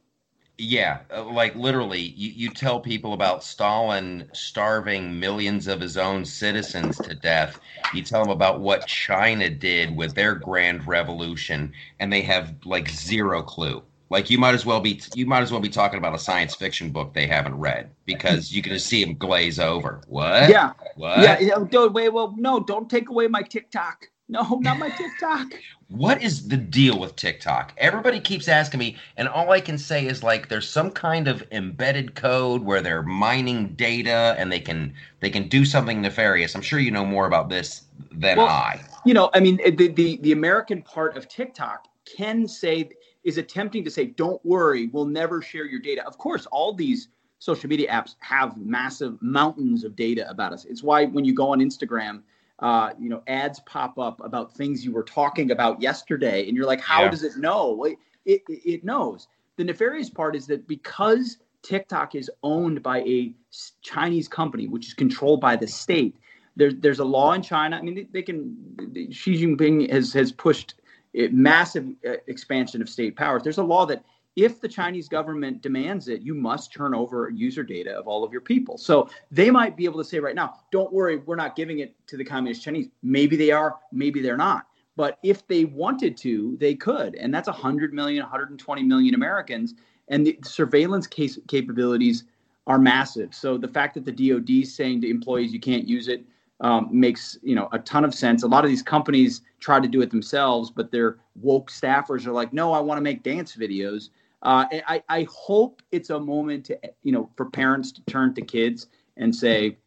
Yeah, 0.61 0.99
uh, 1.15 1.23
like 1.23 1.55
literally, 1.55 2.01
you, 2.01 2.31
you 2.31 2.49
tell 2.49 2.81
people 2.81 3.13
about 3.13 3.45
Stalin 3.45 4.29
starving 4.33 5.17
millions 5.17 5.67
of 5.67 5.79
his 5.79 5.95
own 5.95 6.25
citizens 6.25 6.99
to 6.99 7.15
death. 7.15 7.61
You 7.91 8.03
tell 8.03 8.21
them 8.21 8.29
about 8.29 8.59
what 8.59 8.85
China 8.85 9.49
did 9.49 9.95
with 9.95 10.15
their 10.15 10.35
grand 10.35 10.85
revolution, 10.85 11.71
and 12.01 12.11
they 12.11 12.21
have 12.23 12.55
like 12.65 12.89
zero 12.89 13.41
clue. 13.41 13.81
Like 14.09 14.29
you 14.29 14.37
might 14.37 14.53
as 14.53 14.65
well 14.65 14.81
be 14.81 15.01
you 15.13 15.25
might 15.25 15.43
as 15.43 15.51
well 15.51 15.61
be 15.61 15.69
talking 15.69 15.97
about 15.97 16.13
a 16.13 16.19
science 16.19 16.55
fiction 16.55 16.89
book 16.89 17.13
they 17.13 17.25
haven't 17.25 17.55
read 17.55 17.91
because 18.05 18.51
you 18.51 18.61
can 18.61 18.73
just 18.73 18.87
see 18.87 19.01
them 19.01 19.15
glaze 19.15 19.59
over. 19.59 20.01
What? 20.07 20.49
Yeah. 20.49 20.73
What? 20.95 21.19
Yeah. 21.19 21.39
yeah, 21.39 21.65
Don't 21.69 21.93
wait. 21.93 22.09
Well, 22.09 22.35
no, 22.37 22.59
don't 22.59 22.89
take 22.89 23.07
away 23.07 23.27
my 23.27 23.43
TikTok. 23.43 24.07
No, 24.29 24.59
not 24.61 24.77
my 24.77 24.89
TikTok. 24.91 25.53
What 25.87 26.21
is 26.21 26.47
the 26.47 26.55
deal 26.55 26.99
with 26.99 27.15
TikTok? 27.15 27.73
Everybody 27.77 28.19
keeps 28.19 28.47
asking 28.47 28.79
me, 28.79 28.95
and 29.17 29.27
all 29.27 29.49
I 29.51 29.59
can 29.59 29.79
say 29.79 30.05
is 30.05 30.21
like 30.21 30.49
there's 30.49 30.69
some 30.69 30.91
kind 30.91 31.27
of 31.27 31.43
embedded 31.51 32.13
code 32.13 32.63
where 32.63 32.79
they're 32.79 33.01
mining 33.01 33.69
data 33.69 34.35
and 34.37 34.51
they 34.51 34.59
can 34.59 34.93
they 35.19 35.31
can 35.31 35.47
do 35.47 35.65
something 35.65 35.99
nefarious. 35.99 36.53
I'm 36.53 36.61
sure 36.61 36.77
you 36.79 36.91
know 36.91 37.05
more 37.05 37.25
about 37.25 37.49
this 37.49 37.85
than 38.11 38.37
Well, 38.37 38.47
I. 38.47 38.81
you 39.03 39.15
know, 39.15 39.31
I 39.33 39.39
mean, 39.39 39.57
the, 39.75 39.87
the 39.87 40.19
the 40.21 40.31
American 40.31 40.83
part 40.83 41.17
of 41.17 41.27
TikTok 41.27 41.87
can 42.05 42.47
say 42.47 42.89
is 43.23 43.39
attempting 43.39 43.83
to 43.83 43.89
say, 43.89 44.05
"Don't 44.05 44.43
worry, 44.45 44.87
we'll 44.93 45.05
never 45.05 45.41
share 45.41 45.65
your 45.65 45.79
data." 45.79 46.05
Of 46.05 46.19
course, 46.19 46.45
all 46.51 46.71
these 46.71 47.07
social 47.39 47.67
media 47.67 47.89
apps 47.91 48.15
have 48.19 48.57
massive 48.57 49.19
mountains 49.23 49.83
of 49.83 49.95
data 49.95 50.29
about 50.29 50.53
us. 50.53 50.65
It's 50.65 50.83
why 50.83 51.05
when 51.05 51.25
you 51.25 51.33
go 51.33 51.51
on 51.51 51.59
Instagram, 51.59 52.21
uh, 52.61 52.91
you 52.99 53.09
know, 53.09 53.23
ads 53.27 53.59
pop 53.61 53.97
up 53.97 54.19
about 54.23 54.53
things 54.53 54.83
you 54.83 54.91
were 54.91 55.03
talking 55.03 55.51
about 55.51 55.81
yesterday, 55.81 56.47
and 56.47 56.55
you're 56.57 56.65
like, 56.65 56.81
"How 56.81 57.03
Yeah. 57.03 57.09
does 57.09 57.23
it 57.23 57.37
know?" 57.37 57.83
It, 57.85 57.97
it 58.25 58.41
it 58.47 58.83
knows. 58.83 59.27
The 59.57 59.63
nefarious 59.63 60.09
part 60.09 60.35
is 60.35 60.47
that 60.47 60.67
because 60.67 61.37
TikTok 61.61 62.15
is 62.15 62.29
owned 62.43 62.81
by 62.83 62.99
a 63.01 63.33
Chinese 63.81 64.27
company, 64.27 64.67
which 64.67 64.87
is 64.87 64.93
controlled 64.93 65.41
by 65.41 65.55
the 65.55 65.67
state, 65.67 66.15
there's 66.55 66.75
there's 66.75 66.99
a 66.99 67.05
law 67.05 67.33
in 67.33 67.41
China. 67.41 67.77
I 67.77 67.81
mean, 67.81 67.95
they, 67.95 68.07
they 68.11 68.21
can. 68.21 69.09
Xi 69.11 69.35
Jinping 69.45 69.89
has 69.91 70.13
has 70.13 70.31
pushed 70.31 70.75
a 71.15 71.27
massive 71.29 71.87
uh, 72.07 72.13
expansion 72.27 72.81
of 72.81 72.89
state 72.89 73.15
powers. 73.15 73.43
There's 73.43 73.57
a 73.57 73.63
law 73.63 73.85
that 73.87 74.03
if 74.39 74.61
the 74.61 74.67
Chinese 74.67 75.09
government 75.09 75.61
demands 75.61 76.07
it, 76.07 76.21
you 76.21 76.33
must 76.33 76.71
turn 76.71 76.95
over 76.95 77.29
user 77.29 77.63
data 77.63 77.91
of 77.91 78.07
all 78.07 78.23
of 78.23 78.31
your 78.31 78.41
people. 78.41 78.77
So 78.77 79.09
they 79.31 79.51
might 79.51 79.75
be 79.75 79.85
able 79.85 79.99
to 79.99 80.05
say 80.05 80.19
right 80.19 80.35
now, 80.35 80.55
don't 80.71 80.91
worry, 80.93 81.17
we're 81.17 81.35
not 81.35 81.55
giving 81.55 81.79
it 81.79 81.95
to 82.07 82.17
the 82.17 82.23
communist 82.23 82.63
Chinese. 82.63 82.87
Maybe 83.03 83.35
they 83.35 83.51
are, 83.51 83.75
maybe 83.91 84.21
they're 84.21 84.37
not. 84.37 84.67
But 84.95 85.19
if 85.23 85.47
they 85.47 85.65
wanted 85.65 86.17
to, 86.17 86.57
they 86.59 86.75
could. 86.75 87.15
And 87.15 87.33
that's 87.33 87.47
100 87.47 87.93
million, 87.93 88.21
120 88.21 88.83
million 88.83 89.13
Americans. 89.13 89.75
And 90.07 90.25
the 90.25 90.39
surveillance 90.43 91.07
case 91.07 91.37
capabilities 91.47 92.23
are 92.67 92.79
massive. 92.79 93.33
So 93.33 93.57
the 93.57 93.67
fact 93.67 93.93
that 93.95 94.05
the 94.05 94.11
DoD 94.11 94.49
is 94.49 94.73
saying 94.73 95.01
to 95.01 95.09
employees 95.09 95.51
you 95.51 95.59
can't 95.59 95.87
use 95.87 96.07
it 96.07 96.25
um, 96.61 96.89
makes 96.91 97.37
you 97.41 97.55
know 97.55 97.69
a 97.71 97.79
ton 97.79 98.03
of 98.03 98.13
sense. 98.13 98.43
A 98.43 98.47
lot 98.47 98.63
of 98.63 98.69
these 98.69 98.83
companies 98.83 99.41
try 99.59 99.79
to 99.79 99.87
do 99.87 100.01
it 100.01 100.11
themselves, 100.11 100.69
but 100.69 100.91
their 100.91 101.17
woke 101.35 101.71
staffers 101.71 102.25
are 102.25 102.31
like, 102.31 102.53
no, 102.53 102.73
I 102.73 102.79
want 102.79 102.97
to 102.97 103.01
make 103.01 103.23
dance 103.23 103.55
videos. 103.55 104.09
Uh, 104.41 104.65
I, 104.87 105.03
I 105.09 105.27
hope 105.29 105.81
it's 105.91 106.09
a 106.09 106.19
moment 106.19 106.65
to 106.65 106.79
you 107.03 107.11
know 107.11 107.29
for 107.35 107.49
parents 107.49 107.91
to 107.93 108.01
turn 108.05 108.33
to 108.35 108.41
kids 108.41 108.87
and 109.17 109.35
say, 109.35 109.77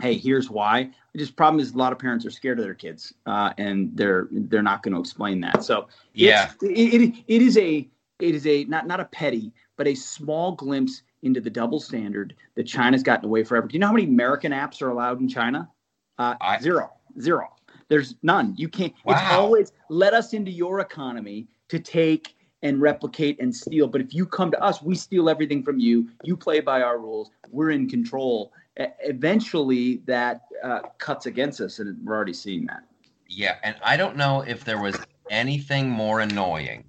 hey, 0.00 0.16
here's 0.16 0.50
why. 0.50 0.90
The 1.12 1.18
just 1.18 1.36
problem 1.36 1.60
is 1.60 1.72
a 1.72 1.78
lot 1.78 1.92
of 1.92 1.98
parents 1.98 2.26
are 2.26 2.30
scared 2.30 2.58
of 2.58 2.64
their 2.64 2.74
kids, 2.74 3.14
uh, 3.26 3.52
and 3.58 3.90
they're 3.94 4.28
they're 4.30 4.62
not 4.62 4.82
going 4.82 4.94
to 4.94 5.00
explain 5.00 5.40
that. 5.42 5.62
So 5.62 5.88
Yeah. 6.14 6.50
it, 6.62 7.00
it, 7.02 7.14
it 7.28 7.42
is 7.42 7.56
a 7.58 7.88
it 8.18 8.34
is 8.34 8.46
a 8.46 8.64
not 8.64 8.86
not 8.86 9.00
a 9.00 9.04
petty 9.06 9.52
but 9.76 9.86
a 9.86 9.94
small 9.94 10.52
glimpse 10.52 11.02
into 11.22 11.40
the 11.40 11.50
double 11.50 11.80
standard 11.80 12.34
that 12.56 12.64
China's 12.64 13.02
gotten 13.02 13.24
away 13.24 13.42
forever. 13.44 13.66
Do 13.66 13.72
you 13.74 13.78
know 13.78 13.86
how 13.86 13.92
many 13.92 14.06
American 14.06 14.52
apps 14.52 14.82
are 14.82 14.90
allowed 14.90 15.20
in 15.20 15.28
China? 15.28 15.68
Uh, 16.18 16.34
I- 16.40 16.60
zero, 16.60 16.90
zero. 17.20 17.48
There's 17.88 18.14
none. 18.22 18.54
You 18.56 18.68
can't. 18.68 18.92
It's 19.06 19.20
always 19.30 19.72
let 19.88 20.14
us 20.14 20.34
into 20.34 20.50
your 20.50 20.80
economy 20.80 21.46
to 21.68 21.78
take 21.78 22.34
and 22.62 22.80
replicate 22.80 23.40
and 23.40 23.54
steal. 23.54 23.86
But 23.88 24.00
if 24.00 24.14
you 24.14 24.26
come 24.26 24.50
to 24.50 24.62
us, 24.62 24.82
we 24.82 24.94
steal 24.94 25.28
everything 25.28 25.62
from 25.62 25.78
you. 25.78 26.08
You 26.22 26.36
play 26.36 26.60
by 26.60 26.82
our 26.82 26.98
rules. 26.98 27.30
We're 27.50 27.70
in 27.70 27.88
control. 27.88 28.52
Eventually, 28.76 29.96
that 30.06 30.42
uh, 30.62 30.80
cuts 30.98 31.26
against 31.26 31.60
us, 31.60 31.78
and 31.78 31.98
we're 32.04 32.14
already 32.14 32.32
seeing 32.32 32.66
that. 32.66 32.84
Yeah, 33.28 33.56
and 33.62 33.76
I 33.82 33.96
don't 33.96 34.16
know 34.16 34.42
if 34.42 34.64
there 34.64 34.80
was 34.80 34.96
anything 35.30 35.90
more 35.90 36.20
annoying, 36.20 36.84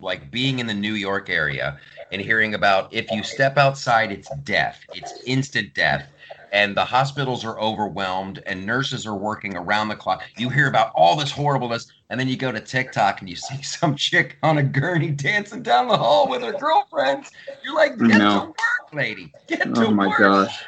like 0.00 0.30
being 0.30 0.58
in 0.58 0.66
the 0.66 0.74
New 0.74 0.94
York 0.94 1.30
area 1.30 1.78
and 2.12 2.20
hearing 2.20 2.54
about 2.54 2.92
if 2.92 3.10
you 3.10 3.22
step 3.22 3.58
outside, 3.58 4.12
it's 4.12 4.28
death, 4.44 4.80
it's 4.94 5.22
instant 5.24 5.74
death, 5.74 6.08
and 6.56 6.74
the 6.74 6.86
hospitals 6.86 7.44
are 7.44 7.60
overwhelmed 7.60 8.42
and 8.46 8.64
nurses 8.64 9.06
are 9.06 9.14
working 9.14 9.54
around 9.54 9.88
the 9.88 9.94
clock. 9.94 10.22
You 10.38 10.48
hear 10.48 10.68
about 10.68 10.90
all 10.94 11.14
this 11.14 11.30
horribleness, 11.30 11.92
and 12.08 12.18
then 12.18 12.28
you 12.28 12.36
go 12.38 12.50
to 12.50 12.60
TikTok 12.60 13.20
and 13.20 13.28
you 13.28 13.36
see 13.48 13.60
some 13.60 13.94
chick 13.94 14.38
on 14.42 14.56
a 14.56 14.62
gurney 14.62 15.10
dancing 15.10 15.62
down 15.62 15.86
the 15.86 15.98
hall 15.98 16.30
with 16.30 16.40
her 16.40 16.52
girlfriends. 16.52 17.30
You're 17.62 17.74
like, 17.74 17.98
get 17.98 18.16
No. 18.16 18.40
to 18.40 18.46
work, 18.46 18.94
lady. 18.94 19.34
Get 19.46 19.64
to 19.64 19.68
work. 19.68 19.78
Oh 19.80 19.90
my 19.90 20.06
work. 20.06 20.18
gosh. 20.18 20.64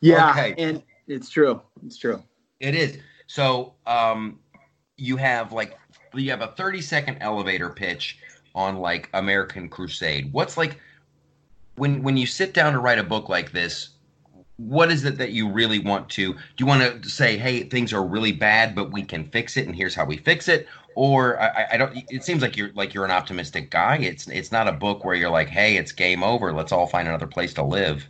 Yeah, 0.00 0.30
Okay. 0.30 0.54
and 0.58 0.80
it's 1.08 1.28
true. 1.28 1.60
It's 1.84 1.98
true. 1.98 2.22
It 2.60 2.76
is. 2.76 2.98
So 3.26 3.74
um, 3.88 4.38
you 4.96 5.16
have 5.16 5.52
like 5.52 5.76
you 6.14 6.30
have 6.30 6.40
a 6.40 6.52
30 6.56 6.80
second 6.82 7.18
elevator 7.20 7.68
pitch 7.68 8.18
on 8.54 8.76
like 8.76 9.10
American 9.12 9.68
Crusade. 9.68 10.32
What's 10.32 10.56
like 10.56 10.78
when 11.74 12.00
when 12.04 12.16
you 12.16 12.26
sit 12.26 12.54
down 12.54 12.74
to 12.74 12.78
write 12.78 13.00
a 13.00 13.04
book 13.04 13.28
like 13.28 13.50
this? 13.50 13.88
What 14.66 14.92
is 14.92 15.04
it 15.04 15.16
that 15.18 15.32
you 15.32 15.48
really 15.50 15.78
want 15.78 16.10
to? 16.10 16.34
Do 16.34 16.38
you 16.58 16.66
want 16.66 17.02
to 17.02 17.08
say, 17.08 17.38
"Hey, 17.38 17.62
things 17.62 17.92
are 17.94 18.04
really 18.04 18.32
bad, 18.32 18.74
but 18.74 18.92
we 18.92 19.02
can 19.02 19.24
fix 19.30 19.56
it, 19.56 19.66
and 19.66 19.74
here's 19.74 19.94
how 19.94 20.04
we 20.04 20.18
fix 20.18 20.48
it"? 20.48 20.68
Or 20.94 21.40
I, 21.40 21.66
I- 21.72 21.76
don't. 21.78 21.96
It 22.10 22.24
seems 22.24 22.42
like 22.42 22.56
you're 22.56 22.70
like 22.74 22.92
you're 22.92 23.06
an 23.06 23.10
optimistic 23.10 23.70
guy. 23.70 23.96
It's 23.96 24.28
it's 24.28 24.52
not 24.52 24.68
a 24.68 24.72
book 24.72 25.04
where 25.04 25.14
you're 25.14 25.30
like, 25.30 25.48
"Hey, 25.48 25.76
it's 25.76 25.92
game 25.92 26.22
over. 26.22 26.52
Let's 26.52 26.72
all 26.72 26.86
find 26.86 27.08
another 27.08 27.26
place 27.26 27.54
to 27.54 27.62
live." 27.62 28.06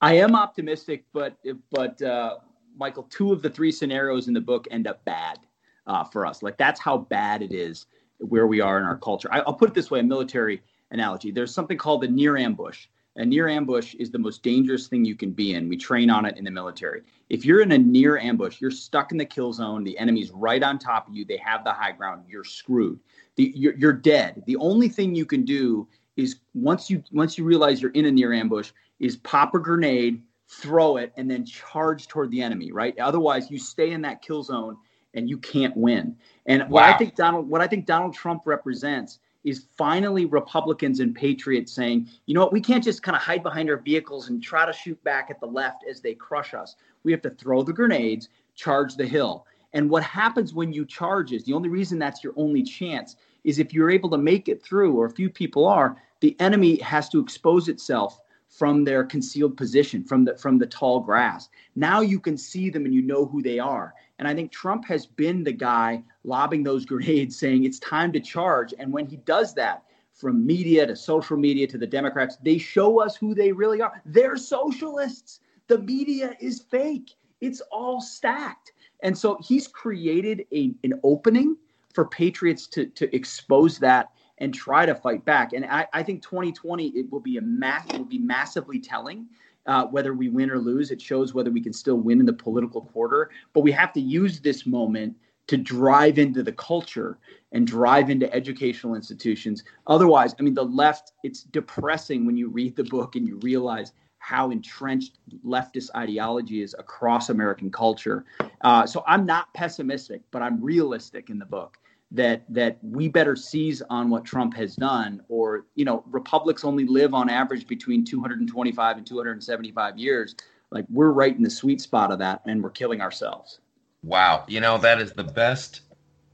I 0.00 0.14
am 0.14 0.34
optimistic, 0.34 1.04
but 1.12 1.36
but 1.70 2.00
uh, 2.02 2.36
Michael, 2.76 3.04
two 3.04 3.32
of 3.32 3.40
the 3.40 3.50
three 3.50 3.72
scenarios 3.72 4.28
in 4.28 4.34
the 4.34 4.40
book 4.40 4.68
end 4.70 4.86
up 4.86 5.04
bad 5.06 5.38
uh, 5.86 6.04
for 6.04 6.26
us. 6.26 6.42
Like 6.42 6.58
that's 6.58 6.80
how 6.80 6.98
bad 6.98 7.40
it 7.42 7.52
is 7.52 7.86
where 8.18 8.46
we 8.46 8.60
are 8.60 8.78
in 8.78 8.84
our 8.84 8.98
culture. 8.98 9.28
I, 9.32 9.40
I'll 9.40 9.54
put 9.54 9.70
it 9.70 9.74
this 9.74 9.90
way: 9.90 10.00
a 10.00 10.02
military 10.02 10.62
analogy. 10.90 11.30
There's 11.30 11.54
something 11.54 11.78
called 11.78 12.02
the 12.02 12.08
near 12.08 12.36
ambush. 12.36 12.86
A 13.18 13.26
near 13.26 13.48
ambush 13.48 13.94
is 13.96 14.12
the 14.12 14.18
most 14.18 14.44
dangerous 14.44 14.86
thing 14.86 15.04
you 15.04 15.16
can 15.16 15.32
be 15.32 15.54
in. 15.54 15.68
We 15.68 15.76
train 15.76 16.08
on 16.08 16.24
it 16.24 16.36
in 16.36 16.44
the 16.44 16.52
military. 16.52 17.02
If 17.28 17.44
you're 17.44 17.62
in 17.62 17.72
a 17.72 17.78
near 17.78 18.16
ambush, 18.16 18.60
you're 18.60 18.70
stuck 18.70 19.10
in 19.10 19.18
the 19.18 19.24
kill 19.24 19.52
zone. 19.52 19.82
The 19.82 19.98
enemy's 19.98 20.30
right 20.30 20.62
on 20.62 20.78
top 20.78 21.08
of 21.08 21.16
you. 21.16 21.24
They 21.24 21.36
have 21.38 21.64
the 21.64 21.72
high 21.72 21.90
ground. 21.90 22.24
You're 22.28 22.44
screwed. 22.44 23.00
The, 23.34 23.52
you're, 23.56 23.74
you're 23.74 23.92
dead. 23.92 24.44
The 24.46 24.56
only 24.56 24.88
thing 24.88 25.16
you 25.16 25.26
can 25.26 25.44
do 25.44 25.88
is 26.16 26.36
once 26.54 26.88
you 26.88 27.02
once 27.12 27.36
you 27.36 27.44
realize 27.44 27.82
you're 27.82 27.90
in 27.92 28.06
a 28.06 28.10
near 28.10 28.32
ambush, 28.32 28.70
is 29.00 29.16
pop 29.16 29.52
a 29.54 29.58
grenade, 29.58 30.22
throw 30.48 30.96
it, 30.96 31.12
and 31.16 31.28
then 31.28 31.44
charge 31.44 32.06
toward 32.06 32.30
the 32.30 32.40
enemy. 32.40 32.70
Right. 32.70 32.96
Otherwise, 33.00 33.50
you 33.50 33.58
stay 33.58 33.90
in 33.90 34.02
that 34.02 34.22
kill 34.22 34.44
zone 34.44 34.76
and 35.14 35.28
you 35.28 35.38
can't 35.38 35.76
win. 35.76 36.16
And 36.46 36.68
what 36.70 36.84
I 36.84 36.96
think 36.96 37.16
Donald 37.16 37.48
what 37.48 37.60
I 37.60 37.66
think 37.66 37.84
Donald 37.84 38.14
Trump 38.14 38.42
represents 38.46 39.18
is 39.48 39.66
finally 39.76 40.26
Republicans 40.26 41.00
and 41.00 41.14
patriots 41.14 41.72
saying, 41.72 42.08
you 42.26 42.34
know 42.34 42.40
what, 42.40 42.52
we 42.52 42.60
can't 42.60 42.84
just 42.84 43.02
kind 43.02 43.16
of 43.16 43.22
hide 43.22 43.42
behind 43.42 43.70
our 43.70 43.78
vehicles 43.78 44.28
and 44.28 44.42
try 44.42 44.66
to 44.66 44.72
shoot 44.72 45.02
back 45.04 45.30
at 45.30 45.40
the 45.40 45.46
left 45.46 45.84
as 45.88 46.00
they 46.00 46.14
crush 46.14 46.54
us. 46.54 46.76
We 47.04 47.12
have 47.12 47.22
to 47.22 47.30
throw 47.30 47.62
the 47.62 47.72
grenades, 47.72 48.28
charge 48.54 48.96
the 48.96 49.06
hill. 49.06 49.46
And 49.72 49.90
what 49.90 50.02
happens 50.02 50.54
when 50.54 50.72
you 50.72 50.84
charge 50.84 51.32
is 51.32 51.44
the 51.44 51.52
only 51.52 51.68
reason 51.68 51.98
that's 51.98 52.24
your 52.24 52.32
only 52.36 52.62
chance 52.62 53.16
is 53.44 53.58
if 53.58 53.72
you're 53.72 53.90
able 53.90 54.10
to 54.10 54.18
make 54.18 54.48
it 54.48 54.62
through, 54.62 54.94
or 54.96 55.06
a 55.06 55.10
few 55.10 55.30
people 55.30 55.66
are, 55.66 55.96
the 56.20 56.36
enemy 56.40 56.78
has 56.80 57.08
to 57.10 57.20
expose 57.20 57.68
itself 57.68 58.20
from 58.48 58.82
their 58.82 59.04
concealed 59.04 59.56
position, 59.56 60.02
from 60.02 60.24
the 60.24 60.36
from 60.36 60.58
the 60.58 60.66
tall 60.66 61.00
grass. 61.00 61.48
Now 61.76 62.00
you 62.00 62.18
can 62.18 62.36
see 62.36 62.70
them 62.70 62.86
and 62.86 62.94
you 62.94 63.02
know 63.02 63.26
who 63.26 63.42
they 63.42 63.58
are. 63.58 63.94
And 64.18 64.26
I 64.26 64.34
think 64.34 64.50
Trump 64.50 64.84
has 64.86 65.06
been 65.06 65.44
the 65.44 65.52
guy 65.52 66.02
lobbing 66.24 66.62
those 66.62 66.84
grenades, 66.84 67.38
saying 67.40 67.64
it's 67.64 67.78
time 67.78 68.12
to 68.12 68.20
charge. 68.20 68.74
And 68.78 68.92
when 68.92 69.06
he 69.06 69.16
does 69.16 69.54
that, 69.54 69.84
from 70.18 70.44
media 70.44 70.84
to 70.84 70.96
social 70.96 71.36
media 71.36 71.64
to 71.64 71.78
the 71.78 71.86
Democrats, 71.86 72.38
they 72.42 72.58
show 72.58 73.00
us 73.00 73.14
who 73.14 73.34
they 73.36 73.52
really 73.52 73.80
are. 73.80 74.02
They're 74.04 74.36
socialists. 74.36 75.38
The 75.68 75.78
media 75.78 76.34
is 76.40 76.60
fake. 76.60 77.14
It's 77.40 77.60
all 77.70 78.00
stacked. 78.00 78.72
And 79.04 79.16
so 79.16 79.38
he's 79.40 79.68
created 79.68 80.44
a, 80.52 80.74
an 80.82 80.94
opening 81.04 81.56
for 81.94 82.06
patriots 82.06 82.66
to, 82.68 82.86
to 82.86 83.14
expose 83.14 83.78
that 83.78 84.10
and 84.38 84.52
try 84.52 84.86
to 84.86 84.94
fight 84.94 85.24
back. 85.24 85.52
And 85.52 85.64
I, 85.64 85.86
I 85.92 86.02
think 86.02 86.22
2020 86.22 86.88
it 86.88 87.10
will 87.10 87.20
be 87.20 87.36
a 87.36 87.42
mass 87.42 87.86
it 87.88 87.98
will 87.98 88.04
be 88.04 88.18
massively 88.18 88.80
telling 88.80 89.26
uh, 89.68 89.86
whether 89.86 90.14
we 90.14 90.28
win 90.28 90.50
or 90.50 90.58
lose. 90.58 90.90
It 90.90 91.00
shows 91.00 91.34
whether 91.34 91.50
we 91.50 91.60
can 91.60 91.72
still 91.72 91.96
win 91.96 92.18
in 92.18 92.26
the 92.26 92.32
political 92.32 92.80
quarter. 92.80 93.30
But 93.52 93.60
we 93.60 93.70
have 93.72 93.92
to 93.92 94.00
use 94.00 94.40
this 94.40 94.66
moment 94.66 95.14
to 95.46 95.56
drive 95.56 96.18
into 96.18 96.42
the 96.42 96.52
culture 96.52 97.18
and 97.52 97.66
drive 97.66 98.10
into 98.10 98.32
educational 98.34 98.94
institutions. 98.94 99.64
Otherwise, 99.86 100.34
I 100.38 100.42
mean, 100.42 100.54
the 100.54 100.64
left, 100.64 101.12
it's 101.22 101.42
depressing 101.44 102.26
when 102.26 102.36
you 102.36 102.48
read 102.48 102.76
the 102.76 102.84
book 102.84 103.14
and 103.16 103.26
you 103.26 103.38
realize 103.42 103.92
how 104.18 104.50
entrenched 104.50 105.18
leftist 105.46 105.90
ideology 105.96 106.60
is 106.60 106.74
across 106.78 107.30
American 107.30 107.70
culture. 107.70 108.24
Uh, 108.62 108.86
so 108.86 109.04
I'm 109.06 109.24
not 109.24 109.52
pessimistic, 109.54 110.22
but 110.30 110.42
I'm 110.42 110.62
realistic 110.62 111.30
in 111.30 111.38
the 111.38 111.46
book 111.46 111.78
that 112.10 112.44
that 112.48 112.78
we 112.82 113.08
better 113.08 113.36
seize 113.36 113.82
on 113.90 114.08
what 114.08 114.24
Trump 114.24 114.54
has 114.54 114.74
done, 114.76 115.22
or 115.28 115.66
you 115.74 115.84
know, 115.84 116.02
republics 116.06 116.64
only 116.64 116.86
live 116.86 117.12
on 117.12 117.28
average 117.28 117.66
between 117.66 118.04
225 118.04 118.96
and 118.96 119.06
275 119.06 119.98
years. 119.98 120.34
Like 120.70 120.86
we're 120.88 121.12
right 121.12 121.36
in 121.36 121.42
the 121.42 121.50
sweet 121.50 121.80
spot 121.80 122.10
of 122.10 122.18
that, 122.20 122.42
and 122.46 122.62
we're 122.62 122.70
killing 122.70 123.00
ourselves. 123.00 123.60
Wow, 124.02 124.44
you 124.48 124.60
know 124.60 124.78
that 124.78 125.00
is 125.00 125.12
the 125.12 125.24
best 125.24 125.82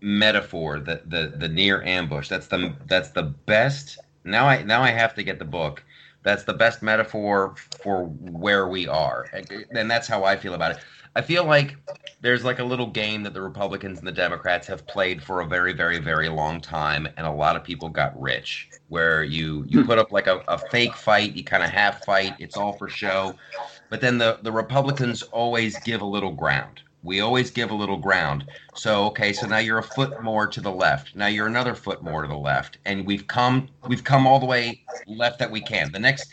metaphor. 0.01 0.79
The 0.79 1.03
the 1.07 1.35
the 1.37 1.49
near 1.49 1.83
ambush. 1.83 2.29
That's 2.29 2.47
the 2.47 2.75
that's 2.87 3.11
the 3.11 3.23
best. 3.23 3.99
Now 4.25 4.47
I 4.47 4.63
now 4.63 4.83
I 4.83 4.91
have 4.91 5.15
to 5.15 5.23
get 5.23 5.39
the 5.39 5.45
book. 5.45 5.85
That's 6.25 6.45
the 6.45 6.55
best 6.55 6.83
metaphor 6.83 7.55
for 7.83 8.07
where 8.07 8.67
we 8.67 8.89
are, 8.89 9.27
and 9.71 9.91
that's 9.91 10.09
how 10.09 10.25
I 10.25 10.37
feel 10.37 10.55
about 10.55 10.73
it. 10.73 10.79
I 11.17 11.21
feel 11.23 11.45
like 11.45 11.77
there's 12.23 12.45
like 12.45 12.59
a 12.59 12.65
little 12.65 12.89
game 12.89 13.23
that 13.23 13.35
the 13.35 13.43
Republicans 13.43 13.99
and 13.99 14.09
the 14.09 14.13
Democrats 14.13 14.67
have 14.67 14.87
played 14.87 15.23
for 15.23 15.43
a 15.43 15.47
very, 15.47 15.73
very, 15.73 15.99
very 15.99 16.29
long 16.29 16.61
time, 16.61 17.07
and 17.17 17.27
a 17.27 17.31
lot 17.31 17.55
of 17.55 17.63
people 17.63 17.89
got 17.89 18.21
rich. 18.21 18.69
Where 18.89 19.23
you 19.23 19.65
you 19.69 19.85
put 19.85 19.99
up 19.99 20.13
like 20.13 20.27
a, 20.27 20.43
a 20.49 20.59
fake 20.59 20.97
fight, 20.97 21.35
you 21.35 21.45
kind 21.45 21.63
of 21.63 21.71
half 21.71 22.05
fight, 22.05 22.35
it's 22.39 22.57
all 22.57 22.73
for 22.73 22.89
show, 22.89 23.37
but 23.91 24.01
then 24.01 24.19
the 24.19 24.39
the 24.43 24.53
Republicans 24.53 25.23
always 25.23 25.79
give 25.81 26.01
a 26.01 26.07
little 26.07 26.33
ground. 26.33 26.81
We 27.05 27.21
always 27.21 27.51
give 27.51 27.71
a 27.71 27.75
little 27.75 27.99
ground. 27.99 28.47
So 28.75 29.05
okay, 29.07 29.33
so 29.33 29.47
now 29.47 29.59
you're 29.59 29.79
a 29.79 29.83
foot 29.83 30.23
more 30.23 30.47
to 30.47 30.61
the 30.61 30.73
left. 30.73 31.15
Now 31.15 31.27
you're 31.27 31.47
another 31.47 31.75
foot 31.75 32.03
more 32.03 32.23
to 32.23 32.29
the 32.29 32.37
left, 32.37 32.79
and 32.87 33.07
we've 33.07 33.27
come 33.27 33.69
we've 33.87 34.03
come 34.03 34.27
all 34.27 34.41
the 34.41 34.47
way 34.47 34.83
left 35.07 35.39
that 35.39 35.51
we 35.51 35.61
can. 35.61 35.93
The 35.93 35.99
next 35.99 36.29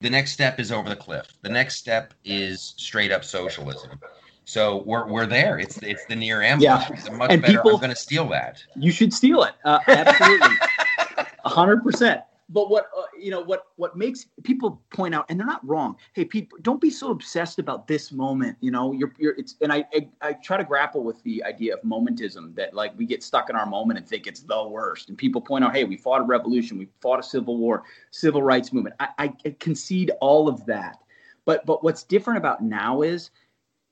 the 0.00 0.10
next 0.10 0.32
step 0.32 0.60
is 0.60 0.70
over 0.70 0.88
the 0.90 0.96
cliff. 0.96 1.28
The 1.40 1.48
next 1.48 1.76
step 1.76 2.12
is 2.24 2.74
straight 2.76 3.10
up 3.10 3.24
socialism. 3.24 3.98
So 4.44 4.82
we're 4.84 5.08
we're 5.08 5.26
there. 5.26 5.58
It's 5.58 5.78
it's 5.78 6.04
the 6.04 6.16
near 6.16 6.42
ambush. 6.42 6.64
Yeah. 6.64 6.86
It's 6.90 7.10
much 7.10 7.30
And 7.32 7.40
better. 7.40 7.54
people- 7.54 7.70
I'm 7.72 7.78
going 7.78 7.88
to 7.90 7.96
steal 7.96 8.28
that. 8.28 8.62
You 8.76 8.90
should 8.92 9.12
steal 9.14 9.42
it. 9.44 9.54
Uh, 9.64 9.78
absolutely, 9.88 10.56
a 11.44 11.48
hundred 11.48 11.82
percent. 11.82 12.20
But 12.50 12.68
what 12.68 12.90
uh, 12.96 13.04
you 13.18 13.30
know, 13.30 13.40
what 13.40 13.68
what 13.76 13.96
makes 13.96 14.26
people 14.42 14.82
point 14.90 15.14
out, 15.14 15.24
and 15.28 15.40
they're 15.40 15.46
not 15.46 15.66
wrong. 15.66 15.96
Hey, 16.12 16.26
people, 16.26 16.58
don't 16.60 16.80
be 16.80 16.90
so 16.90 17.10
obsessed 17.10 17.58
about 17.58 17.86
this 17.86 18.12
moment. 18.12 18.58
You 18.60 18.70
know, 18.70 18.92
you're 18.92 19.14
you're. 19.18 19.32
It's 19.38 19.56
and 19.62 19.72
I, 19.72 19.84
I 19.94 20.08
I 20.20 20.32
try 20.34 20.58
to 20.58 20.64
grapple 20.64 21.02
with 21.02 21.22
the 21.22 21.42
idea 21.44 21.74
of 21.74 21.80
momentism 21.82 22.54
that 22.56 22.74
like 22.74 22.96
we 22.98 23.06
get 23.06 23.22
stuck 23.22 23.48
in 23.48 23.56
our 23.56 23.66
moment 23.66 23.98
and 23.98 24.06
think 24.06 24.26
it's 24.26 24.40
the 24.40 24.68
worst. 24.68 25.08
And 25.08 25.16
people 25.16 25.40
point 25.40 25.64
out, 25.64 25.74
hey, 25.74 25.84
we 25.84 25.96
fought 25.96 26.20
a 26.20 26.24
revolution, 26.24 26.76
we 26.76 26.88
fought 27.00 27.18
a 27.18 27.22
civil 27.22 27.56
war, 27.56 27.84
civil 28.10 28.42
rights 28.42 28.72
movement. 28.72 28.96
I, 29.00 29.08
I 29.18 29.28
concede 29.58 30.10
all 30.20 30.46
of 30.46 30.66
that. 30.66 30.98
But 31.46 31.64
but 31.64 31.82
what's 31.82 32.02
different 32.02 32.38
about 32.38 32.62
now 32.62 33.02
is 33.02 33.30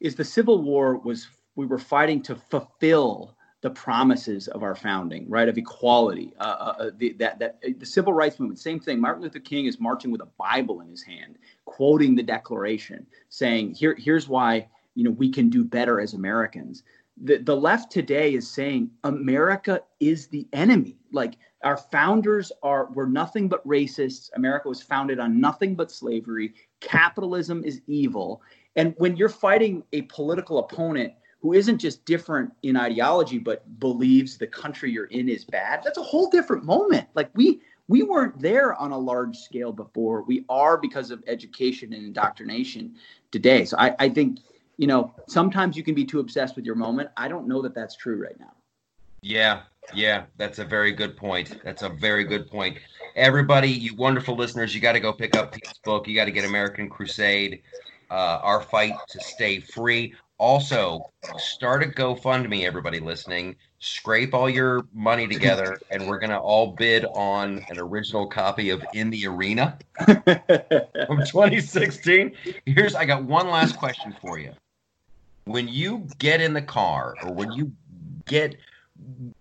is 0.01 0.15
the 0.15 0.25
Civil 0.25 0.63
War 0.63 0.99
was 0.99 1.29
we 1.57 1.65
were 1.65 1.79
fighting 1.79 2.23
to 2.23 2.37
fulfill 2.37 3.37
the 3.63 3.71
promises 3.71 4.49
of 4.49 4.65
our 4.65 4.75
founding, 4.75 5.29
right? 5.31 5.49
Of 5.49 5.57
equality, 5.57 6.35
uh, 6.41 6.43
uh, 6.43 6.75
uh, 6.79 6.91
the, 6.97 7.13
that 7.15 7.39
that 7.39 7.59
uh, 7.67 7.71
the 7.79 7.87
civil 7.87 8.13
rights 8.13 8.39
movement, 8.39 8.59
same 8.59 8.81
thing. 8.81 9.01
Martin 9.01 9.23
Luther 9.23 9.39
King 9.39 9.67
is 9.67 9.81
marching 9.81 10.11
with 10.11 10.21
a 10.21 10.29
Bible 10.37 10.81
in 10.81 10.89
his 10.89 11.03
hand, 11.03 11.39
quoting 11.65 12.17
the 12.17 12.25
Declaration, 12.25 13.07
saying, 13.29 13.75
"Here, 13.75 13.95
here's 13.97 14.29
why 14.29 14.69
you 14.95 15.05
know 15.05 15.13
we 15.13 15.31
can 15.31 15.49
do 15.49 15.65
better 15.65 16.01
as 16.01 16.13
Americans." 16.13 16.83
The 17.23 17.39
the 17.39 17.57
left 17.57 17.93
today 17.93 18.35
is 18.35 18.51
saying 18.51 18.91
America 19.05 19.81
is 20.01 20.27
the 20.27 20.49
enemy. 20.53 20.97
Like 21.13 21.35
our 21.63 21.77
founders 21.77 22.51
are 22.65 22.87
were 22.87 23.07
nothing 23.07 23.49
but 23.49 23.67
racists. 23.67 24.29
America 24.35 24.69
was 24.69 24.83
founded 24.83 25.21
on 25.21 25.41
nothing 25.41 25.77
but 25.77 25.93
slavery. 25.93 26.53
Capitalism 26.81 27.63
is 27.65 27.81
evil. 27.87 28.43
And 28.75 28.95
when 28.97 29.17
you're 29.17 29.29
fighting 29.29 29.85
a 29.93 30.03
political 30.03 30.59
opponent 30.59 31.13
who 31.43 31.53
isn't 31.53 31.79
just 31.79 32.05
different 32.05 32.53
in 32.63 32.77
ideology 32.77 33.39
but 33.39 33.81
believes 33.81 34.39
the 34.39 34.47
country 34.47 34.91
you're 34.93 35.07
in 35.07 35.29
is 35.29 35.45
bad, 35.45 35.83
that's 35.85 35.99
a 35.99 36.03
whole 36.03 36.31
different 36.31 36.65
moment. 36.65 37.09
Like 37.15 37.31
we 37.35 37.61
we 37.89 38.03
weren't 38.03 38.41
there 38.41 38.75
on 38.75 38.93
a 38.93 38.99
large 38.99 39.37
scale 39.37 39.73
before. 39.73 40.23
We 40.23 40.45
are 40.49 40.79
because 40.79 41.11
of 41.11 41.23
education 41.27 41.93
and 41.93 42.05
indoctrination 42.05 42.95
today. 43.33 43.65
So 43.65 43.77
I, 43.77 43.95
I 43.99 44.09
think, 44.09 44.39
you 44.79 44.87
know, 44.87 45.13
sometimes 45.27 45.77
you 45.77 45.83
can 45.83 45.95
be 45.95 46.05
too 46.05 46.21
obsessed 46.21 46.55
with 46.57 46.65
your 46.65 46.77
moment. 46.77 47.11
I 47.17 47.29
don't 47.29 47.49
know 47.49 47.61
that 47.61 47.75
that's 47.75 47.97
true 47.97 48.23
right 48.23 48.39
now. 48.39 48.53
Yeah, 49.21 49.63
yeah, 49.93 50.25
that's 50.37 50.59
a 50.59 50.65
very 50.65 50.93
good 50.93 51.17
point. 51.17 51.61
That's 51.65 51.83
a 51.83 51.89
very 51.89 52.25
good 52.25 52.49
point. 52.49 52.79
Everybody, 53.15 53.69
you 53.69 53.95
wonderful 53.97 54.37
listeners, 54.37 54.75
you 54.75 54.81
got 54.81 54.93
to 54.93 55.01
go 55.01 55.13
pick 55.13 55.37
up 55.37 55.53
Pete's 55.53 55.79
book. 55.79 56.09
You 56.09 56.15
got 56.15 56.27
to 56.27 56.33
get 56.33 56.45
American 56.45 56.89
Crusade, 56.89 57.63
uh, 58.11 58.39
Our 58.43 58.63
Fight 58.63 58.95
to 59.09 59.21
Stay 59.21 59.61
Free. 59.61 60.15
Also, 60.43 61.09
start 61.39 61.85
a 61.85 61.87
GoFundMe, 61.87 62.65
everybody 62.65 62.99
listening. 62.99 63.55
Scrape 63.79 64.35
all 64.35 64.51
your 64.51 64.85
money 64.93 65.29
together, 65.29 65.79
and 65.93 66.09
we're 66.09 66.19
going 66.19 66.31
to 66.31 66.39
all 66.39 66.73
bid 66.73 67.05
on 67.05 67.65
an 67.69 67.79
original 67.79 68.27
copy 68.27 68.71
of 68.71 68.83
In 68.93 69.09
the 69.11 69.25
Arena 69.29 69.79
from 70.05 70.25
2016. 71.25 72.33
Here's, 72.67 72.97
I 72.97 73.05
got 73.05 73.23
one 73.23 73.51
last 73.51 73.79
question 73.79 74.17
for 74.21 74.37
you. 74.37 74.51
When 75.45 75.69
you 75.69 76.09
get 76.19 76.41
in 76.41 76.55
the 76.55 76.63
car, 76.63 77.15
or 77.23 77.33
when 77.33 77.53
you 77.53 77.71
get 78.27 78.57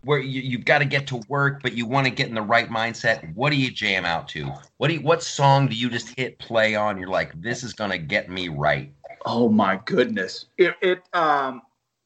where 0.03 0.19
you, 0.19 0.41
you've 0.41 0.65
got 0.65 0.79
to 0.79 0.85
get 0.85 1.07
to 1.07 1.21
work, 1.27 1.63
but 1.63 1.73
you 1.73 1.87
want 1.87 2.05
to 2.05 2.11
get 2.11 2.29
in 2.29 2.35
the 2.35 2.43
right 2.43 2.69
mindset. 2.69 3.33
What 3.33 3.49
do 3.49 3.55
you 3.55 3.71
jam 3.71 4.05
out 4.05 4.27
to? 4.29 4.53
What 4.77 4.89
do 4.89 4.93
you, 4.93 5.01
what 5.01 5.23
song 5.23 5.67
do 5.67 5.75
you 5.75 5.89
just 5.89 6.13
hit 6.15 6.37
play 6.37 6.75
on? 6.75 6.99
You're 6.99 7.09
like, 7.09 7.41
this 7.41 7.63
is 7.63 7.73
gonna 7.73 7.97
get 7.97 8.29
me 8.29 8.49
right. 8.49 8.93
Oh 9.25 9.49
my 9.49 9.79
goodness. 9.85 10.45
It 10.57 10.75
it 10.81 11.03
um 11.13 11.61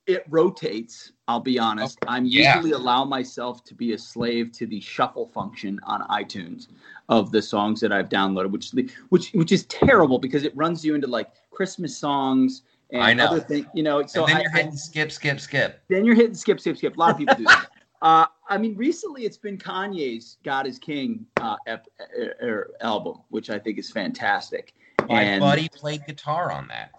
it 0.07 0.23
rotates, 0.29 1.13
I'll 1.27 1.39
be 1.39 1.57
honest. 1.57 1.97
I'm 2.07 2.25
Yeah. 2.25 2.55
usually 2.55 2.71
allow 2.73 3.03
myself 3.05 3.63
to 3.65 3.73
be 3.73 3.93
a 3.93 3.97
slave 3.97 4.51
to 4.53 4.67
the 4.67 4.79
shuffle 4.79 5.27
function 5.27 5.79
on 5.83 6.01
iTunes 6.09 6.67
of 7.09 7.31
the 7.31 7.41
songs 7.41 7.79
that 7.81 7.91
I've 7.91 8.09
downloaded, 8.09 8.51
which 8.51 8.71
which 9.09 9.31
which 9.31 9.51
is 9.51 9.65
terrible 9.65 10.19
because 10.19 10.43
it 10.43 10.55
runs 10.55 10.85
you 10.85 10.93
into 10.95 11.07
like 11.07 11.31
Christmas 11.51 11.97
songs 11.97 12.63
and 12.91 13.01
I 13.01 13.13
know. 13.13 13.25
other 13.25 13.39
things, 13.39 13.65
you 13.73 13.81
know. 13.83 14.05
So 14.05 14.21
and 14.25 14.29
then 14.29 14.37
I- 14.37 14.41
you're 14.41 14.51
I- 14.53 14.57
hitting 14.57 14.77
skip, 14.77 15.11
skip, 15.11 15.39
skip. 15.39 15.81
then 15.87 16.05
you're 16.05 16.15
hitting 16.15 16.35
skip, 16.35 16.59
skip, 16.59 16.77
skip. 16.77 16.95
A 16.95 16.99
lot 16.99 17.11
of 17.11 17.17
people 17.17 17.35
do 17.35 17.45
that. 17.45 17.67
Uh, 18.01 18.27
I 18.49 18.57
mean, 18.59 18.75
recently 18.75 19.23
it's 19.23 19.37
been 19.37 19.57
Kanye's 19.57 20.37
"God 20.43 20.67
Is 20.67 20.77
King" 20.77 21.25
uh, 21.37 21.55
ep- 21.65 21.87
er, 22.19 22.35
er, 22.43 22.71
album, 22.81 23.21
which 23.29 23.49
I 23.49 23.57
think 23.57 23.79
is 23.79 23.89
fantastic. 23.89 24.75
My 25.09 25.23
and 25.23 25.39
buddy 25.39 25.69
played 25.69 26.05
guitar 26.05 26.51
on 26.51 26.67
that. 26.67 26.91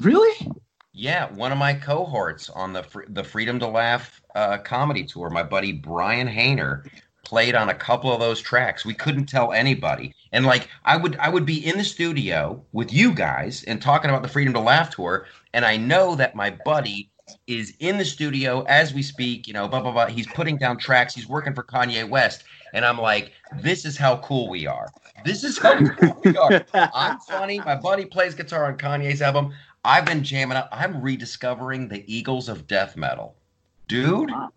Really, 0.00 0.50
Yeah, 0.92 1.32
one 1.32 1.52
of 1.52 1.58
my 1.58 1.74
cohorts 1.74 2.50
on 2.50 2.72
the 2.72 2.82
Fr- 2.82 3.02
the 3.08 3.24
Freedom 3.24 3.58
to 3.58 3.66
Laugh 3.66 4.20
uh, 4.34 4.58
comedy 4.58 5.04
tour, 5.04 5.30
my 5.30 5.42
buddy 5.42 5.72
Brian 5.72 6.28
Haner, 6.28 6.88
played 7.24 7.54
on 7.54 7.70
a 7.70 7.74
couple 7.74 8.12
of 8.12 8.20
those 8.20 8.40
tracks. 8.40 8.84
We 8.84 8.94
couldn't 8.94 9.26
tell 9.26 9.52
anybody, 9.52 10.14
and 10.32 10.46
like 10.46 10.68
I 10.84 10.96
would 10.96 11.16
I 11.16 11.28
would 11.28 11.46
be 11.46 11.66
in 11.66 11.78
the 11.78 11.84
studio 11.84 12.62
with 12.72 12.92
you 12.92 13.12
guys 13.12 13.64
and 13.64 13.80
talking 13.80 14.10
about 14.10 14.22
the 14.22 14.28
Freedom 14.28 14.52
to 14.54 14.60
Laugh 14.60 14.90
tour, 14.90 15.26
and 15.52 15.64
I 15.64 15.76
know 15.76 16.14
that 16.16 16.34
my 16.34 16.50
buddy 16.64 17.10
is 17.46 17.74
in 17.80 17.98
the 17.98 18.04
studio 18.04 18.62
as 18.68 18.94
we 18.94 19.02
speak. 19.02 19.46
You 19.46 19.54
know, 19.54 19.66
blah 19.68 19.80
blah 19.80 19.92
blah. 19.92 20.06
He's 20.06 20.26
putting 20.28 20.56
down 20.56 20.78
tracks. 20.78 21.14
He's 21.14 21.28
working 21.28 21.54
for 21.54 21.64
Kanye 21.64 22.08
West, 22.08 22.44
and 22.72 22.84
I'm 22.84 22.98
like, 22.98 23.32
this 23.60 23.84
is 23.84 23.96
how 23.96 24.18
cool 24.18 24.48
we 24.48 24.66
are. 24.66 24.92
This 25.24 25.44
is 25.44 25.58
how 25.58 25.78
cool 25.78 26.20
we 26.24 26.36
are. 26.36 26.64
I'm 26.94 27.18
funny. 27.20 27.60
My 27.60 27.76
buddy 27.76 28.04
plays 28.04 28.34
guitar 28.34 28.66
on 28.66 28.76
Kanye's 28.76 29.22
album. 29.22 29.54
I've 29.84 30.04
been 30.06 30.24
jamming 30.24 30.56
up. 30.56 30.68
I'm 30.72 31.00
rediscovering 31.02 31.88
the 31.88 32.04
Eagles 32.12 32.48
of 32.48 32.66
death 32.66 32.96
metal, 32.96 33.36
dude. 33.88 34.30
Wow. 34.30 34.50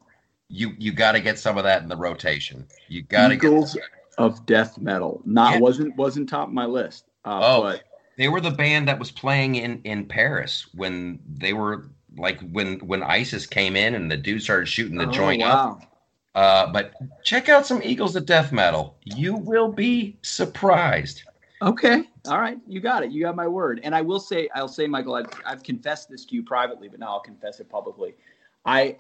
You 0.49 0.73
you 0.78 0.93
got 0.93 1.11
to 1.13 1.19
get 1.19 1.38
some 1.38 1.57
of 1.57 1.63
that 1.65 1.82
in 1.82 1.89
the 1.89 1.97
rotation. 1.97 2.65
You 2.88 3.01
got 3.01 3.28
to 3.30 3.36
get. 3.36 3.47
Eagles 3.47 3.78
of 4.17 4.45
death 4.45 4.78
metal. 4.78 5.21
Not 5.25 5.55
Yeah. 5.55 5.59
wasn't 5.59 5.95
wasn't 5.97 6.30
top 6.30 6.47
of 6.47 6.53
my 6.53 6.65
list. 6.65 7.05
Uh, 7.25 7.39
Oh. 7.43 7.61
but 7.63 7.84
They 8.17 8.30
were 8.30 8.41
the 8.41 8.51
band 8.51 8.88
that 8.88 8.97
was 8.97 9.11
playing 9.11 9.55
in 9.55 9.82
in 9.84 10.05
Paris 10.05 10.67
when 10.73 11.19
they 11.28 11.53
were 11.53 11.89
like 12.17 12.39
when 12.51 12.80
when 12.80 13.03
ISIS 13.03 13.45
came 13.45 13.75
in 13.75 13.93
and 13.93 14.09
the 14.09 14.17
dude 14.17 14.41
started 14.41 14.67
shooting 14.67 14.97
the 14.97 15.07
oh, 15.07 15.11
joint 15.11 15.43
up. 15.43 15.82
Uh, 16.34 16.71
but 16.71 16.93
check 17.23 17.49
out 17.49 17.65
some 17.65 17.82
Eagles 17.84 18.15
of 18.15 18.25
death 18.25 18.51
metal. 18.51 18.95
You 19.03 19.36
will 19.36 19.71
be 19.71 20.17
surprised. 20.21 21.23
Okay. 21.61 22.03
All 22.27 22.39
right. 22.39 22.59
You 22.67 22.79
got 22.79 23.03
it. 23.03 23.11
You 23.11 23.23
got 23.23 23.35
my 23.35 23.47
word. 23.47 23.79
And 23.83 23.95
I 23.95 24.01
will 24.01 24.19
say, 24.19 24.47
I'll 24.53 24.67
say, 24.67 24.85
Michael, 24.87 25.15
I've, 25.15 25.25
I've 25.45 25.63
confessed 25.63 26.09
this 26.09 26.25
to 26.25 26.35
you 26.35 26.43
privately, 26.43 26.87
but 26.87 26.99
now 26.99 27.07
I'll 27.07 27.19
confess 27.19 27.59
it 27.59 27.69
publicly. 27.69 28.15
I, 28.65 28.97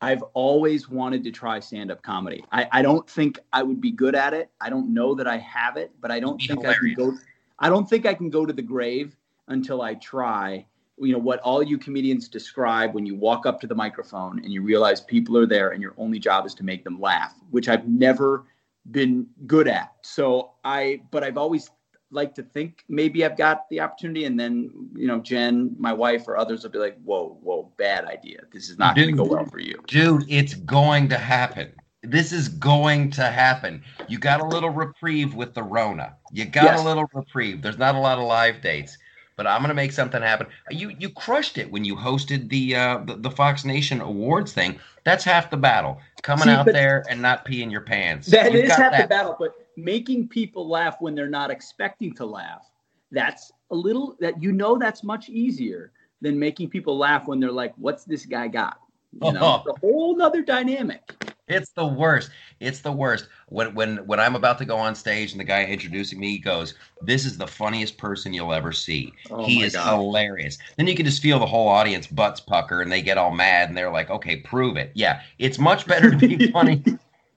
I've 0.00 0.22
always 0.34 0.88
wanted 0.88 1.24
to 1.24 1.30
try 1.30 1.58
stand-up 1.60 2.02
comedy. 2.02 2.44
I, 2.52 2.68
I 2.72 2.82
don't 2.82 3.08
think 3.08 3.38
I 3.52 3.62
would 3.62 3.80
be 3.80 3.90
good 3.90 4.14
at 4.14 4.34
it. 4.34 4.50
I 4.60 4.70
don't 4.70 4.94
know 4.94 5.14
that 5.14 5.26
I 5.26 5.38
have 5.38 5.76
it, 5.76 5.90
but 6.00 6.10
I 6.10 6.20
don't 6.20 6.38
Be 6.38 6.46
think 6.46 6.64
I 6.64 6.74
can 6.74 6.94
go. 6.94 7.14
I 7.58 7.68
don't 7.68 7.88
think 7.88 8.06
I 8.06 8.14
can 8.14 8.30
go 8.30 8.46
to 8.46 8.52
the 8.52 8.62
grave 8.62 9.16
until 9.48 9.82
I 9.82 9.94
try. 9.94 10.64
you 10.98 11.12
know 11.12 11.18
what 11.18 11.40
all 11.40 11.62
you 11.62 11.78
comedians 11.78 12.28
describe 12.28 12.94
when 12.94 13.04
you 13.06 13.14
walk 13.14 13.46
up 13.46 13.60
to 13.60 13.66
the 13.66 13.74
microphone 13.74 14.38
and 14.44 14.52
you 14.52 14.62
realize 14.62 15.00
people 15.00 15.36
are 15.36 15.46
there 15.46 15.70
and 15.70 15.82
your 15.82 15.94
only 15.96 16.18
job 16.18 16.46
is 16.46 16.54
to 16.54 16.62
make 16.62 16.84
them 16.84 17.00
laugh 17.00 17.34
which 17.50 17.68
i've 17.68 17.88
never 17.88 18.44
been 18.90 19.26
good 19.46 19.66
at 19.66 19.94
so 20.02 20.52
i 20.64 21.00
but 21.10 21.24
i've 21.24 21.38
always 21.38 21.70
liked 22.10 22.36
to 22.36 22.42
think 22.42 22.84
maybe 22.88 23.24
i've 23.24 23.36
got 23.36 23.68
the 23.70 23.80
opportunity 23.80 24.24
and 24.24 24.38
then 24.38 24.70
you 24.94 25.06
know 25.06 25.20
jen 25.20 25.74
my 25.78 25.92
wife 25.92 26.26
or 26.26 26.36
others 26.36 26.62
will 26.62 26.70
be 26.70 26.78
like 26.78 26.98
whoa 27.02 27.38
whoa 27.42 27.70
bad 27.76 28.04
idea 28.04 28.40
this 28.52 28.68
is 28.68 28.78
not 28.78 28.96
going 28.96 29.08
to 29.08 29.14
go 29.14 29.24
well 29.24 29.44
for 29.44 29.60
you 29.60 29.80
dude 29.86 30.24
it's 30.28 30.54
going 30.54 31.08
to 31.08 31.16
happen 31.16 31.72
this 32.02 32.32
is 32.32 32.48
going 32.48 33.10
to 33.10 33.24
happen 33.24 33.82
you 34.08 34.18
got 34.18 34.40
a 34.40 34.44
little 34.44 34.70
reprieve 34.70 35.34
with 35.34 35.54
the 35.54 35.62
rona 35.62 36.14
you 36.32 36.44
got 36.44 36.64
yes. 36.64 36.80
a 36.80 36.84
little 36.84 37.06
reprieve 37.14 37.62
there's 37.62 37.78
not 37.78 37.94
a 37.94 37.98
lot 37.98 38.18
of 38.18 38.24
live 38.24 38.60
dates 38.60 38.98
but 39.40 39.46
I'm 39.46 39.62
gonna 39.62 39.72
make 39.72 39.92
something 39.92 40.20
happen. 40.20 40.48
You 40.70 40.94
you 40.98 41.08
crushed 41.08 41.56
it 41.56 41.72
when 41.72 41.82
you 41.82 41.96
hosted 41.96 42.50
the 42.50 42.76
uh, 42.76 42.98
the, 43.06 43.16
the, 43.16 43.30
Fox 43.30 43.64
Nation 43.64 44.02
Awards 44.02 44.52
thing. 44.52 44.78
That's 45.04 45.24
half 45.24 45.48
the 45.48 45.56
battle. 45.56 45.98
Coming 46.22 46.44
See, 46.44 46.50
out 46.50 46.66
there 46.66 47.04
and 47.08 47.20
not 47.20 47.44
peeing 47.44 47.70
your 47.70 47.80
pants. 47.80 48.28
That 48.28 48.52
You've 48.52 48.64
is 48.64 48.70
half 48.72 48.92
that. 48.92 49.02
the 49.02 49.08
battle, 49.08 49.36
but 49.38 49.54
making 49.76 50.28
people 50.28 50.68
laugh 50.68 50.96
when 51.00 51.14
they're 51.14 51.28
not 51.28 51.50
expecting 51.50 52.14
to 52.16 52.26
laugh. 52.26 52.70
That's 53.10 53.50
a 53.70 53.74
little 53.74 54.16
that 54.20 54.42
you 54.42 54.52
know 54.52 54.76
that's 54.76 55.02
much 55.02 55.28
easier 55.28 55.92
than 56.20 56.38
making 56.38 56.70
people 56.70 56.98
laugh 56.98 57.26
when 57.26 57.40
they're 57.40 57.50
like, 57.50 57.74
"What's 57.76 58.04
this 58.04 58.26
guy 58.26 58.48
got?" 58.48 58.78
You 59.12 59.32
know, 59.32 59.40
oh. 59.40 59.54
it's 59.66 59.78
a 59.78 59.80
whole 59.80 60.16
nother 60.16 60.42
dynamic. 60.42 61.34
It's 61.50 61.72
the 61.72 61.86
worst. 61.86 62.30
It's 62.60 62.80
the 62.80 62.92
worst. 62.92 63.26
When 63.48 63.74
when 63.74 63.96
when 64.06 64.20
I'm 64.20 64.36
about 64.36 64.58
to 64.58 64.64
go 64.64 64.76
on 64.76 64.94
stage 64.94 65.32
and 65.32 65.40
the 65.40 65.44
guy 65.44 65.64
introducing 65.64 66.20
me 66.20 66.38
goes, 66.38 66.74
"This 67.02 67.24
is 67.24 67.36
the 67.36 67.46
funniest 67.46 67.98
person 67.98 68.32
you'll 68.32 68.52
ever 68.52 68.72
see. 68.72 69.12
Oh 69.30 69.44
he 69.44 69.62
is 69.62 69.74
God. 69.74 69.96
hilarious." 69.96 70.58
Then 70.76 70.86
you 70.86 70.94
can 70.94 71.06
just 71.06 71.20
feel 71.20 71.40
the 71.40 71.46
whole 71.46 71.68
audience 71.68 72.06
butts 72.06 72.40
pucker 72.40 72.82
and 72.82 72.92
they 72.92 73.02
get 73.02 73.18
all 73.18 73.32
mad 73.32 73.68
and 73.68 73.76
they're 73.76 73.90
like, 73.90 74.10
"Okay, 74.10 74.36
prove 74.36 74.76
it." 74.76 74.92
Yeah, 74.94 75.22
it's 75.38 75.58
much 75.58 75.86
better 75.86 76.10
to 76.10 76.16
be 76.16 76.50
funny. 76.52 76.84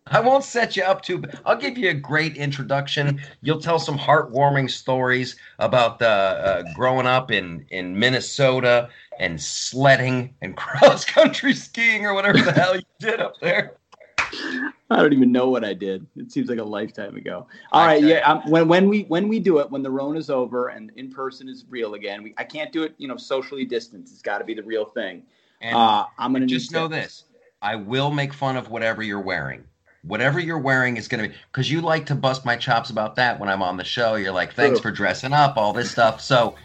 I 0.08 0.20
won't 0.20 0.44
set 0.44 0.76
you 0.76 0.84
up 0.84 1.02
to. 1.04 1.24
I'll 1.46 1.58
give 1.58 1.78
you 1.78 1.90
a 1.90 1.94
great 1.94 2.36
introduction. 2.38 3.22
You'll 3.42 3.62
tell 3.62 3.80
some 3.80 3.98
heartwarming 3.98 4.70
stories 4.70 5.38
about 5.60 5.98
the 5.98 6.08
uh, 6.08 6.64
growing 6.76 7.08
up 7.08 7.32
in 7.32 7.66
in 7.72 7.98
Minnesota 7.98 8.90
and 9.20 9.42
sledding 9.42 10.36
and 10.42 10.56
cross 10.58 11.06
country 11.06 11.54
skiing 11.54 12.06
or 12.06 12.14
whatever 12.14 12.40
the 12.40 12.52
hell 12.52 12.76
you 12.76 12.84
did 13.00 13.20
up 13.20 13.40
there. 13.40 13.78
I 14.90 14.98
don't 14.98 15.14
even 15.14 15.32
know 15.32 15.50
what 15.50 15.64
I 15.64 15.74
did. 15.74 16.06
It 16.16 16.32
seems 16.32 16.50
like 16.50 16.60
a 16.60 16.64
lifetime 16.64 17.16
ago. 17.16 17.48
All 17.72 17.86
right, 17.86 18.04
yeah. 18.04 18.20
Um, 18.20 18.50
when 18.50 18.68
when 18.68 18.90
we 18.90 19.04
when 19.04 19.28
we 19.28 19.40
do 19.40 19.60
it, 19.60 19.72
when 19.72 19.82
the 19.82 19.90
Rona's 19.90 20.30
over 20.30 20.70
and 20.70 20.92
in 20.96 21.12
person 21.12 21.50
is 21.50 21.66
real 21.70 21.96
again, 21.96 22.24
we, 22.24 22.34
I 22.38 22.44
can't 22.44 22.72
do 22.72 22.84
it. 22.84 22.94
You 22.98 23.08
know, 23.08 23.18
socially 23.18 23.66
distanced. 23.66 24.14
It's 24.14 24.22
got 24.22 24.38
to 24.38 24.44
be 24.44 24.54
the 24.54 24.64
real 24.64 24.86
thing. 24.86 25.24
And 25.62 25.76
uh, 25.76 26.06
I'm 26.18 26.34
gonna 26.34 26.46
just 26.46 26.72
know 26.72 26.88
this: 26.88 27.24
I 27.62 27.76
will 27.76 28.12
make 28.12 28.34
fun 28.34 28.58
of 28.58 28.70
whatever 28.70 29.02
you're 29.02 29.22
wearing. 29.22 29.64
Whatever 30.04 30.40
you're 30.40 30.60
wearing 30.60 30.98
is 30.98 31.08
going 31.08 31.24
to 31.24 31.30
be 31.30 31.36
because 31.50 31.72
you 31.72 31.80
like 31.80 32.06
to 32.08 32.16
bust 32.16 32.44
my 32.44 32.58
chops 32.58 32.90
about 32.90 33.16
that 33.16 33.40
when 33.40 33.48
I'm 33.48 33.64
on 33.64 33.78
the 33.78 33.86
show. 33.86 34.16
You're 34.16 34.34
like, 34.34 34.54
thanks 34.54 34.82
True. 34.82 34.92
for 34.92 34.96
dressing 34.96 35.32
up, 35.32 35.56
all 35.56 35.72
this 35.72 35.90
stuff. 35.90 36.20
So, 36.20 36.56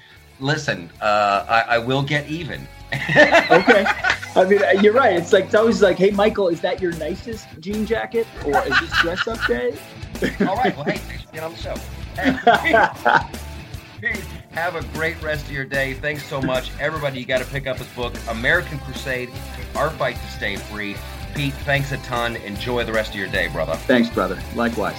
listen, 0.41 0.91
uh, 1.01 1.47
I, 1.49 1.61
I 1.77 1.79
will 1.79 2.03
get 2.03 2.29
even. 2.29 2.67
okay. 2.93 3.87
I 4.35 4.45
mean, 4.45 4.63
uh, 4.63 4.73
you're 4.81 4.93
right. 4.93 5.17
It's 5.17 5.33
like 5.33 5.47
it's 5.47 5.55
always 5.55 5.83
like, 5.83 5.99
hey, 5.99 6.11
Michael, 6.11 6.49
is 6.49 6.61
that 6.61 6.81
your 6.81 6.93
nicest 6.93 7.47
jean 7.61 7.87
jacket, 7.87 8.27
or 8.45 8.59
is 8.67 8.81
this 8.81 8.99
dress 9.01 9.27
up 9.27 9.45
day? 9.47 9.77
All 10.41 10.57
right. 10.57 10.77
Well, 10.77 10.85
hey, 10.85 10.99
thanks 10.99 11.25
for 11.25 11.33
being 11.33 11.45
on 11.45 11.53
the 11.53 11.59
show. 11.59 11.75
have 14.53 14.75
a 14.75 14.83
great 14.93 15.21
rest 15.23 15.47
of 15.47 15.53
your 15.53 15.65
day. 15.65 15.95
Thanks 15.95 16.25
so 16.25 16.43
much, 16.43 16.71
everybody. 16.81 17.21
You 17.21 17.27
got 17.27 17.39
to 17.39 17.47
pick 17.47 17.67
up 17.67 17.79
his 17.79 17.87
book, 17.89 18.15
American 18.29 18.79
Crusade: 18.81 19.31
Our 19.75 19.91
Fight 19.91 20.17
to 20.17 20.31
Stay 20.31 20.57
Free. 20.57 20.97
Pete, 21.35 21.55
thanks 21.65 21.93
a 21.93 21.99
ton. 21.99 22.37
Enjoy 22.37 22.85
the 22.85 22.93
rest 22.93 23.11
of 23.11 23.17
your 23.17 23.29
day, 23.29 23.49
brother. 23.49 23.75
Thanks, 23.75 24.11
brother. 24.11 24.39
Likewise. 24.55 24.99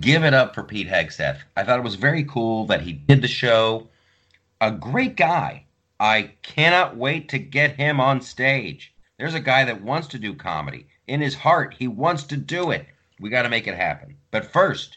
Give 0.00 0.24
it 0.24 0.34
up 0.34 0.54
for 0.54 0.62
Pete 0.62 0.88
Hegseth. 0.88 1.40
I 1.56 1.62
thought 1.62 1.78
it 1.78 1.84
was 1.84 1.96
very 1.96 2.24
cool 2.24 2.66
that 2.66 2.80
he 2.80 2.92
did 2.92 3.20
the 3.20 3.28
show. 3.28 3.88
A 4.60 4.70
great 4.70 5.16
guy. 5.16 5.64
I 5.98 6.32
cannot 6.42 6.96
wait 6.96 7.28
to 7.28 7.38
get 7.38 7.76
him 7.76 8.00
on 8.00 8.22
stage. 8.22 8.94
There's 9.18 9.34
a 9.34 9.40
guy 9.40 9.64
that 9.64 9.82
wants 9.82 10.08
to 10.08 10.18
do 10.18 10.34
comedy. 10.34 10.86
In 11.06 11.20
his 11.20 11.34
heart, 11.34 11.74
he 11.78 11.88
wants 11.88 12.24
to 12.24 12.36
do 12.36 12.70
it. 12.70 12.86
We 13.18 13.28
got 13.28 13.42
to 13.42 13.50
make 13.50 13.66
it 13.66 13.74
happen. 13.74 14.16
But 14.30 14.50
first, 14.50 14.96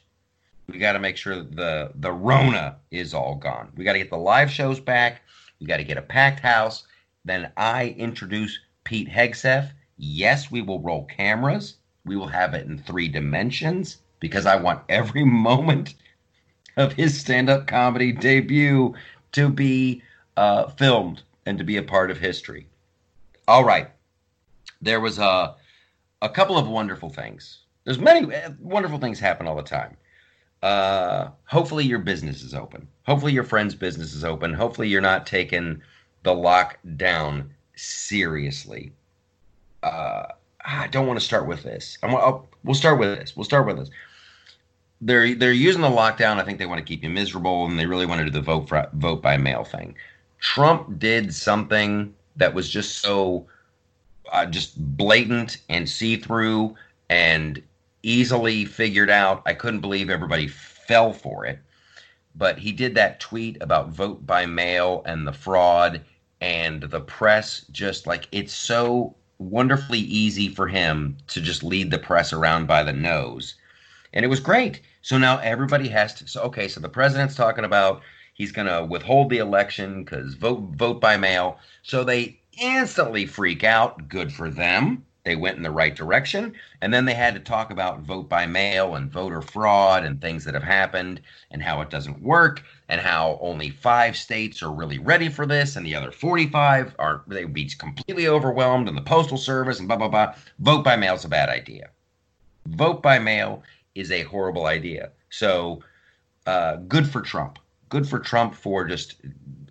we 0.67 0.79
got 0.79 0.93
to 0.93 0.99
make 0.99 1.17
sure 1.17 1.43
the 1.43 1.91
the 1.95 2.13
Rona 2.13 2.77
is 2.89 3.13
all 3.13 3.35
gone. 3.35 3.73
We 3.75 3.83
got 3.83 3.93
to 3.93 3.99
get 3.99 4.09
the 4.09 4.17
live 4.17 4.49
shows 4.49 4.79
back. 4.79 5.21
We 5.59 5.67
got 5.67 5.77
to 5.77 5.83
get 5.83 5.97
a 5.97 6.01
packed 6.01 6.39
house. 6.39 6.87
Then 7.25 7.51
I 7.57 7.95
introduce 7.97 8.59
Pete 8.85 9.09
Hegseth. 9.09 9.71
Yes, 9.97 10.49
we 10.49 10.61
will 10.61 10.79
roll 10.79 11.05
cameras. 11.05 11.75
We 12.05 12.15
will 12.15 12.27
have 12.27 12.53
it 12.53 12.65
in 12.65 12.77
three 12.77 13.09
dimensions 13.09 13.97
because 14.23 14.45
I 14.45 14.55
want 14.55 14.81
every 14.87 15.25
moment 15.49 15.95
of 16.77 16.93
his 16.93 17.19
stand 17.19 17.49
up 17.49 17.67
comedy 17.67 18.13
debut 18.13 18.95
to 19.33 19.49
be 19.49 20.01
uh, 20.37 20.69
filmed 20.69 21.21
and 21.45 21.57
to 21.57 21.65
be 21.65 21.75
a 21.75 21.83
part 21.83 22.09
of 22.09 22.17
history. 22.17 22.65
All 23.49 23.65
right. 23.65 23.89
There 24.81 25.01
was 25.01 25.19
a, 25.19 25.55
a 26.21 26.29
couple 26.29 26.57
of 26.57 26.69
wonderful 26.69 27.09
things. 27.09 27.59
There's 27.83 27.99
many 27.99 28.33
uh, 28.33 28.51
wonderful 28.61 28.97
things 28.97 29.19
happen 29.19 29.45
all 29.45 29.57
the 29.57 29.61
time. 29.61 29.97
Uh, 30.61 31.27
hopefully 31.43 31.83
your 31.83 31.99
business 31.99 32.43
is 32.43 32.53
open. 32.53 32.87
Hopefully 33.05 33.33
your 33.33 33.43
friend's 33.43 33.75
business 33.75 34.13
is 34.13 34.23
open. 34.23 34.53
Hopefully 34.53 34.87
you're 34.87 35.01
not 35.01 35.27
taking 35.27 35.81
the 36.23 36.33
lockdown 36.33 37.49
seriously. 37.75 38.93
Uh, 39.83 40.27
I 40.63 40.87
don't 40.87 41.07
want 41.07 41.19
to 41.19 41.25
start 41.25 41.45
with 41.45 41.63
this. 41.63 41.97
I'm, 42.01 42.15
I'll, 42.15 42.47
we'll 42.63 42.73
start 42.73 42.99
with 42.99 43.19
this. 43.19 43.35
We'll 43.35 43.43
start 43.43 43.67
with 43.67 43.77
this. 43.77 43.89
They're 45.05 45.35
they're 45.35 45.51
using 45.51 45.81
the 45.81 45.89
lockdown. 45.89 46.39
I 46.39 46.43
think 46.43 46.59
they 46.59 46.65
want 46.65 46.79
to 46.79 46.85
keep 46.85 47.03
you 47.03 47.09
miserable, 47.09 47.65
and 47.65 47.77
they 47.77 47.85
really 47.85 48.05
want 48.05 48.19
to 48.19 48.25
do 48.25 48.31
the 48.31 48.41
vote 48.41 48.69
for, 48.69 48.87
vote 48.93 49.21
by 49.21 49.37
mail 49.37 49.63
thing. 49.63 49.95
Trump 50.39 50.99
did 50.99 51.33
something 51.33 52.13
that 52.35 52.53
was 52.53 52.69
just 52.69 52.99
so 52.99 53.45
uh, 54.31 54.45
just 54.45 54.77
blatant 54.97 55.57
and 55.69 55.89
see 55.89 56.17
through 56.17 56.75
and 57.09 57.61
easily 58.01 58.65
figured 58.65 59.09
out. 59.09 59.41
I 59.45 59.53
couldn't 59.53 59.81
believe 59.81 60.09
everybody 60.09 60.47
fell 60.47 61.13
for 61.13 61.45
it. 61.45 61.59
But 62.35 62.57
he 62.57 62.71
did 62.71 62.95
that 62.95 63.19
tweet 63.19 63.57
about 63.61 63.89
vote 63.89 64.25
by 64.25 64.45
mail 64.45 65.03
and 65.05 65.27
the 65.27 65.33
fraud 65.33 66.01
and 66.41 66.81
the 66.81 66.99
press 66.99 67.65
just 67.71 68.07
like 68.07 68.27
it's 68.31 68.53
so 68.53 69.15
wonderfully 69.37 69.99
easy 69.99 70.49
for 70.49 70.67
him 70.67 71.17
to 71.27 71.41
just 71.41 71.63
lead 71.63 71.91
the 71.91 71.99
press 71.99 72.33
around 72.33 72.67
by 72.67 72.83
the 72.83 72.93
nose. 72.93 73.55
And 74.13 74.25
it 74.25 74.29
was 74.29 74.39
great. 74.39 74.81
So 75.03 75.17
now 75.17 75.37
everybody 75.39 75.89
has 75.89 76.13
to 76.15 76.27
so 76.27 76.43
okay, 76.43 76.69
so 76.69 76.79
the 76.79 76.89
president's 76.89 77.35
talking 77.35 77.65
about 77.65 78.01
he's 78.33 78.53
going 78.53 78.67
to 78.67 78.85
withhold 78.85 79.29
the 79.29 79.37
election 79.37 80.05
cuz 80.05 80.33
vote 80.35 80.61
vote 80.75 81.01
by 81.01 81.17
mail. 81.17 81.59
So 81.83 82.05
they 82.05 82.39
instantly 82.57 83.25
freak 83.25 83.65
out. 83.65 84.07
Good 84.07 84.31
for 84.31 84.49
them. 84.49 85.05
They 85.25 85.35
went 85.35 85.57
in 85.57 85.63
the 85.63 85.71
right 85.71 85.93
direction. 85.93 86.53
And 86.81 86.93
then 86.93 87.03
they 87.03 87.13
had 87.13 87.33
to 87.33 87.41
talk 87.41 87.69
about 87.69 87.99
vote 87.99 88.29
by 88.29 88.45
mail 88.45 88.95
and 88.95 89.11
voter 89.11 89.41
fraud 89.41 90.05
and 90.05 90.21
things 90.21 90.45
that 90.45 90.53
have 90.53 90.63
happened 90.63 91.19
and 91.51 91.61
how 91.61 91.81
it 91.81 91.89
doesn't 91.89 92.21
work 92.21 92.63
and 92.87 93.01
how 93.01 93.37
only 93.41 93.69
five 93.69 94.15
states 94.15 94.63
are 94.63 94.71
really 94.71 94.99
ready 94.99 95.27
for 95.27 95.45
this 95.45 95.75
and 95.75 95.85
the 95.85 95.95
other 95.95 96.11
45 96.11 96.95
are 96.97 97.23
they 97.27 97.43
would 97.43 97.53
be 97.53 97.69
completely 97.77 98.29
overwhelmed 98.29 98.87
and 98.87 98.97
the 98.97 99.01
postal 99.01 99.37
service 99.37 99.79
and 99.79 99.89
blah 99.89 99.97
blah 99.97 100.07
blah. 100.07 100.33
Vote 100.59 100.83
by 100.83 100.95
mail 100.95 101.15
is 101.15 101.25
a 101.25 101.29
bad 101.29 101.49
idea. 101.49 101.89
Vote 102.67 103.01
by 103.01 103.19
mail 103.19 103.63
is 103.95 104.11
a 104.11 104.23
horrible 104.23 104.65
idea. 104.65 105.11
So 105.29 105.83
uh, 106.45 106.77
good 106.77 107.07
for 107.07 107.21
Trump. 107.21 107.59
Good 107.89 108.07
for 108.07 108.19
Trump 108.19 108.55
for 108.55 108.85
just 108.85 109.15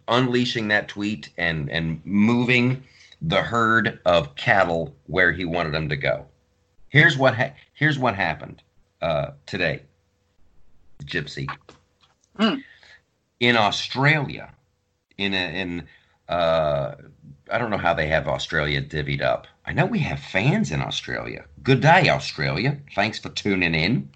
unleashing 0.09 0.69
that 0.69 0.89
tweet 0.89 1.31
and 1.37 1.71
and 1.71 2.01
moving 2.05 2.83
the 3.21 3.43
herd 3.43 4.01
of 4.05 4.35
cattle 4.35 4.95
where 5.07 5.33
he 5.33 5.45
wanted 5.45 5.73
them 5.73 5.89
to 5.89 5.97
go. 5.97 6.27
Here's 6.89 7.17
what 7.17 7.35
ha- 7.35 7.55
here's 7.75 7.99
what 7.99 8.15
happened 8.15 8.63
uh, 9.01 9.33
today, 9.47 9.83
Gypsy. 11.05 11.49
Mm. 12.39 12.63
In 13.41 13.57
Australia, 13.57 14.53
in 15.19 15.35
a, 15.35 15.61
in 15.61 15.89
uh, 16.29 16.95
I 17.51 17.59
don't 17.59 17.71
know 17.71 17.79
how 17.79 17.95
they 17.95 18.07
have 18.09 18.29
Australia 18.29 18.81
divvied 18.83 19.23
up. 19.23 19.47
I 19.65 19.73
know 19.73 19.87
we 19.87 20.01
have 20.01 20.19
fans 20.21 20.73
in 20.73 20.83
Australia. 20.83 21.45
Good 21.63 21.81
day, 21.81 22.09
Australia. 22.09 22.79
Thanks 22.95 23.19
for 23.19 23.29
tuning 23.29 23.75
in. 23.75 24.11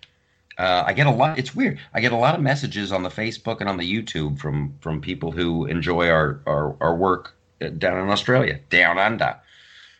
Uh, 0.58 0.84
I 0.86 0.92
get 0.92 1.06
a 1.06 1.10
lot. 1.10 1.38
It's 1.38 1.54
weird. 1.54 1.78
I 1.94 2.00
get 2.00 2.12
a 2.12 2.16
lot 2.16 2.34
of 2.34 2.40
messages 2.40 2.90
on 2.90 3.02
the 3.02 3.10
Facebook 3.10 3.60
and 3.60 3.68
on 3.68 3.76
the 3.76 3.90
YouTube 3.90 4.38
from 4.38 4.74
from 4.80 5.00
people 5.00 5.30
who 5.30 5.66
enjoy 5.66 6.08
our 6.08 6.40
our, 6.46 6.76
our 6.80 6.96
work 6.96 7.36
uh, 7.60 7.68
down 7.68 7.98
in 8.02 8.08
Australia, 8.10 8.58
down 8.70 8.98
under. 8.98 9.36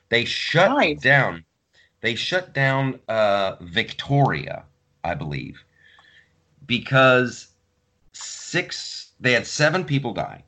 They 0.09 0.25
shut 0.25 0.71
Nice. 0.71 1.01
down. 1.01 1.45
They 2.01 2.15
shut 2.15 2.53
down 2.53 3.01
uh, 3.09 3.57
Victoria, 3.61 4.65
I 5.05 5.15
believe, 5.15 5.63
because 6.67 7.49
six. 8.13 9.11
They 9.21 9.33
had 9.33 9.47
seven 9.47 9.85
people 9.85 10.13
die. 10.13 10.43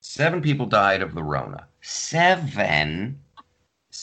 Seven 0.00 0.40
people 0.42 0.66
died 0.66 1.02
of 1.02 1.14
the 1.14 1.22
Rona. 1.22 1.66
Seven. 1.80 3.18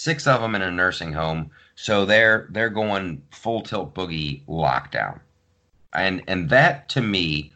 Six 0.02 0.26
of 0.26 0.42
them 0.42 0.56
in 0.56 0.64
a 0.64 0.72
nursing 0.72 1.14
home. 1.14 1.52
So 1.76 2.06
they're 2.06 2.48
they're 2.50 2.72
going 2.72 3.22
full 3.30 3.62
tilt 3.62 3.94
boogie 3.94 4.44
lockdown, 4.48 5.20
and 5.94 6.24
and 6.26 6.50
that 6.50 6.90
to 6.90 7.02
me, 7.04 7.52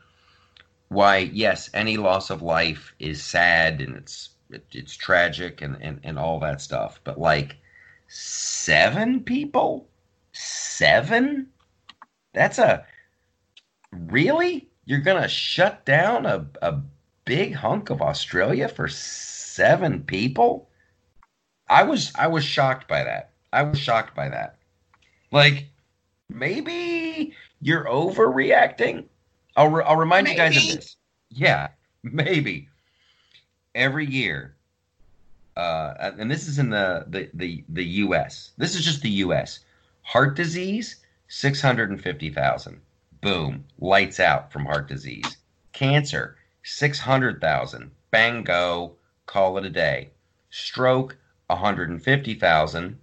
why 0.89 1.17
yes, 1.33 1.71
any 1.73 1.97
loss 1.97 2.29
of 2.29 2.43
life 2.43 2.93
is 2.99 3.23
sad 3.23 3.81
and 3.81 3.95
it's 3.95 4.29
it, 4.51 4.63
it's 4.73 4.95
tragic 4.95 5.63
and, 5.63 5.75
and 5.81 5.99
and 6.03 6.19
all 6.19 6.39
that 6.41 6.61
stuff. 6.61 7.01
But 7.03 7.19
like 7.19 7.57
seven 8.09 9.23
people, 9.23 9.87
seven, 10.31 11.47
that's 12.33 12.59
a 12.59 12.85
really 13.91 14.69
you're 14.85 14.99
gonna 14.99 15.27
shut 15.27 15.83
down 15.83 16.27
a 16.27 16.45
a 16.61 16.79
big 17.25 17.55
hunk 17.55 17.89
of 17.89 18.03
Australia 18.03 18.67
for 18.67 18.87
seven 18.87 20.03
people. 20.03 20.69
I 21.67 21.83
was 21.83 22.11
I 22.15 22.27
was 22.27 22.43
shocked 22.43 22.87
by 22.87 23.03
that. 23.03 23.31
I 23.51 23.63
was 23.63 23.79
shocked 23.79 24.15
by 24.15 24.29
that. 24.29 24.57
Like 25.31 25.67
maybe 26.29 27.33
you're 27.61 27.85
overreacting. 27.85 29.05
I'll 29.55 29.69
re- 29.69 29.83
I'll 29.85 29.95
remind 29.95 30.27
you 30.27 30.35
guys 30.35 30.57
of 30.57 30.75
this. 30.75 30.97
Yeah, 31.29 31.69
maybe. 32.03 32.69
Every 33.73 34.05
year, 34.05 34.55
uh, 35.57 36.11
and 36.17 36.31
this 36.31 36.47
is 36.47 36.59
in 36.59 36.69
the, 36.69 37.05
the 37.07 37.29
the 37.33 37.63
the 37.69 37.85
U.S. 37.85 38.51
This 38.57 38.75
is 38.75 38.85
just 38.85 39.01
the 39.01 39.09
U.S. 39.09 39.59
Heart 40.03 40.35
disease, 40.35 40.97
six 41.27 41.61
hundred 41.61 41.89
and 41.89 42.01
fifty 42.01 42.29
thousand. 42.29 42.79
Boom, 43.21 43.65
lights 43.79 44.19
out 44.19 44.51
from 44.51 44.65
heart 44.65 44.87
disease. 44.87 45.37
Cancer, 45.73 46.37
six 46.63 46.99
hundred 46.99 47.41
thousand. 47.41 47.91
Bang 48.11 48.43
go, 48.43 48.95
call 49.25 49.57
it 49.57 49.65
a 49.65 49.69
day. 49.69 50.11
Stroke, 50.51 51.17
one 51.47 51.59
hundred 51.59 51.89
and 51.89 52.03
fifty 52.03 52.33
thousand 52.33 52.99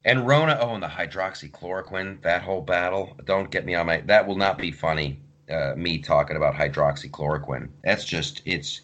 And 0.05 0.25
Rona, 0.25 0.57
oh, 0.61 0.73
and 0.73 0.81
the 0.81 0.87
hydroxychloroquine, 0.87 2.21
that 2.21 2.41
whole 2.41 2.61
battle. 2.61 3.17
Don't 3.25 3.51
get 3.51 3.65
me 3.65 3.75
on 3.75 3.87
my. 3.87 4.01
That 4.01 4.25
will 4.25 4.37
not 4.37 4.57
be 4.57 4.71
funny. 4.71 5.19
Uh, 5.51 5.73
me 5.75 5.97
talking 5.97 6.37
about 6.37 6.55
hydroxychloroquine. 6.55 7.69
That's 7.83 8.05
just 8.05 8.41
it's 8.45 8.81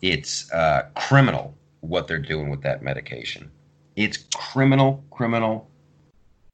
it's 0.00 0.50
uh, 0.52 0.88
criminal 0.94 1.56
what 1.80 2.06
they're 2.06 2.18
doing 2.18 2.50
with 2.50 2.62
that 2.62 2.82
medication. 2.82 3.50
It's 3.96 4.26
criminal, 4.34 5.02
criminal, 5.10 5.68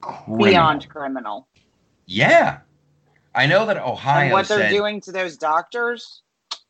criminal. 0.01 0.45
Beyond 0.45 0.89
criminal. 0.89 1.47
Yeah, 2.05 2.59
I 3.33 3.45
know 3.45 3.65
that 3.65 3.77
Ohio 3.77 4.23
and 4.23 4.31
what 4.33 4.47
they're 4.47 4.59
said. 4.59 4.71
doing 4.71 5.01
to 5.01 5.11
those 5.11 5.37
doctors, 5.37 6.21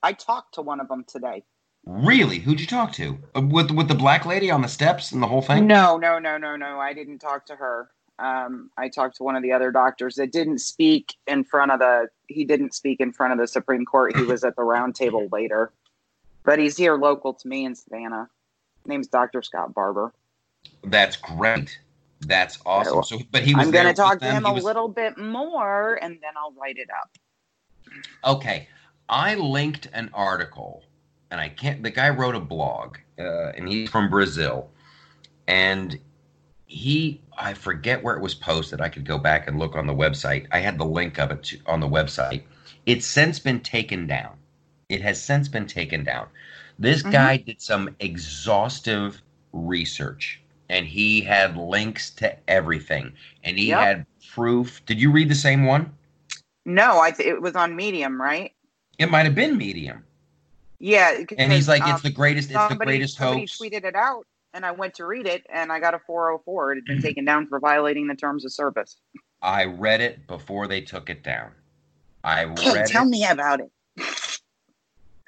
I 0.03 0.13
talked 0.13 0.55
to 0.55 0.61
one 0.61 0.79
of 0.79 0.87
them 0.87 1.03
today. 1.05 1.43
Really? 1.85 2.37
Who'd 2.37 2.59
you 2.59 2.67
talk 2.67 2.93
to? 2.93 3.17
With 3.35 3.71
with 3.71 3.87
the 3.87 3.95
black 3.95 4.25
lady 4.25 4.51
on 4.51 4.61
the 4.61 4.67
steps 4.67 5.11
and 5.11 5.21
the 5.21 5.27
whole 5.27 5.41
thing? 5.41 5.65
No, 5.65 5.97
no, 5.97 6.19
no, 6.19 6.37
no, 6.37 6.55
no. 6.55 6.79
I 6.79 6.93
didn't 6.93 7.19
talk 7.19 7.47
to 7.47 7.55
her. 7.55 7.89
Um, 8.19 8.69
I 8.77 8.89
talked 8.89 9.17
to 9.17 9.23
one 9.23 9.35
of 9.35 9.41
the 9.41 9.51
other 9.51 9.71
doctors 9.71 10.15
that 10.15 10.31
didn't 10.31 10.59
speak 10.59 11.15
in 11.25 11.43
front 11.43 11.71
of 11.71 11.79
the. 11.79 12.09
He 12.27 12.45
didn't 12.45 12.75
speak 12.75 12.99
in 12.99 13.11
front 13.11 13.33
of 13.33 13.39
the 13.39 13.47
Supreme 13.47 13.83
Court. 13.83 14.15
He 14.15 14.23
was 14.23 14.43
at 14.43 14.55
the 14.55 14.63
round 14.63 14.93
table 14.93 15.27
later, 15.31 15.71
but 16.43 16.59
he's 16.59 16.77
here 16.77 16.97
local 16.97 17.33
to 17.33 17.47
me 17.47 17.65
in 17.65 17.73
Savannah. 17.73 18.29
Name's 18.85 19.07
Dr. 19.07 19.41
Scott 19.41 19.73
Barber. 19.73 20.13
That's 20.83 21.15
great. 21.15 21.79
That's 22.27 22.59
awesome. 22.65 22.95
Yeah, 22.95 23.01
So, 23.01 23.19
but 23.31 23.43
he 23.43 23.55
was. 23.55 23.65
I'm 23.65 23.71
going 23.71 23.87
to 23.87 23.93
talk 23.93 24.19
to 24.19 24.25
him 24.31 24.45
a 24.45 24.53
was- 24.53 24.63
little 24.63 24.87
bit 24.87 25.17
more, 25.17 25.95
and 26.01 26.13
then 26.21 26.31
I'll 26.37 26.53
write 26.53 26.77
it 26.77 26.89
up. 26.89 27.09
Okay, 28.23 28.67
I 29.09 29.35
linked 29.35 29.87
an 29.93 30.09
article, 30.13 30.83
and 31.29 31.41
I 31.41 31.49
can't. 31.49 31.83
The 31.83 31.89
guy 31.89 32.09
wrote 32.09 32.35
a 32.35 32.39
blog, 32.39 32.97
uh, 33.19 33.49
and 33.49 33.67
he's 33.67 33.89
from 33.89 34.09
Brazil, 34.09 34.69
and 35.47 35.99
he 36.67 37.21
I 37.37 37.53
forget 37.53 38.01
where 38.03 38.15
it 38.15 38.21
was 38.21 38.33
posted. 38.35 38.79
I 38.81 38.89
could 38.89 39.05
go 39.05 39.17
back 39.17 39.47
and 39.47 39.57
look 39.59 39.75
on 39.75 39.87
the 39.87 39.95
website. 39.95 40.45
I 40.51 40.59
had 40.59 40.77
the 40.77 40.85
link 40.85 41.19
of 41.19 41.31
it 41.31 41.43
to, 41.45 41.59
on 41.65 41.79
the 41.79 41.89
website. 41.89 42.43
It's 42.85 43.05
since 43.05 43.39
been 43.39 43.59
taken 43.59 44.07
down. 44.07 44.37
It 44.89 45.01
has 45.01 45.21
since 45.21 45.47
been 45.47 45.67
taken 45.67 46.03
down. 46.03 46.27
This 46.79 47.03
Mhm. 47.03 47.11
guy 47.11 47.37
did 47.37 47.61
some 47.61 47.95
exhaustive 47.99 49.21
research, 49.53 50.39
and 50.71 50.87
he 50.87 51.21
had 51.21 51.57
links 51.57 52.09
to 52.11 52.35
everything, 52.49 53.11
and 53.43 53.57
he 53.59 53.67
Yep. 53.67 53.79
had 53.79 54.05
proof. 54.33 54.83
Did 54.85 55.01
you 55.01 55.11
read 55.11 55.29
the 55.29 55.35
same 55.35 55.65
one? 55.65 55.93
No, 56.65 56.99
I 56.99 57.11
th- 57.11 57.27
it 57.27 57.41
was 57.41 57.55
on 57.55 57.75
Medium, 57.75 58.19
right? 58.19 58.53
It 58.97 59.11
might 59.11 59.25
have 59.25 59.35
been 59.35 59.57
Medium. 59.57 60.05
Yeah, 60.79 61.23
And 61.37 61.51
he's 61.51 61.67
like, 61.67 61.83
um, 61.83 61.89
it's 61.91 62.01
the 62.01 62.09
greatest, 62.09 62.49
it's 62.49 62.53
the 62.55 62.67
somebody, 62.69 62.93
greatest 62.93 63.17
somebody 63.17 63.41
hoax. 63.41 63.57
tweeted 63.57 63.83
it 63.83 63.95
out, 63.95 64.25
and 64.53 64.65
I 64.65 64.71
went 64.71 64.93
to 64.95 65.05
read 65.05 65.27
it, 65.27 65.43
and 65.53 65.71
I 65.71 65.79
got 65.79 65.93
a 65.93 65.99
404. 65.99 66.71
It 66.71 66.75
had 66.75 66.83
Mm-hmm. 66.83 66.93
been 66.95 67.01
taken 67.01 67.25
down 67.25 67.47
for 67.47 67.59
violating 67.59 68.07
the 68.07 68.15
terms 68.15 68.45
of 68.45 68.53
service. 68.53 68.97
I 69.41 69.65
read 69.65 70.01
it 70.01 70.25
before 70.27 70.67
they 70.67 70.81
took 70.81 71.09
it 71.09 71.23
down. 71.23 71.51
I 72.23 72.45
Okay, 72.45 72.83
tell 72.85 73.03
it. 73.03 73.09
me 73.09 73.25
about 73.25 73.59
it. 73.59 73.71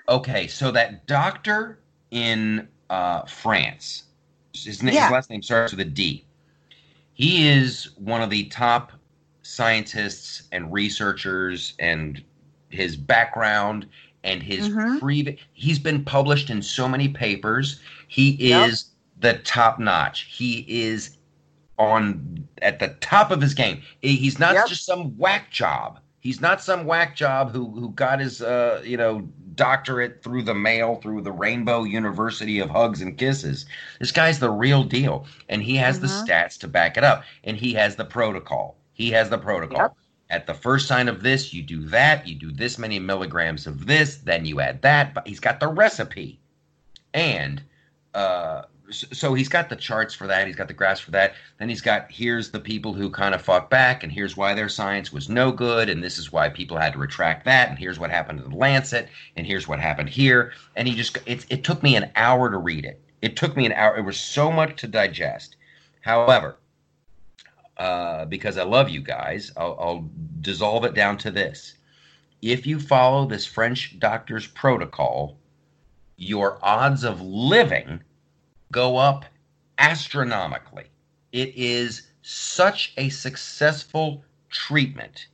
Okay, 0.07 0.47
so 0.47 0.71
that 0.71 1.07
doctor 1.07 1.79
in 2.11 2.67
uh, 2.89 3.23
France, 3.25 4.03
his, 4.53 4.83
name, 4.83 4.93
Yeah. 4.93 5.05
his 5.05 5.11
last 5.11 5.29
name 5.29 5.41
starts 5.41 5.73
with 5.73 5.81
a 5.81 5.89
D. 5.89 6.25
He 7.13 7.47
is 7.47 7.89
one 7.97 8.21
of 8.21 8.29
the 8.29 8.45
top 8.45 8.91
scientists 9.41 10.43
and 10.51 10.71
researchers, 10.71 11.73
and 11.79 12.23
his 12.69 12.95
background 12.95 13.87
and 14.23 14.41
his 14.41 14.69
Mhm. 14.69 14.99
pre 14.99 15.37
he's 15.53 15.79
been 15.79 16.03
published 16.03 16.49
in 16.49 16.61
so 16.61 16.87
many 16.87 17.09
papers. 17.09 17.81
He 18.07 18.31
Yep. 18.49 18.69
is 18.69 18.85
the 19.19 19.33
top 19.39 19.79
notch. 19.79 20.21
He 20.31 20.65
is 20.67 21.17
on 21.77 22.47
at 22.61 22.79
the 22.79 22.89
top 23.01 23.31
of 23.31 23.41
his 23.41 23.53
game. 23.53 23.81
He's 24.01 24.39
not 24.39 24.53
Yep. 24.53 24.67
just 24.67 24.85
some 24.85 25.17
whack 25.17 25.51
job. 25.51 25.99
He's 26.21 26.39
not 26.39 26.61
some 26.61 26.85
whack 26.85 27.15
job 27.15 27.51
who 27.51 27.69
who 27.71 27.89
got 27.91 28.19
his 28.19 28.41
uh 28.41 28.81
you 28.85 28.95
know 28.97 29.27
doctorate 29.55 30.23
through 30.23 30.43
the 30.43 30.53
mail 30.53 30.95
through 30.95 31.21
the 31.21 31.31
Rainbow 31.31 31.83
University 31.83 32.59
of 32.59 32.69
Hugs 32.69 33.01
and 33.01 33.17
Kisses. 33.17 33.65
This 33.99 34.11
guy's 34.11 34.39
the 34.39 34.51
real 34.51 34.83
deal, 34.83 35.25
and 35.49 35.61
he 35.61 35.75
has 35.77 35.99
the 35.99 36.07
Mhm. 36.07 36.27
stats 36.27 36.57
to 36.59 36.67
back 36.67 36.97
it 36.97 37.03
up, 37.03 37.23
and 37.43 37.57
he 37.57 37.73
has 37.73 37.95
the 37.95 38.05
protocol. 38.05 38.77
He 38.93 39.11
has 39.11 39.29
the 39.29 39.37
protocol. 39.37 39.77
Yep. 39.77 39.95
At 40.29 40.47
the 40.47 40.53
first 40.53 40.87
sign 40.87 41.07
of 41.07 41.21
this, 41.21 41.53
you 41.53 41.61
do 41.61 41.83
that. 41.89 42.27
You 42.27 42.35
do 42.35 42.51
this 42.51 42.79
many 42.79 42.99
milligrams 42.99 43.67
of 43.67 43.85
this, 43.85 44.17
then 44.17 44.45
you 44.45 44.61
add 44.61 44.81
that. 44.81 45.13
But 45.13 45.27
he's 45.27 45.39
got 45.39 45.59
the 45.59 45.67
recipe, 45.67 46.39
and 47.13 47.61
uh, 48.13 48.63
so 48.89 49.33
he's 49.33 49.49
got 49.49 49.69
the 49.69 49.75
charts 49.75 50.13
for 50.13 50.27
that. 50.27 50.45
He's 50.45 50.55
got 50.55 50.67
the 50.67 50.73
graphs 50.73 50.99
for 50.99 51.11
that. 51.11 51.35
Then 51.57 51.69
he's 51.69 51.81
got 51.81 52.11
here's 52.11 52.51
the 52.51 52.59
people 52.59 52.93
who 52.93 53.09
kind 53.09 53.33
of 53.33 53.41
fought 53.41 53.69
back, 53.69 54.03
and 54.03 54.11
here's 54.11 54.35
why 54.35 54.53
their 54.53 54.69
science 54.69 55.11
was 55.11 55.29
no 55.29 55.51
good, 55.51 55.89
and 55.89 56.03
this 56.03 56.17
is 56.17 56.31
why 56.31 56.49
people 56.49 56.77
had 56.77 56.93
to 56.93 56.99
retract 56.99 57.45
that, 57.45 57.69
and 57.69 57.79
here's 57.79 57.99
what 57.99 58.11
happened 58.11 58.39
to 58.39 58.47
the 58.47 58.55
Lancet, 58.55 59.07
and 59.35 59.47
here's 59.47 59.67
what 59.67 59.79
happened 59.79 60.09
here. 60.09 60.53
And 60.75 60.87
he 60.87 60.95
just 60.95 61.17
it, 61.25 61.45
it 61.49 61.63
took 61.63 61.81
me 61.81 61.95
an 61.95 62.11
hour 62.15 62.49
to 62.49 62.57
read 62.57 62.85
it. 62.85 63.01
It 63.21 63.35
took 63.35 63.55
me 63.55 63.65
an 63.65 63.71
hour. 63.71 63.97
It 63.97 64.05
was 64.05 64.19
so 64.19 64.51
much 64.51 64.79
to 64.81 64.87
digest. 64.87 65.55
However, 66.01 66.57
uh, 67.77 68.25
because 68.25 68.57
I 68.57 68.63
love 68.63 68.89
you 68.89 69.01
guys, 69.01 69.51
I'll, 69.55 69.77
I'll 69.79 70.09
dissolve 70.41 70.83
it 70.83 70.93
down 70.93 71.17
to 71.19 71.31
this. 71.31 71.75
If 72.41 72.67
you 72.67 72.79
follow 72.79 73.25
this 73.25 73.45
French 73.45 73.97
doctor's 73.99 74.47
protocol, 74.47 75.37
your 76.17 76.59
odds 76.61 77.05
of 77.05 77.21
living 77.21 78.01
go 78.73 78.97
up 78.97 79.23
astronomically. 79.77 80.87
It 81.31 81.53
is 81.55 82.09
such 82.21 82.93
a 82.97 83.07
successful 83.09 84.25
treatment. 84.49 85.27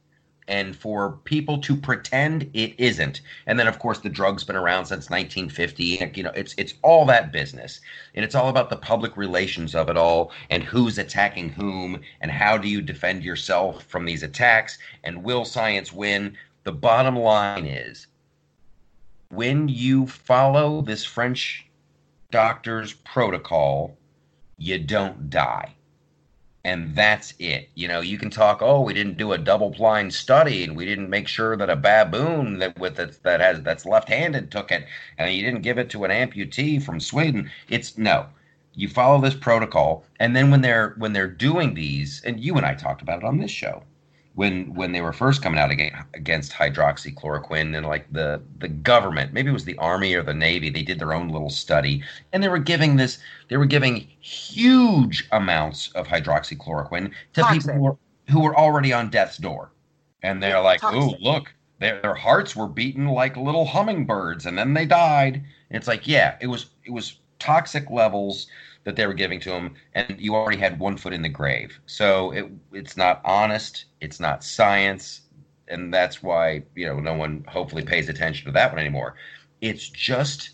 And 0.47 0.75
for 0.75 1.11
people 1.25 1.59
to 1.59 1.75
pretend 1.75 2.49
it 2.55 2.73
isn't, 2.79 3.21
and 3.45 3.59
then 3.59 3.67
of 3.67 3.77
course 3.77 3.99
the 3.99 4.09
drug's 4.09 4.43
been 4.43 4.55
around 4.55 4.85
since 4.85 5.07
1950. 5.07 6.11
You 6.15 6.23
know, 6.23 6.31
it's 6.33 6.55
it's 6.57 6.73
all 6.81 7.05
that 7.05 7.31
business, 7.31 7.81
and 8.15 8.25
it's 8.25 8.33
all 8.33 8.49
about 8.49 8.71
the 8.71 8.75
public 8.75 9.15
relations 9.15 9.75
of 9.75 9.89
it 9.89 9.95
all, 9.97 10.31
and 10.49 10.63
who's 10.63 10.97
attacking 10.97 11.49
whom, 11.49 12.01
and 12.21 12.31
how 12.31 12.57
do 12.57 12.67
you 12.67 12.81
defend 12.81 13.23
yourself 13.23 13.83
from 13.83 14.05
these 14.05 14.23
attacks, 14.23 14.79
and 15.03 15.23
will 15.23 15.45
science 15.45 15.93
win? 15.93 16.35
The 16.63 16.71
bottom 16.71 17.15
line 17.15 17.67
is, 17.67 18.07
when 19.29 19.67
you 19.69 20.07
follow 20.07 20.81
this 20.81 21.05
French 21.05 21.68
doctor's 22.31 22.93
protocol, 22.93 23.97
you 24.57 24.77
don't 24.77 25.29
die. 25.29 25.73
And 26.63 26.93
that's 26.93 27.33
it. 27.39 27.69
You 27.73 27.87
know, 27.87 28.01
you 28.01 28.17
can 28.17 28.29
talk, 28.29 28.61
oh, 28.61 28.81
we 28.81 28.93
didn't 28.93 29.17
do 29.17 29.31
a 29.31 29.37
double 29.37 29.69
blind 29.69 30.13
study 30.13 30.63
and 30.63 30.75
we 30.75 30.85
didn't 30.85 31.09
make 31.09 31.27
sure 31.27 31.55
that 31.55 31.69
a 31.69 31.75
baboon 31.75 32.59
that 32.59 32.77
with 32.77 32.99
it, 32.99 33.23
that 33.23 33.39
has 33.39 33.61
that's 33.61 33.85
left-handed 33.85 34.51
took 34.51 34.71
it 34.71 34.85
and 35.17 35.33
you 35.33 35.41
didn't 35.41 35.61
give 35.61 35.79
it 35.79 35.89
to 35.91 36.03
an 36.03 36.11
amputee 36.11 36.83
from 36.83 36.99
Sweden. 36.99 37.49
It's 37.69 37.97
no. 37.97 38.27
You 38.73 38.89
follow 38.89 39.19
this 39.21 39.35
protocol 39.35 40.03
and 40.19 40.35
then 40.35 40.51
when 40.51 40.61
they're 40.61 40.95
when 40.97 41.13
they're 41.13 41.27
doing 41.27 41.73
these 41.73 42.21
and 42.25 42.39
you 42.39 42.55
and 42.55 42.65
I 42.65 42.75
talked 42.75 43.01
about 43.01 43.19
it 43.19 43.25
on 43.25 43.39
this 43.39 43.51
show 43.51 43.83
when 44.35 44.73
when 44.73 44.91
they 44.91 45.01
were 45.01 45.13
first 45.13 45.41
coming 45.41 45.59
out 45.59 45.71
against, 45.71 45.97
against 46.13 46.51
hydroxychloroquine 46.53 47.75
and 47.75 47.85
like 47.85 48.11
the 48.13 48.41
the 48.59 48.67
government 48.67 49.33
maybe 49.33 49.49
it 49.49 49.53
was 49.53 49.65
the 49.65 49.77
army 49.77 50.13
or 50.13 50.23
the 50.23 50.33
navy 50.33 50.69
they 50.69 50.83
did 50.83 50.99
their 50.99 51.13
own 51.13 51.29
little 51.29 51.49
study 51.49 52.03
and 52.31 52.43
they 52.43 52.47
were 52.47 52.59
giving 52.59 52.95
this 52.95 53.19
they 53.49 53.57
were 53.57 53.65
giving 53.65 54.07
huge 54.19 55.27
amounts 55.31 55.91
of 55.93 56.07
hydroxychloroquine 56.07 57.11
to 57.33 57.41
Toxic. 57.41 57.61
people 57.61 57.73
who 57.73 57.81
were, 57.81 57.97
who 58.29 58.39
were 58.41 58.55
already 58.55 58.93
on 58.93 59.09
death's 59.09 59.37
door. 59.37 59.71
And 60.21 60.43
they're 60.43 60.61
like 60.61 60.83
oh 60.83 61.15
look 61.19 61.53
their, 61.79 62.01
their 62.01 62.15
hearts 62.15 62.55
were 62.55 62.67
beating 62.67 63.07
like 63.07 63.35
little 63.37 63.65
hummingbirds 63.65 64.45
and 64.45 64.57
then 64.57 64.73
they 64.73 64.85
died. 64.85 65.35
And 65.35 65.77
it's 65.77 65.87
like 65.87 66.07
yeah 66.07 66.37
it 66.39 66.47
was 66.47 66.67
it 66.85 66.91
was 66.91 67.19
toxic 67.39 67.89
levels 67.89 68.47
that 68.89 68.97
they 68.97 69.07
were 69.07 69.13
giving 69.13 69.39
to 69.41 69.51
him, 69.53 69.75
and 69.95 70.19
you 70.19 70.35
already 70.35 70.57
had 70.59 70.79
one 70.79 70.97
foot 70.97 71.13
in 71.13 71.21
the 71.23 71.29
grave. 71.29 71.79
So 71.87 72.31
it 72.31 72.51
it's 72.73 72.97
not 72.97 73.21
honest, 73.25 73.85
it's 74.01 74.19
not 74.19 74.43
science, 74.43 75.21
and 75.69 75.93
that's 75.93 76.23
why 76.23 76.63
you 76.75 76.87
know 76.87 76.99
no 76.99 77.13
one 77.13 77.45
hopefully 77.47 77.83
pays 77.83 78.09
attention 78.09 78.47
to 78.47 78.51
that 78.53 78.71
one 78.71 78.79
anymore. 78.79 79.15
It's 79.61 79.89
just 79.89 80.51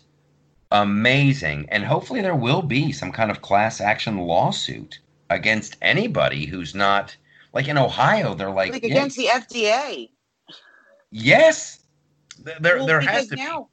amazing, 0.72 1.68
and 1.70 1.84
hopefully 1.84 2.22
there 2.22 2.36
will 2.36 2.62
be 2.62 2.92
some 2.92 3.12
kind 3.12 3.30
of 3.30 3.42
class 3.42 3.80
action 3.80 4.18
lawsuit 4.18 5.00
against 5.30 5.76
anybody 5.82 6.46
who's 6.46 6.74
not 6.74 7.16
like 7.54 7.68
in 7.68 7.78
Ohio. 7.78 8.34
They're 8.34 8.50
like, 8.50 8.72
Like 8.72 8.84
yeah, 8.84 9.06
against 9.06 9.16
the 9.16 9.28
FDA. 9.30 10.10
yes, 11.10 11.80
there 12.60 12.78
Well, 12.78 12.86
there 12.86 13.00
has 13.00 13.28
to 13.28 13.36
now 13.36 13.70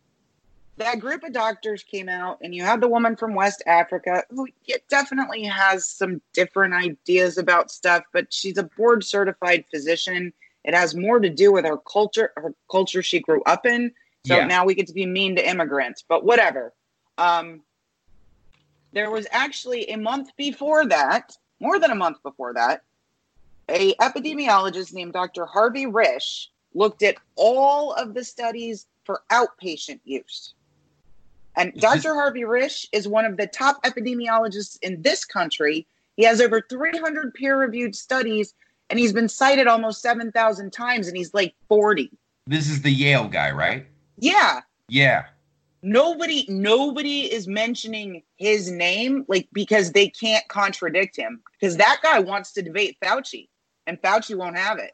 that 0.78 1.00
group 1.00 1.24
of 1.24 1.34
doctors 1.34 1.84
came 1.84 2.10
out, 2.10 2.40
and 2.42 2.54
you 2.54 2.64
had 2.64 2.82
the 2.82 2.88
woman 2.88 3.16
from 3.16 3.36
West 3.36 3.62
Africa 3.68 4.24
who 4.32 4.48
definitely 4.90 5.44
has 5.44 5.88
some 5.88 6.22
different 6.34 6.74
ideas 6.74 7.38
about 7.38 7.72
stuff, 7.72 8.04
but 8.12 8.34
she's 8.34 8.58
a 8.58 8.64
board 8.64 9.04
certified 9.04 9.66
physician. 9.70 10.34
It 10.64 10.74
has 10.74 10.96
more 10.96 11.20
to 11.20 11.30
do 11.30 11.52
with 11.52 11.66
her 11.66 11.78
culture, 11.78 12.32
her 12.38 12.56
culture 12.72 13.04
she 13.04 13.20
grew 13.20 13.44
up 13.44 13.66
in. 13.66 13.94
So 14.26 14.38
Yeah. 14.38 14.46
now 14.46 14.66
we 14.66 14.74
get 14.74 14.88
to 14.88 14.94
be 14.94 15.06
mean 15.06 15.36
to 15.36 15.48
immigrants, 15.48 16.04
but 16.08 16.24
whatever. 16.24 16.74
Um, 17.18 17.64
there 18.94 19.12
was 19.12 19.28
actually 19.32 19.90
a 19.90 19.98
month 19.98 20.36
before 20.38 20.86
that, 20.88 21.38
more 21.60 21.78
than 21.78 21.92
a 21.92 21.96
month 21.96 22.24
before 22.24 22.54
that, 22.54 22.84
a 23.70 23.94
epidemiologist 23.96 24.94
named 24.94 25.14
Dr. 25.14 25.46
Harvey 25.46 25.86
Risch 25.86 26.48
looked 26.74 27.04
at 27.04 27.18
all 27.36 27.94
of 27.94 28.14
the 28.14 28.24
studies 28.24 28.88
for 29.04 29.24
outpatient 29.32 30.00
use. 30.04 30.54
And 31.56 31.74
Dr. 31.76 32.14
Harvey 32.16 32.42
Risch 32.42 32.88
is 32.92 33.08
one 33.08 33.26
of 33.26 33.38
the 33.38 33.48
top 33.48 33.84
epidemiologists 33.84 34.78
in 34.82 35.02
this 35.02 35.24
country. 35.26 35.88
He 36.18 36.24
has 36.26 36.42
over 36.42 36.62
300 36.68 37.34
peer 37.34 37.60
reviewed 37.60 37.96
studies 37.96 38.54
and 38.90 39.00
he's 39.00 39.14
been 39.14 39.30
cited 39.30 39.68
almost 39.68 40.02
7,000 40.02 40.72
times 40.72 41.08
and 41.08 41.16
he's 41.18 41.34
like 41.34 41.56
40. 41.70 42.12
this 42.48 42.70
is 42.70 42.82
the 42.82 42.92
Yale 42.92 43.28
guy, 43.28 43.52
right? 43.52 43.88
Yeah. 44.18 44.62
Yeah, 44.90 45.26
Nobody 45.86 46.46
nobody 46.48 47.22
is 47.32 47.46
mentioning 47.46 48.24
his 48.38 48.72
name 48.72 49.26
like 49.28 49.50
because 49.52 49.92
they 49.92 50.08
can't 50.08 50.48
contradict 50.48 51.18
him 51.18 51.42
because 51.60 51.76
that 51.76 52.00
guy 52.02 52.20
wants 52.20 52.54
to 52.54 52.62
debate 52.62 52.96
Fauci 53.04 53.50
and 53.86 54.02
Fauci 54.02 54.34
won't 54.34 54.58
have 54.58 54.80
it. 54.80 54.92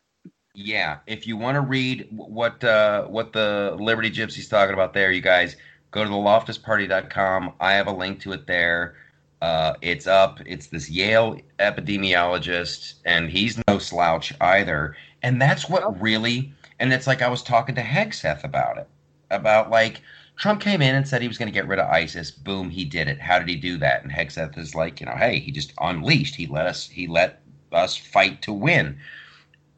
Yeah, 0.55 0.97
if 1.05 1.27
you 1.27 1.37
want 1.37 1.55
to 1.55 1.61
read 1.61 2.07
what 2.09 2.63
uh, 2.63 3.05
what 3.05 3.33
the 3.33 3.77
Liberty 3.79 4.09
Gypsy's 4.09 4.49
talking 4.49 4.73
about 4.73 4.95
there, 4.95 5.11
you 5.11 5.21
guys 5.21 5.57
go 5.91 6.03
to 6.03 6.09
the 6.09 6.15
loftusparty.com. 6.15 7.53
I 7.59 7.73
have 7.73 7.87
a 7.87 7.91
link 7.91 8.19
to 8.21 8.31
it 8.33 8.47
there. 8.47 8.95
Uh, 9.41 9.73
it's 9.81 10.07
up. 10.07 10.39
It's 10.45 10.67
this 10.67 10.89
Yale 10.89 11.39
epidemiologist, 11.59 12.95
and 13.05 13.29
he's 13.29 13.59
no 13.67 13.79
slouch 13.79 14.33
either. 14.41 14.95
And 15.23 15.41
that's 15.41 15.69
what 15.69 16.01
really. 16.01 16.53
And 16.79 16.93
it's 16.93 17.07
like 17.07 17.21
I 17.21 17.29
was 17.29 17.43
talking 17.43 17.75
to 17.75 17.81
Hegseth 17.81 18.43
about 18.43 18.77
it, 18.77 18.87
about 19.29 19.69
like 19.69 20.01
Trump 20.37 20.61
came 20.61 20.81
in 20.81 20.95
and 20.95 21.07
said 21.07 21.21
he 21.21 21.27
was 21.27 21.37
going 21.37 21.47
to 21.47 21.53
get 21.53 21.67
rid 21.67 21.79
of 21.79 21.89
ISIS. 21.89 22.31
Boom, 22.31 22.69
he 22.69 22.85
did 22.85 23.07
it. 23.07 23.19
How 23.19 23.39
did 23.39 23.49
he 23.49 23.55
do 23.55 23.77
that? 23.77 24.03
And 24.03 24.11
Hegseth 24.11 24.57
is 24.57 24.75
like, 24.75 24.99
you 24.99 25.05
know, 25.05 25.15
hey, 25.17 25.39
he 25.39 25.51
just 25.51 25.73
unleashed. 25.79 26.35
He 26.35 26.47
let 26.47 26.65
us. 26.65 26.87
He 26.87 27.07
let 27.07 27.41
us 27.71 27.95
fight 27.95 28.41
to 28.41 28.51
win 28.51 28.97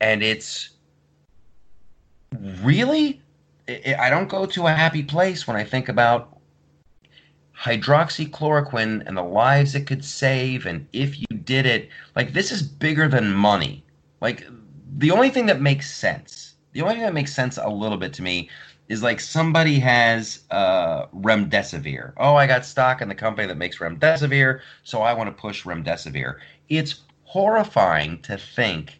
and 0.02 0.24
it's 0.24 0.72
really 2.62 3.22
I 3.72 4.08
I 4.08 4.10
don't 4.10 4.30
go 4.30 4.46
to 4.46 4.68
a 4.68 4.72
happy 4.74 5.04
place 5.04 5.48
when 5.48 5.58
I 5.58 5.64
think 5.64 5.90
about 5.90 6.38
hydroxychloroquine 7.58 9.06
and 9.06 9.16
the 9.16 9.24
lives 9.24 9.76
it 9.76 9.86
could 9.86 10.04
save 10.04 10.66
and 10.66 10.88
if 10.94 11.20
you 11.20 11.28
did 11.44 11.66
it 11.66 11.90
like 12.16 12.34
this 12.34 12.52
is 12.52 12.64
bigger 12.64 13.08
than 13.08 13.32
money 13.32 13.84
like 14.20 14.48
the 14.98 15.12
only 15.12 15.30
thing 15.30 15.46
that 15.46 15.62
makes 15.62 15.94
sense 15.94 16.56
the 16.74 16.82
only 16.82 16.96
thing 16.96 17.04
that 17.04 17.14
makes 17.14 17.34
sense 17.34 17.58
a 17.58 17.70
little 17.70 17.98
bit 17.98 18.14
to 18.14 18.24
me 18.24 18.50
is 18.92 19.02
like 19.02 19.20
somebody 19.22 19.80
has 19.80 20.42
uh, 20.52 21.06
remdesivir. 21.08 22.12
Oh, 22.18 22.36
I 22.36 22.46
got 22.46 22.66
stock 22.66 23.02
in 23.02 23.08
the 23.08 23.16
company 23.16 23.48
that 23.48 23.58
makes 23.58 23.78
remdesivir, 23.78 24.60
so 24.84 25.02
I 25.02 25.14
want 25.14 25.30
to 25.30 25.42
push 25.42 25.64
remdesivir. 25.64 26.40
It's 26.68 27.02
horrifying 27.24 28.22
to 28.24 28.38
think, 28.38 29.00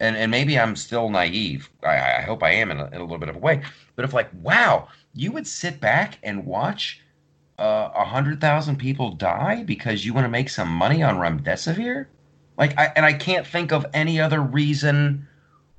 and, 0.00 0.16
and 0.16 0.30
maybe 0.30 0.58
I'm 0.58 0.76
still 0.76 1.08
naive. 1.10 1.70
I, 1.82 2.18
I 2.18 2.20
hope 2.22 2.42
I 2.42 2.50
am 2.50 2.70
in 2.70 2.78
a, 2.78 2.86
in 2.86 2.94
a 2.94 3.02
little 3.02 3.18
bit 3.18 3.28
of 3.28 3.36
a 3.36 3.40
way. 3.40 3.62
But 3.96 4.04
if 4.04 4.12
like, 4.12 4.30
wow, 4.42 4.88
you 5.14 5.32
would 5.32 5.46
sit 5.46 5.80
back 5.80 6.18
and 6.22 6.46
watch 6.46 7.00
uh, 7.58 7.90
a 7.94 7.98
uh, 7.98 8.04
hundred 8.04 8.40
thousand 8.40 8.76
people 8.76 9.12
die 9.12 9.64
because 9.64 10.04
you 10.04 10.14
want 10.14 10.24
to 10.24 10.30
make 10.30 10.48
some 10.48 10.68
money 10.68 11.02
on 11.02 11.16
remdesivir, 11.16 12.06
like, 12.56 12.78
I, 12.78 12.92
and 12.96 13.04
I 13.06 13.12
can't 13.12 13.46
think 13.46 13.72
of 13.72 13.86
any 13.94 14.20
other 14.20 14.40
reason 14.40 15.26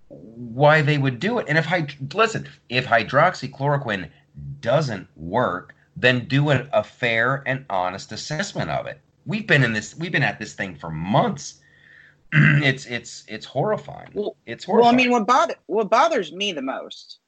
why 0.08 0.82
they 0.82 0.98
would 0.98 1.20
do 1.20 1.40
it. 1.40 1.46
And 1.48 1.58
if 1.58 1.72
I 1.72 1.88
listen, 2.14 2.48
if 2.70 2.86
hydroxychloroquine 2.86 4.10
doesn't 4.62 5.08
work, 5.16 5.76
then 5.96 6.26
do 6.26 6.50
a, 6.52 6.68
a 6.72 6.84
fair 6.84 7.44
and 7.46 7.66
honest 7.70 8.12
assessment 8.12 8.70
of 8.70 8.88
it. 8.88 9.02
We've 9.26 9.46
been 9.46 9.64
in 9.64 9.74
this. 9.74 9.96
We've 9.96 10.12
been 10.12 10.24
at 10.24 10.40
this 10.40 10.54
thing 10.54 10.76
for 10.76 10.90
months. 10.90 11.59
it's 12.34 12.86
it's 12.86 13.24
it's 13.28 13.46
horrifying. 13.46 14.10
Well, 14.14 14.36
it's 14.46 14.64
horrifying. 14.64 14.86
Well, 14.86 14.94
I 14.94 15.04
mean, 15.04 15.12
what 15.12 15.26
bother 15.26 15.56
what 15.66 15.90
bothers 15.90 16.32
me 16.32 16.52
the 16.52 16.62
most 16.62 17.20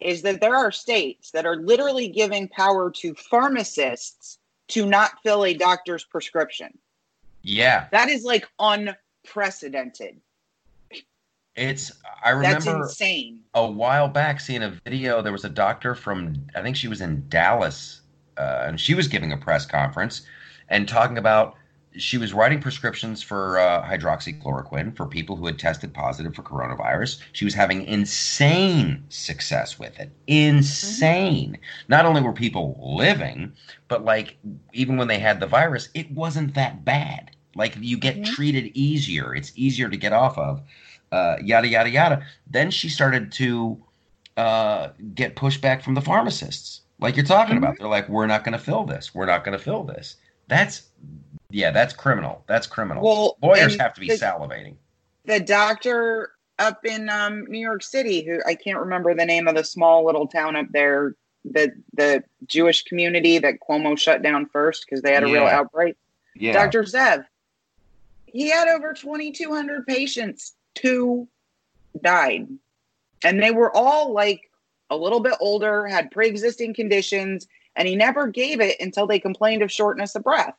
is 0.00 0.22
that 0.22 0.40
there 0.40 0.54
are 0.54 0.70
states 0.70 1.30
that 1.30 1.46
are 1.46 1.56
literally 1.56 2.08
giving 2.08 2.48
power 2.48 2.90
to 2.90 3.14
pharmacists 3.14 4.38
to 4.68 4.84
not 4.84 5.12
fill 5.22 5.44
a 5.44 5.54
doctor's 5.54 6.04
prescription. 6.04 6.76
Yeah, 7.42 7.86
that 7.92 8.08
is 8.08 8.24
like 8.24 8.46
unprecedented. 8.58 10.20
It's 11.54 11.92
I 12.24 12.30
remember. 12.30 12.88
A 13.54 13.70
while 13.70 14.08
back 14.08 14.40
seeing 14.40 14.62
a 14.62 14.70
video 14.84 15.22
there 15.22 15.32
was 15.32 15.44
a 15.44 15.50
doctor 15.50 15.94
from 15.94 16.34
I 16.54 16.62
think 16.62 16.76
she 16.76 16.88
was 16.88 17.00
in 17.00 17.26
Dallas 17.28 18.02
uh, 18.38 18.64
and 18.66 18.80
she 18.80 18.94
was 18.94 19.08
giving 19.08 19.32
a 19.32 19.36
press 19.36 19.66
conference 19.66 20.22
and 20.68 20.88
talking 20.88 21.18
about 21.18 21.56
she 21.96 22.18
was 22.18 22.32
writing 22.32 22.60
prescriptions 22.60 23.22
for 23.22 23.58
uh, 23.58 23.82
hydroxychloroquine 23.84 24.96
for 24.96 25.06
people 25.06 25.36
who 25.36 25.46
had 25.46 25.58
tested 25.58 25.92
positive 25.92 26.34
for 26.34 26.42
coronavirus. 26.42 27.20
She 27.32 27.44
was 27.44 27.54
having 27.54 27.84
insane 27.84 29.04
success 29.08 29.78
with 29.78 29.98
it. 29.98 30.10
Insane. 30.26 31.52
Mm-hmm. 31.52 31.62
Not 31.88 32.06
only 32.06 32.22
were 32.22 32.32
people 32.32 32.78
living, 32.80 33.52
but 33.88 34.04
like 34.04 34.36
even 34.72 34.96
when 34.96 35.08
they 35.08 35.18
had 35.18 35.40
the 35.40 35.46
virus, 35.46 35.88
it 35.94 36.10
wasn't 36.10 36.54
that 36.54 36.84
bad. 36.84 37.30
Like 37.54 37.76
you 37.80 37.98
get 37.98 38.24
treated 38.24 38.70
easier. 38.74 39.34
It's 39.34 39.52
easier 39.54 39.88
to 39.88 39.96
get 39.96 40.12
off 40.12 40.38
of 40.38 40.62
uh, 41.10 41.36
yada 41.42 41.68
yada 41.68 41.90
yada. 41.90 42.26
Then 42.46 42.70
she 42.70 42.88
started 42.88 43.30
to 43.32 43.82
uh, 44.36 44.88
get 45.14 45.36
pushback 45.36 45.82
from 45.82 45.94
the 45.94 46.00
pharmacists, 46.00 46.80
like 46.98 47.16
you're 47.16 47.26
talking 47.26 47.56
mm-hmm. 47.56 47.64
about. 47.64 47.78
They're 47.78 47.88
like, 47.88 48.08
"We're 48.08 48.26
not 48.26 48.44
going 48.44 48.54
to 48.54 48.58
fill 48.58 48.84
this. 48.84 49.14
We're 49.14 49.26
not 49.26 49.44
going 49.44 49.56
to 49.56 49.62
fill 49.62 49.84
this." 49.84 50.16
That's 50.48 50.88
yeah, 51.52 51.70
that's 51.70 51.92
criminal. 51.92 52.44
That's 52.46 52.66
criminal. 52.66 53.04
Well, 53.04 53.36
lawyers 53.42 53.76
have 53.76 53.94
to 53.94 54.00
be 54.00 54.08
the, 54.08 54.14
salivating. 54.14 54.76
The 55.26 55.40
doctor 55.40 56.32
up 56.58 56.84
in 56.84 57.08
um, 57.08 57.44
New 57.46 57.58
York 57.58 57.82
City, 57.82 58.24
who 58.24 58.40
I 58.46 58.54
can't 58.54 58.78
remember 58.78 59.14
the 59.14 59.26
name 59.26 59.46
of 59.46 59.54
the 59.54 59.64
small 59.64 60.04
little 60.04 60.26
town 60.26 60.56
up 60.56 60.66
there, 60.70 61.14
the 61.44 61.72
the 61.92 62.24
Jewish 62.46 62.84
community 62.84 63.38
that 63.38 63.60
Cuomo 63.60 63.98
shut 63.98 64.22
down 64.22 64.46
first 64.46 64.86
because 64.86 65.02
they 65.02 65.12
had 65.12 65.24
a 65.24 65.28
yeah. 65.28 65.34
real 65.34 65.46
outbreak. 65.46 65.96
Yeah. 66.34 66.52
Dr. 66.54 66.84
Zev, 66.84 67.26
he 68.26 68.48
had 68.48 68.68
over 68.68 68.94
2,200 68.94 69.86
patients 69.86 70.54
two 70.74 71.28
died. 72.00 72.48
And 73.24 73.42
they 73.42 73.50
were 73.50 73.74
all 73.76 74.12
like 74.12 74.50
a 74.90 74.96
little 74.96 75.20
bit 75.20 75.34
older, 75.40 75.86
had 75.86 76.10
pre 76.10 76.28
existing 76.28 76.74
conditions, 76.74 77.46
and 77.76 77.86
he 77.86 77.96
never 77.96 78.26
gave 78.26 78.60
it 78.60 78.80
until 78.80 79.06
they 79.06 79.18
complained 79.18 79.62
of 79.62 79.70
shortness 79.70 80.14
of 80.14 80.24
breath. 80.24 80.54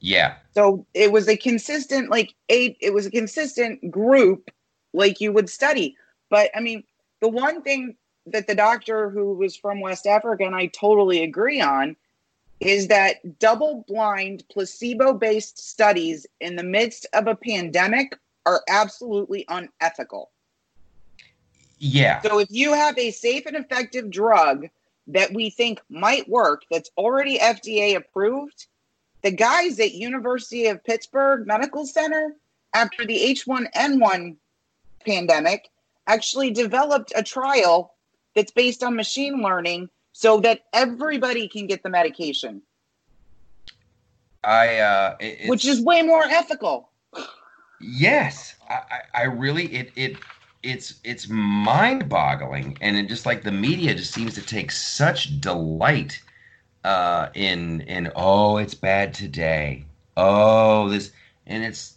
Yeah. 0.00 0.34
So 0.54 0.86
it 0.94 1.12
was 1.12 1.28
a 1.28 1.36
consistent, 1.36 2.10
like, 2.10 2.34
eight, 2.48 2.76
it 2.80 2.92
was 2.92 3.06
a 3.06 3.10
consistent 3.10 3.90
group 3.90 4.50
like 4.92 5.20
you 5.20 5.32
would 5.32 5.48
study. 5.48 5.96
But 6.30 6.50
I 6.54 6.60
mean, 6.60 6.84
the 7.20 7.28
one 7.28 7.62
thing 7.62 7.96
that 8.26 8.46
the 8.46 8.54
doctor 8.54 9.10
who 9.10 9.34
was 9.34 9.56
from 9.56 9.80
West 9.80 10.06
Africa 10.06 10.44
and 10.44 10.54
I 10.54 10.66
totally 10.66 11.22
agree 11.22 11.60
on 11.60 11.96
is 12.60 12.88
that 12.88 13.38
double 13.38 13.84
blind 13.88 14.44
placebo 14.50 15.14
based 15.14 15.58
studies 15.58 16.26
in 16.40 16.56
the 16.56 16.62
midst 16.62 17.06
of 17.14 17.26
a 17.26 17.34
pandemic 17.34 18.16
are 18.46 18.62
absolutely 18.68 19.44
unethical. 19.48 20.30
Yeah. 21.78 22.20
So 22.20 22.38
if 22.38 22.48
you 22.50 22.74
have 22.74 22.98
a 22.98 23.10
safe 23.10 23.46
and 23.46 23.56
effective 23.56 24.10
drug 24.10 24.68
that 25.06 25.32
we 25.32 25.48
think 25.50 25.80
might 25.88 26.28
work 26.28 26.62
that's 26.70 26.90
already 26.98 27.38
FDA 27.38 27.96
approved, 27.96 28.66
the 29.22 29.30
guys 29.30 29.78
at 29.80 29.92
University 29.92 30.66
of 30.66 30.82
Pittsburgh 30.84 31.46
Medical 31.46 31.86
Center 31.86 32.36
after 32.74 33.04
the 33.04 33.16
H1N1 33.16 34.36
pandemic 35.04 35.70
actually 36.06 36.50
developed 36.50 37.12
a 37.14 37.22
trial 37.22 37.94
that's 38.34 38.52
based 38.52 38.82
on 38.82 38.96
machine 38.96 39.42
learning 39.42 39.88
so 40.12 40.40
that 40.40 40.62
everybody 40.72 41.48
can 41.48 41.66
get 41.66 41.82
the 41.82 41.88
medication. 41.88 42.62
I 44.42 44.78
uh, 44.78 45.16
which 45.46 45.66
is 45.66 45.82
way 45.82 46.02
more 46.02 46.24
ethical. 46.24 46.90
Yes, 47.80 48.54
I, 48.68 48.82
I 49.14 49.22
really 49.24 49.66
it 49.66 49.92
it 49.96 50.16
it's 50.62 51.00
it's 51.04 51.28
mind-boggling, 51.28 52.78
and 52.80 52.96
it 52.96 53.08
just 53.08 53.26
like 53.26 53.42
the 53.42 53.52
media 53.52 53.94
just 53.94 54.14
seems 54.14 54.34
to 54.34 54.42
take 54.42 54.70
such 54.70 55.40
delight 55.40 56.22
uh, 56.84 57.28
in 57.34 57.82
in 57.82 58.10
oh 58.16 58.56
it's 58.58 58.74
bad 58.74 59.14
today, 59.14 59.84
oh 60.16 60.88
this, 60.88 61.12
and 61.46 61.64
it's 61.64 61.94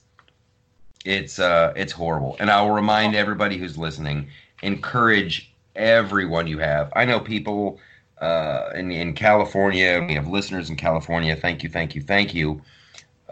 it's 1.05 1.39
uh 1.39 1.73
it's 1.75 1.93
horrible. 1.93 2.35
And 2.39 2.49
I 2.49 2.61
will 2.61 2.71
remind 2.71 3.15
everybody 3.15 3.57
who's 3.57 3.77
listening, 3.77 4.27
encourage 4.61 5.53
everyone 5.75 6.47
you 6.47 6.59
have. 6.59 6.91
I 6.95 7.05
know 7.05 7.19
people 7.19 7.79
uh, 8.19 8.69
in 8.75 8.91
in 8.91 9.13
California. 9.13 10.03
We 10.07 10.15
have 10.15 10.27
listeners 10.27 10.69
in 10.69 10.75
California. 10.75 11.35
Thank 11.35 11.63
you, 11.63 11.69
thank 11.69 11.95
you, 11.95 12.01
thank 12.01 12.33
you 12.33 12.61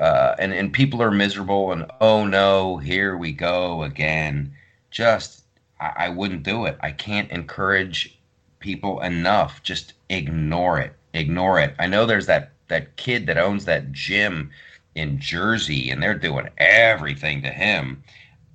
uh, 0.02 0.36
and 0.40 0.52
and 0.52 0.74
people 0.74 1.02
are 1.02 1.12
miserable 1.12 1.72
and 1.72 1.86
oh 2.02 2.26
no, 2.26 2.78
here 2.78 3.16
we 3.18 3.32
go 3.32 3.84
again. 3.84 4.54
Just 4.90 5.44
I, 5.80 5.94
I 5.98 6.10
wouldn't 6.10 6.44
do 6.44 6.66
it. 6.66 6.78
I 6.82 6.92
can't 6.92 7.30
encourage 7.32 8.18
people 8.60 9.00
enough. 9.02 9.62
Just 9.64 9.94
ignore 10.10 10.80
it. 10.80 10.96
Ignore 11.14 11.60
it. 11.60 11.76
I 11.80 11.88
know 11.88 12.06
there's 12.06 12.28
that 12.28 12.52
that 12.68 12.96
kid 12.96 13.28
that 13.28 13.38
owns 13.38 13.66
that 13.66 13.92
gym 13.92 14.50
in 14.96 15.20
Jersey, 15.20 15.90
and 15.90 16.02
they're 16.02 16.18
doing 16.18 16.50
everything 16.58 17.42
to 17.42 17.50
him. 17.50 18.04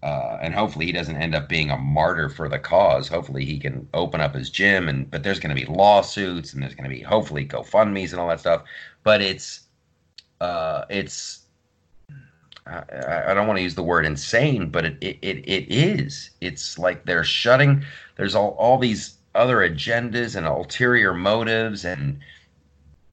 Uh, 0.02 0.38
and 0.40 0.54
hopefully 0.54 0.86
he 0.86 0.92
doesn't 0.92 1.16
end 1.16 1.34
up 1.34 1.48
being 1.48 1.70
a 1.70 1.76
martyr 1.76 2.28
for 2.28 2.48
the 2.48 2.58
cause. 2.58 3.08
Hopefully 3.08 3.44
he 3.44 3.58
can 3.58 3.88
open 3.92 4.20
up 4.20 4.34
his 4.34 4.50
gym, 4.50 4.88
and 4.88 5.10
but 5.10 5.22
there's 5.22 5.40
going 5.40 5.54
to 5.54 5.66
be 5.66 5.70
lawsuits, 5.70 6.52
and 6.52 6.62
there's 6.62 6.74
going 6.74 6.88
to 6.88 6.94
be 6.94 7.02
hopefully 7.02 7.46
GoFundmes 7.46 8.12
and 8.12 8.20
all 8.20 8.28
that 8.28 8.40
stuff. 8.40 8.62
But 9.02 9.20
it's 9.20 9.60
uh, 10.40 10.84
it's 10.90 11.46
I, 12.66 13.30
I 13.30 13.34
don't 13.34 13.46
want 13.46 13.58
to 13.58 13.62
use 13.62 13.74
the 13.74 13.82
word 13.82 14.06
insane, 14.06 14.70
but 14.70 14.84
it, 14.84 14.96
it, 15.00 15.18
it, 15.22 15.38
it 15.48 15.74
is. 15.74 16.30
It's 16.40 16.78
like 16.78 17.04
they're 17.04 17.24
shutting. 17.24 17.84
There's 18.16 18.34
all, 18.34 18.50
all 18.58 18.78
these 18.78 19.14
other 19.34 19.58
agendas 19.58 20.36
and 20.36 20.46
ulterior 20.46 21.14
motives, 21.14 21.84
and 21.84 22.18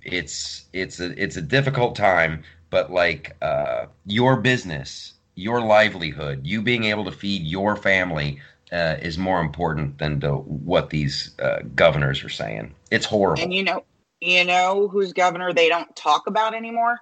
it's 0.04 0.66
it's 0.74 1.00
a 1.00 1.22
it's 1.22 1.38
a 1.38 1.42
difficult 1.42 1.96
time. 1.96 2.44
But 2.70 2.92
like 2.92 3.36
uh, 3.42 3.86
your 4.06 4.38
business, 4.38 5.14
your 5.36 5.62
livelihood, 5.62 6.46
you 6.46 6.62
being 6.62 6.86
able 6.86 7.06
to 7.06 7.12
feed 7.12 7.44
your 7.44 7.76
family 7.76 8.40
uh, 8.72 8.98
is 9.02 9.18
more 9.18 9.40
important 9.40 10.00
than 10.00 10.20
to 10.22 10.38
what 10.38 10.90
these 10.90 11.38
uh, 11.40 11.60
governors 11.76 12.24
are 12.24 12.30
saying. 12.30 12.74
It's 12.92 13.06
horrible. 13.06 13.44
And 13.44 13.54
you 13.54 13.64
know, 13.64 13.84
you 14.22 14.44
know 14.46 14.88
whose 14.88 15.14
governor 15.14 15.54
they 15.54 15.70
don't 15.70 15.96
talk 15.96 16.28
about 16.28 16.54
anymore? 16.56 17.00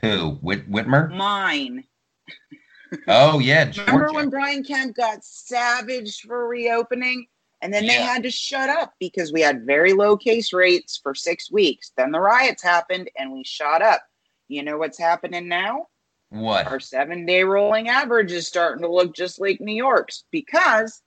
Who? 0.00 0.38
Whit- 0.40 0.70
Whitmer? 0.70 1.14
Mine. 1.14 1.84
Oh 3.08 3.38
yeah. 3.38 3.72
Remember 3.76 4.12
when 4.12 4.30
Brian 4.30 4.62
Kemp 4.62 4.94
got 4.96 5.24
savaged 5.24 6.22
for 6.22 6.48
reopening? 6.48 7.26
And 7.62 7.72
then 7.72 7.84
yeah. 7.84 7.98
they 7.98 8.02
had 8.02 8.24
to 8.24 8.30
shut 8.30 8.68
up 8.68 8.92
because 8.98 9.32
we 9.32 9.40
had 9.40 9.64
very 9.64 9.92
low 9.92 10.16
case 10.16 10.52
rates 10.52 10.98
for 11.00 11.14
six 11.14 11.50
weeks. 11.50 11.92
Then 11.96 12.10
the 12.10 12.20
riots 12.20 12.62
happened 12.62 13.08
and 13.16 13.32
we 13.32 13.44
shot 13.44 13.80
up. 13.80 14.02
You 14.48 14.64
know 14.64 14.76
what's 14.76 14.98
happening 14.98 15.48
now? 15.48 15.86
What? 16.30 16.66
Our 16.66 16.80
seven 16.80 17.24
day 17.24 17.44
rolling 17.44 17.88
average 17.88 18.32
is 18.32 18.48
starting 18.48 18.82
to 18.82 18.92
look 18.92 19.14
just 19.14 19.40
like 19.40 19.60
New 19.60 19.74
York's 19.74 20.24
because 20.32 21.02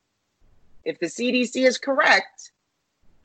if 0.86 0.98
the 1.00 1.08
CDC 1.08 1.68
is 1.68 1.78
correct 1.78 2.52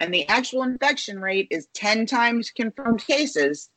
and 0.01 0.13
the 0.13 0.27
actual 0.27 0.65
infection 0.65 1.21
rate 1.21 1.47
is 1.51 1.69
10 1.75 2.07
times 2.07 2.51
confirmed 2.51 3.05
cases, 3.07 3.71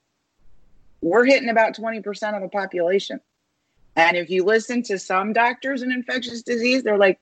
we're 1.01 1.25
hitting 1.25 1.49
about 1.49 1.75
20% 1.75 2.35
of 2.35 2.41
the 2.41 2.49
population. 2.49 3.19
And 3.95 4.17
if 4.17 4.31
you 4.31 4.45
listen 4.45 4.81
to 4.83 4.97
some 4.97 5.33
doctors 5.33 5.83
in 5.83 5.91
infectious 5.91 6.41
disease, 6.41 6.81
they're 6.81 6.97
like, 6.97 7.19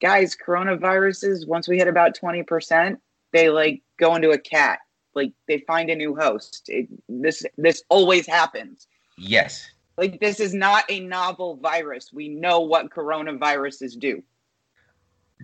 guys, 0.00 0.36
coronaviruses, 0.36 1.46
once 1.46 1.68
we 1.68 1.78
hit 1.78 1.88
about 1.88 2.16
20%, 2.16 2.96
they 3.32 3.48
like 3.48 3.82
go 3.98 4.14
into 4.14 4.30
a 4.30 4.38
cat. 4.38 4.80
Like 5.14 5.32
they 5.48 5.58
find 5.66 5.88
a 5.90 5.96
new 5.96 6.14
host. 6.14 6.64
It, 6.68 6.88
this 7.08 7.42
this 7.56 7.82
always 7.88 8.26
happens. 8.26 8.86
Yes. 9.16 9.66
Like 9.96 10.20
this 10.20 10.40
is 10.40 10.52
not 10.52 10.84
a 10.90 11.00
novel 11.00 11.56
virus. 11.56 12.12
We 12.12 12.28
know 12.28 12.60
what 12.60 12.90
coronaviruses 12.90 13.98
do. 13.98 14.22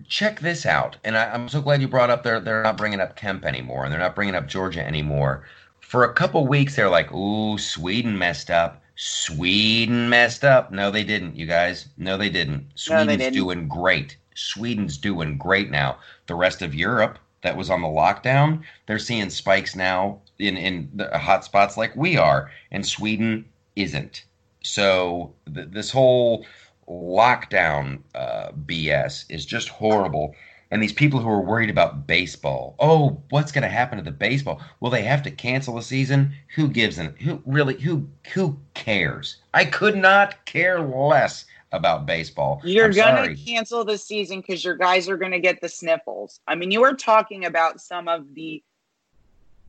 Check 0.07 0.39
this 0.39 0.65
out, 0.65 0.97
and 1.03 1.15
I, 1.15 1.33
am 1.33 1.47
so 1.49 1.61
glad 1.61 1.81
you 1.81 1.87
brought 1.87 2.09
up. 2.09 2.23
They're 2.23 2.39
they're 2.39 2.63
not 2.63 2.77
bringing 2.77 2.99
up 2.99 3.15
Kemp 3.15 3.45
anymore, 3.45 3.83
and 3.83 3.91
they're 3.91 3.99
not 3.99 4.15
bringing 4.15 4.35
up 4.35 4.47
Georgia 4.47 4.85
anymore. 4.85 5.45
For 5.81 6.03
a 6.03 6.13
couple 6.13 6.47
weeks, 6.47 6.75
they're 6.75 6.89
like, 6.89 7.11
"Ooh, 7.11 7.57
Sweden 7.57 8.17
messed 8.17 8.49
up. 8.49 8.81
Sweden 8.95 10.09
messed 10.09 10.43
up." 10.43 10.71
No, 10.71 10.89
they 10.89 11.03
didn't, 11.03 11.35
you 11.35 11.45
guys. 11.45 11.89
No, 11.97 12.17
they 12.17 12.29
didn't. 12.29 12.71
Sweden's 12.75 13.07
they 13.07 13.17
didn't. 13.17 13.33
doing 13.33 13.67
great. 13.67 14.17
Sweden's 14.35 14.97
doing 14.97 15.37
great 15.37 15.69
now. 15.71 15.97
The 16.27 16.35
rest 16.35 16.61
of 16.61 16.75
Europe 16.75 17.19
that 17.41 17.57
was 17.57 17.69
on 17.69 17.81
the 17.81 17.87
lockdown, 17.87 18.63
they're 18.85 18.99
seeing 18.99 19.29
spikes 19.29 19.75
now 19.75 20.21
in 20.39 20.57
in 20.57 20.89
the 20.93 21.17
hot 21.17 21.45
spots 21.45 21.77
like 21.77 21.95
we 21.95 22.17
are, 22.17 22.51
and 22.71 22.85
Sweden 22.85 23.45
isn't. 23.75 24.23
So 24.63 25.33
th- 25.53 25.69
this 25.71 25.91
whole 25.91 26.45
lockdown 26.87 27.99
uh, 28.15 28.51
BS 28.65 29.25
is 29.29 29.45
just 29.45 29.69
horrible. 29.69 30.35
And 30.71 30.81
these 30.81 30.93
people 30.93 31.19
who 31.19 31.29
are 31.29 31.41
worried 31.41 31.69
about 31.69 32.07
baseball, 32.07 32.75
oh, 32.79 33.21
what's 33.29 33.51
going 33.51 33.61
to 33.61 33.67
happen 33.67 33.99
to 33.99 34.03
the 34.03 34.09
baseball? 34.09 34.59
Will 34.79 34.89
they 34.89 35.03
have 35.03 35.21
to 35.23 35.31
cancel 35.31 35.75
the 35.75 35.83
season? 35.83 36.33
Who 36.55 36.67
gives 36.67 36.97
an 36.97 37.15
who 37.19 37.43
really 37.45 37.79
who 37.79 38.09
who 38.33 38.57
cares? 38.73 39.37
I 39.53 39.65
could 39.65 39.95
not 39.95 40.45
care 40.45 40.81
less 40.81 41.45
about 41.73 42.05
baseball. 42.05 42.61
You're 42.63 42.85
I'm 42.85 42.91
gonna 42.91 43.17
sorry. 43.25 43.35
cancel 43.35 43.83
the 43.83 43.97
season 43.97 44.39
because 44.41 44.63
your 44.63 44.75
guys 44.77 45.09
are 45.09 45.17
gonna 45.17 45.39
get 45.39 45.59
the 45.59 45.67
sniffles. 45.69 46.39
I 46.47 46.55
mean, 46.55 46.71
you 46.71 46.83
are 46.83 46.93
talking 46.93 47.45
about 47.45 47.81
some 47.81 48.07
of 48.07 48.33
the 48.33 48.63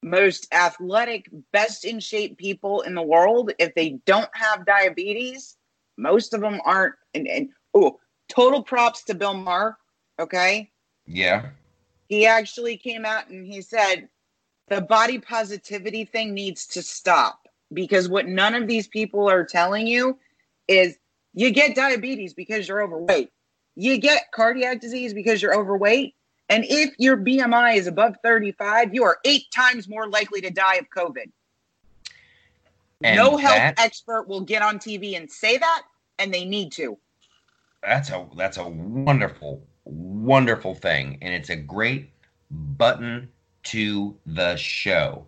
most 0.02 0.46
athletic, 0.52 1.28
best 1.52 1.84
in 1.84 1.98
shape 1.98 2.36
people 2.36 2.82
in 2.82 2.94
the 2.94 3.02
world. 3.02 3.52
If 3.58 3.74
they 3.74 3.98
don't 4.04 4.28
have 4.34 4.66
diabetes, 4.66 5.56
most 5.96 6.34
of 6.34 6.40
them 6.42 6.60
aren't. 6.64 6.94
And, 7.14 7.26
and 7.26 7.48
oh, 7.72 7.98
total 8.28 8.62
props 8.62 9.02
to 9.04 9.14
Bill 9.14 9.34
Maher. 9.34 9.78
Okay, 10.20 10.70
Yeah. 11.06 11.46
he 12.08 12.24
actually 12.26 12.76
came 12.76 13.04
out 13.04 13.28
and 13.30 13.44
he 13.44 13.62
said 13.62 14.08
the 14.68 14.80
body 14.80 15.18
positivity 15.18 16.04
thing 16.04 16.34
needs 16.34 16.66
to 16.68 16.82
stop 16.82 17.48
because 17.72 18.08
what 18.08 18.28
none 18.28 18.54
of 18.54 18.68
these 18.68 18.86
people 18.86 19.28
are 19.28 19.44
telling 19.44 19.88
you 19.88 20.16
is 20.68 20.96
you 21.34 21.50
get 21.50 21.74
diabetes 21.74 22.32
because 22.34 22.68
you're 22.68 22.82
overweight. 22.82 23.30
You 23.76 23.98
get 23.98 24.30
cardiac 24.32 24.80
disease 24.80 25.12
because 25.12 25.42
you're 25.42 25.54
overweight. 25.54 26.14
And 26.48 26.64
if 26.68 26.94
your 26.98 27.16
BMI 27.16 27.76
is 27.76 27.86
above 27.86 28.16
35, 28.22 28.94
you 28.94 29.04
are 29.04 29.18
eight 29.24 29.44
times 29.54 29.88
more 29.88 30.08
likely 30.08 30.40
to 30.42 30.50
die 30.50 30.76
of 30.76 30.86
COVID. 30.96 31.30
And 33.02 33.16
no 33.16 33.36
health 33.36 33.56
that- 33.56 33.80
expert 33.80 34.28
will 34.28 34.42
get 34.42 34.62
on 34.62 34.78
TV 34.78 35.16
and 35.16 35.30
say 35.30 35.58
that, 35.58 35.82
and 36.18 36.32
they 36.32 36.44
need 36.44 36.72
to. 36.72 36.96
that's 37.82 38.08
a 38.10 38.26
that's 38.36 38.56
a 38.56 38.66
wonderful 38.66 39.62
wonderful 39.84 40.74
thing 40.74 41.18
and 41.20 41.34
it's 41.34 41.50
a 41.50 41.56
great 41.56 42.10
button 42.50 43.28
to 43.62 44.16
the 44.24 44.56
show 44.56 45.26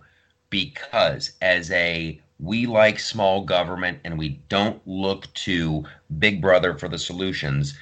because 0.49 1.33
as 1.43 1.71
a 1.73 2.19
we 2.39 2.66
like 2.66 2.99
small 2.99 3.45
government 3.45 3.99
and 4.05 4.18
we 4.18 4.41
don't 4.49 4.80
look 4.87 5.32
to 5.34 5.84
big 6.18 6.41
brother 6.41 6.76
for 6.76 6.89
the 6.89 6.99
solutions 6.99 7.78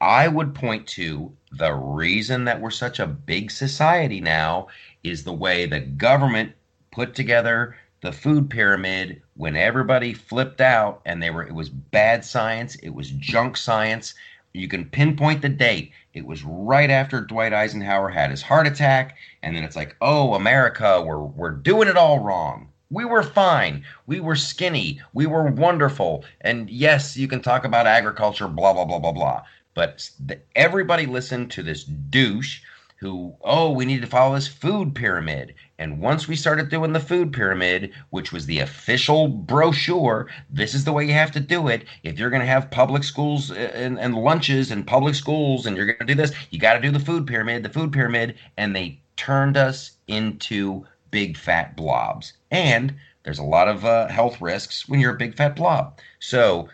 i 0.00 0.26
would 0.26 0.54
point 0.54 0.86
to 0.86 1.32
the 1.52 1.72
reason 1.72 2.44
that 2.44 2.60
we're 2.60 2.70
such 2.70 2.98
a 2.98 3.06
big 3.06 3.50
society 3.50 4.20
now 4.20 4.66
is 5.04 5.22
the 5.22 5.32
way 5.32 5.66
the 5.66 5.80
government 5.80 6.52
put 6.90 7.14
together 7.14 7.76
the 8.04 8.12
food 8.12 8.50
pyramid 8.50 9.22
when 9.34 9.56
everybody 9.56 10.12
flipped 10.12 10.60
out 10.60 11.00
and 11.06 11.22
they 11.22 11.30
were 11.30 11.42
it 11.42 11.54
was 11.54 11.70
bad 11.70 12.22
science 12.22 12.76
it 12.76 12.90
was 12.90 13.10
junk 13.12 13.56
science. 13.56 14.14
You 14.52 14.68
can 14.68 14.84
pinpoint 14.84 15.42
the 15.42 15.48
date. 15.48 15.90
It 16.12 16.26
was 16.26 16.44
right 16.44 16.90
after 16.90 17.22
dwight 17.22 17.54
eisenhower 17.54 18.10
had 18.10 18.30
his 18.30 18.42
heart 18.42 18.66
attack. 18.66 19.16
And 19.42 19.56
then 19.56 19.64
it's 19.64 19.74
like 19.74 19.96
oh 20.02 20.34
america 20.34 21.02
we're 21.02 21.18
we're 21.18 21.50
doing 21.50 21.88
it 21.88 21.96
all 21.96 22.18
wrong 22.18 22.68
we 22.90 23.04
were 23.04 23.22
fine 23.22 23.84
we 24.06 24.20
were 24.20 24.36
skinny 24.36 25.00
we 25.12 25.26
were 25.26 25.44
wonderful 25.44 26.24
and 26.42 26.70
yes 26.70 27.16
you 27.16 27.28
can 27.28 27.40
talk 27.40 27.64
about 27.64 27.86
agriculture 27.86 28.48
blah 28.48 28.72
blah 28.72 28.84
blah 28.84 28.98
blah 28.98 29.12
blah 29.12 29.42
but 29.74 30.10
the, 30.24 30.40
everybody 30.54 31.06
listened 31.06 31.50
to 31.52 31.62
this 31.62 31.84
douche 31.84 32.60
who, 33.04 33.34
oh, 33.42 33.70
we 33.70 33.84
need 33.84 34.00
to 34.00 34.06
follow 34.06 34.34
this 34.34 34.48
food 34.48 34.94
pyramid. 34.94 35.54
And 35.78 36.00
once 36.00 36.26
we 36.26 36.36
started 36.36 36.70
doing 36.70 36.94
the 36.94 37.00
food 37.00 37.34
pyramid, 37.34 37.92
which 38.08 38.32
was 38.32 38.46
the 38.46 38.60
official 38.60 39.28
brochure, 39.28 40.28
this 40.48 40.72
is 40.72 40.84
the 40.84 40.92
way 40.92 41.04
you 41.04 41.12
have 41.12 41.32
to 41.32 41.40
do 41.40 41.68
it. 41.68 41.84
If 42.02 42.18
you're 42.18 42.30
going 42.30 42.40
to 42.40 42.46
have 42.46 42.70
public 42.70 43.04
schools 43.04 43.50
uh, 43.50 43.72
and, 43.74 43.98
and 43.98 44.14
lunches 44.14 44.70
and 44.70 44.86
public 44.86 45.16
schools 45.16 45.66
and 45.66 45.76
you're 45.76 45.84
going 45.84 45.98
to 45.98 46.06
do 46.06 46.14
this, 46.14 46.32
you 46.50 46.58
got 46.58 46.74
to 46.74 46.80
do 46.80 46.90
the 46.90 46.98
food 46.98 47.26
pyramid, 47.26 47.62
the 47.62 47.68
food 47.68 47.92
pyramid. 47.92 48.36
And 48.56 48.74
they 48.74 49.00
turned 49.16 49.58
us 49.58 49.92
into 50.06 50.86
big 51.10 51.36
fat 51.36 51.76
blobs. 51.76 52.32
And 52.54 52.94
there's 53.24 53.40
a 53.40 53.44
lot 53.44 53.66
of 53.66 53.84
uh, 53.84 54.06
health 54.06 54.40
risks 54.40 54.88
when 54.88 55.00
you're 55.00 55.14
a 55.14 55.18
big 55.18 55.34
fat 55.34 55.56
blob. 55.56 55.98
So, 56.20 56.68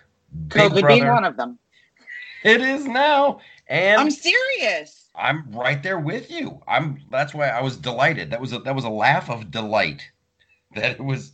COVID 0.48 0.86
being 0.86 1.06
one 1.06 1.24
of 1.24 1.36
them. 1.36 1.58
it 2.44 2.60
is 2.60 2.84
now. 2.84 3.40
And 3.66 4.00
I'm 4.00 4.10
serious. 4.10 5.08
I'm 5.14 5.50
right 5.52 5.82
there 5.82 5.98
with 5.98 6.30
you. 6.30 6.60
I'm 6.68 7.00
that's 7.10 7.32
why 7.32 7.48
I 7.48 7.62
was 7.62 7.76
delighted. 7.76 8.30
That 8.30 8.40
was 8.40 8.52
a 8.52 8.58
that 8.60 8.74
was 8.74 8.84
a 8.84 8.90
laugh 8.90 9.30
of 9.30 9.50
delight. 9.50 10.08
That 10.76 10.92
it 10.92 11.04
was 11.04 11.32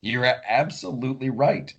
you're 0.00 0.24
absolutely 0.24 1.28
right. 1.28 1.74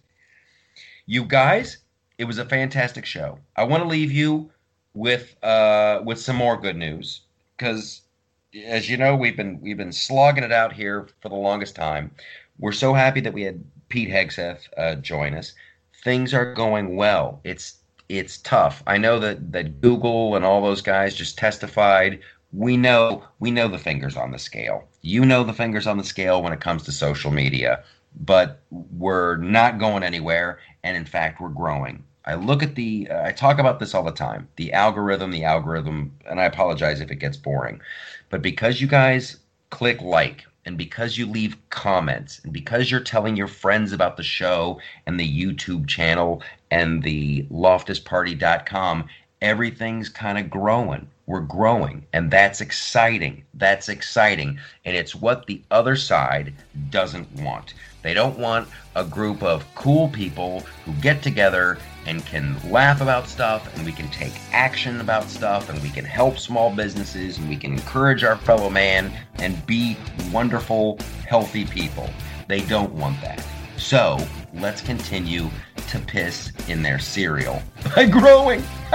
You 1.08 1.26
guys, 1.26 1.80
it 2.20 2.26
was 2.26 2.38
a 2.38 2.46
fantastic 2.46 3.04
show. 3.04 3.40
I 3.56 3.64
want 3.64 3.82
to 3.82 3.90
leave 3.90 4.12
you 4.12 4.52
with 4.94 5.36
uh 5.44 6.02
with 6.06 6.20
some 6.20 6.36
more 6.36 6.56
good 6.56 6.76
news 6.76 7.22
cuz 7.58 8.02
as 8.66 8.90
you 8.90 8.98
know, 8.98 9.16
we've 9.16 9.38
been 9.38 9.60
we've 9.62 9.78
been 9.78 9.92
slogging 9.92 10.44
it 10.44 10.52
out 10.52 10.74
here 10.74 11.08
for 11.22 11.30
the 11.30 11.36
longest 11.36 11.76
time. 11.76 12.12
We're 12.58 12.72
so 12.72 12.94
happy 12.94 13.22
that 13.22 13.34
we 13.34 13.44
had 13.44 13.64
Pete 13.90 14.10
Hegseth 14.10 14.68
uh, 14.78 14.96
join 14.96 15.34
us. 15.36 15.54
Things 16.04 16.34
are 16.34 16.54
going 16.54 16.96
well. 16.96 17.40
It's 17.44 17.76
it's 18.08 18.38
tough. 18.40 18.82
I 18.88 18.98
know 18.98 19.20
that 19.20 19.52
that 19.52 19.82
Google 19.82 20.36
and 20.36 20.44
all 20.44 20.62
those 20.62 20.82
guys 20.82 21.16
just 21.16 21.38
testified. 21.38 22.20
We 22.52 22.78
know 22.78 23.24
we 23.40 23.52
know 23.52 23.68
the 23.68 23.78
fingers 23.78 24.18
on 24.18 24.32
the 24.32 24.40
scale. 24.40 24.88
You 25.02 25.26
know 25.26 25.44
the 25.44 25.54
fingers 25.54 25.88
on 25.88 25.98
the 25.98 26.04
scale 26.04 26.42
when 26.42 26.54
it 26.54 26.62
comes 26.62 26.84
to 26.84 26.92
social 26.92 27.32
media, 27.32 27.84
but 28.20 28.62
we're 28.72 29.38
not 29.38 29.80
going 29.80 30.04
anywhere 30.04 30.60
and 30.84 30.98
in 30.98 31.06
fact 31.06 31.40
we're 31.40 31.50
growing. 31.50 32.04
I 32.26 32.36
look 32.36 32.62
at 32.62 32.76
the 32.76 33.08
uh, 33.10 33.24
I 33.26 33.32
talk 33.32 33.60
about 33.60 33.80
this 33.80 33.96
all 33.96 34.04
the 34.04 34.12
time. 34.12 34.48
The 34.56 34.74
algorithm, 34.74 35.32
the 35.32 35.44
algorithm, 35.44 36.14
and 36.30 36.40
I 36.40 36.46
apologize 36.46 37.02
if 37.02 37.12
it 37.12 37.16
gets 37.16 37.38
boring. 37.38 37.82
But 38.30 38.42
because 38.42 38.82
you 38.82 38.88
guys 38.88 39.38
click 39.70 40.02
like 40.02 40.46
and 40.66 40.78
because 40.78 41.18
you 41.18 41.26
leave 41.26 41.58
comments 41.70 42.40
and 42.44 42.52
because 42.54 42.92
you're 42.92 43.00
telling 43.00 43.36
your 43.36 43.48
friends 43.48 43.92
about 43.92 44.18
the 44.18 44.24
show 44.24 44.80
and 45.06 45.20
the 45.20 45.44
YouTube 45.44 45.88
channel 45.88 46.44
and 46.70 47.02
the 47.02 47.44
loftusparty.com, 47.44 49.08
everything's 49.42 50.10
kind 50.10 50.38
of 50.38 50.50
growing. 50.50 51.08
We're 51.26 51.42
growing, 51.42 52.06
and 52.12 52.32
that's 52.32 52.60
exciting. 52.60 53.44
That's 53.54 53.88
exciting. 53.88 54.60
And 54.84 54.96
it's 54.96 55.16
what 55.16 55.46
the 55.46 55.62
other 55.70 55.96
side 55.96 56.54
doesn't 56.90 57.32
want. 57.34 57.76
They 58.02 58.14
don't 58.14 58.40
want 58.40 58.68
a 58.96 59.04
group 59.04 59.44
of 59.44 59.66
cool 59.76 60.08
people 60.10 60.62
who 60.86 60.94
get 60.94 61.22
together 61.22 61.78
and 62.06 62.26
can 62.26 62.58
laugh 62.70 63.02
about 63.02 63.28
stuff, 63.28 63.76
and 63.76 63.86
we 63.86 63.92
can 63.92 64.10
take 64.10 64.34
action 64.52 65.02
about 65.02 65.30
stuff, 65.30 65.70
and 65.70 65.82
we 65.82 65.90
can 65.90 66.06
help 66.06 66.38
small 66.38 66.74
businesses, 66.74 67.38
and 67.38 67.48
we 67.50 67.56
can 67.56 67.74
encourage 67.74 68.24
our 68.24 68.38
fellow 68.38 68.70
man 68.70 69.12
and 69.36 69.66
be 69.66 69.98
wonderful, 70.32 70.98
healthy 71.28 71.66
people. 71.66 72.10
They 72.48 72.62
don't 72.62 72.94
want 72.94 73.20
that. 73.22 73.46
So 73.78 74.18
let's 74.56 74.82
continue 74.82 75.50
to 75.88 76.00
piss 76.00 76.52
in 76.68 76.82
their 76.82 77.00
cereal 77.00 77.62
by 77.96 78.06
growing. 78.06 78.64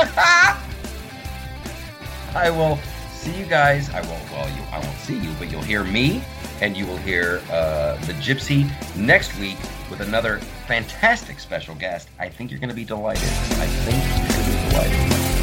I 2.35 2.51
will 2.51 2.79
see 3.13 3.39
you 3.39 3.47
guys. 3.47 3.91
I 3.91 4.01
won't. 4.03 4.31
Well, 4.31 4.49
you. 4.49 4.63
I 4.73 4.81
won't 4.81 4.99
see 4.99 5.19
you, 5.19 5.31
but 5.39 5.51
you'll 5.51 5.63
hear 5.63 5.85
me, 5.85 6.23
and 6.61 6.77
you 6.77 6.87
will 6.87 6.97
hear 6.99 7.41
uh, 7.51 7.97
the 8.07 8.13
Gypsy 8.15 8.69
next 8.97 9.39
week 9.39 9.59
with 9.89 10.01
another 10.01 10.41
fantastic 10.67 11.39
special 11.39 11.75
guest. 11.75 12.09
I 12.19 12.29
think 12.29 12.51
you're 12.51 12.61
going 12.61 12.71
to 12.71 12.75
be 12.75 12.85
delighted. 12.85 13.23
I 13.23 13.67
think 13.67 14.03
you're 14.19 14.29
going 14.29 14.45
to 14.45 14.51
be 14.51 14.71
delighted. 14.71 15.34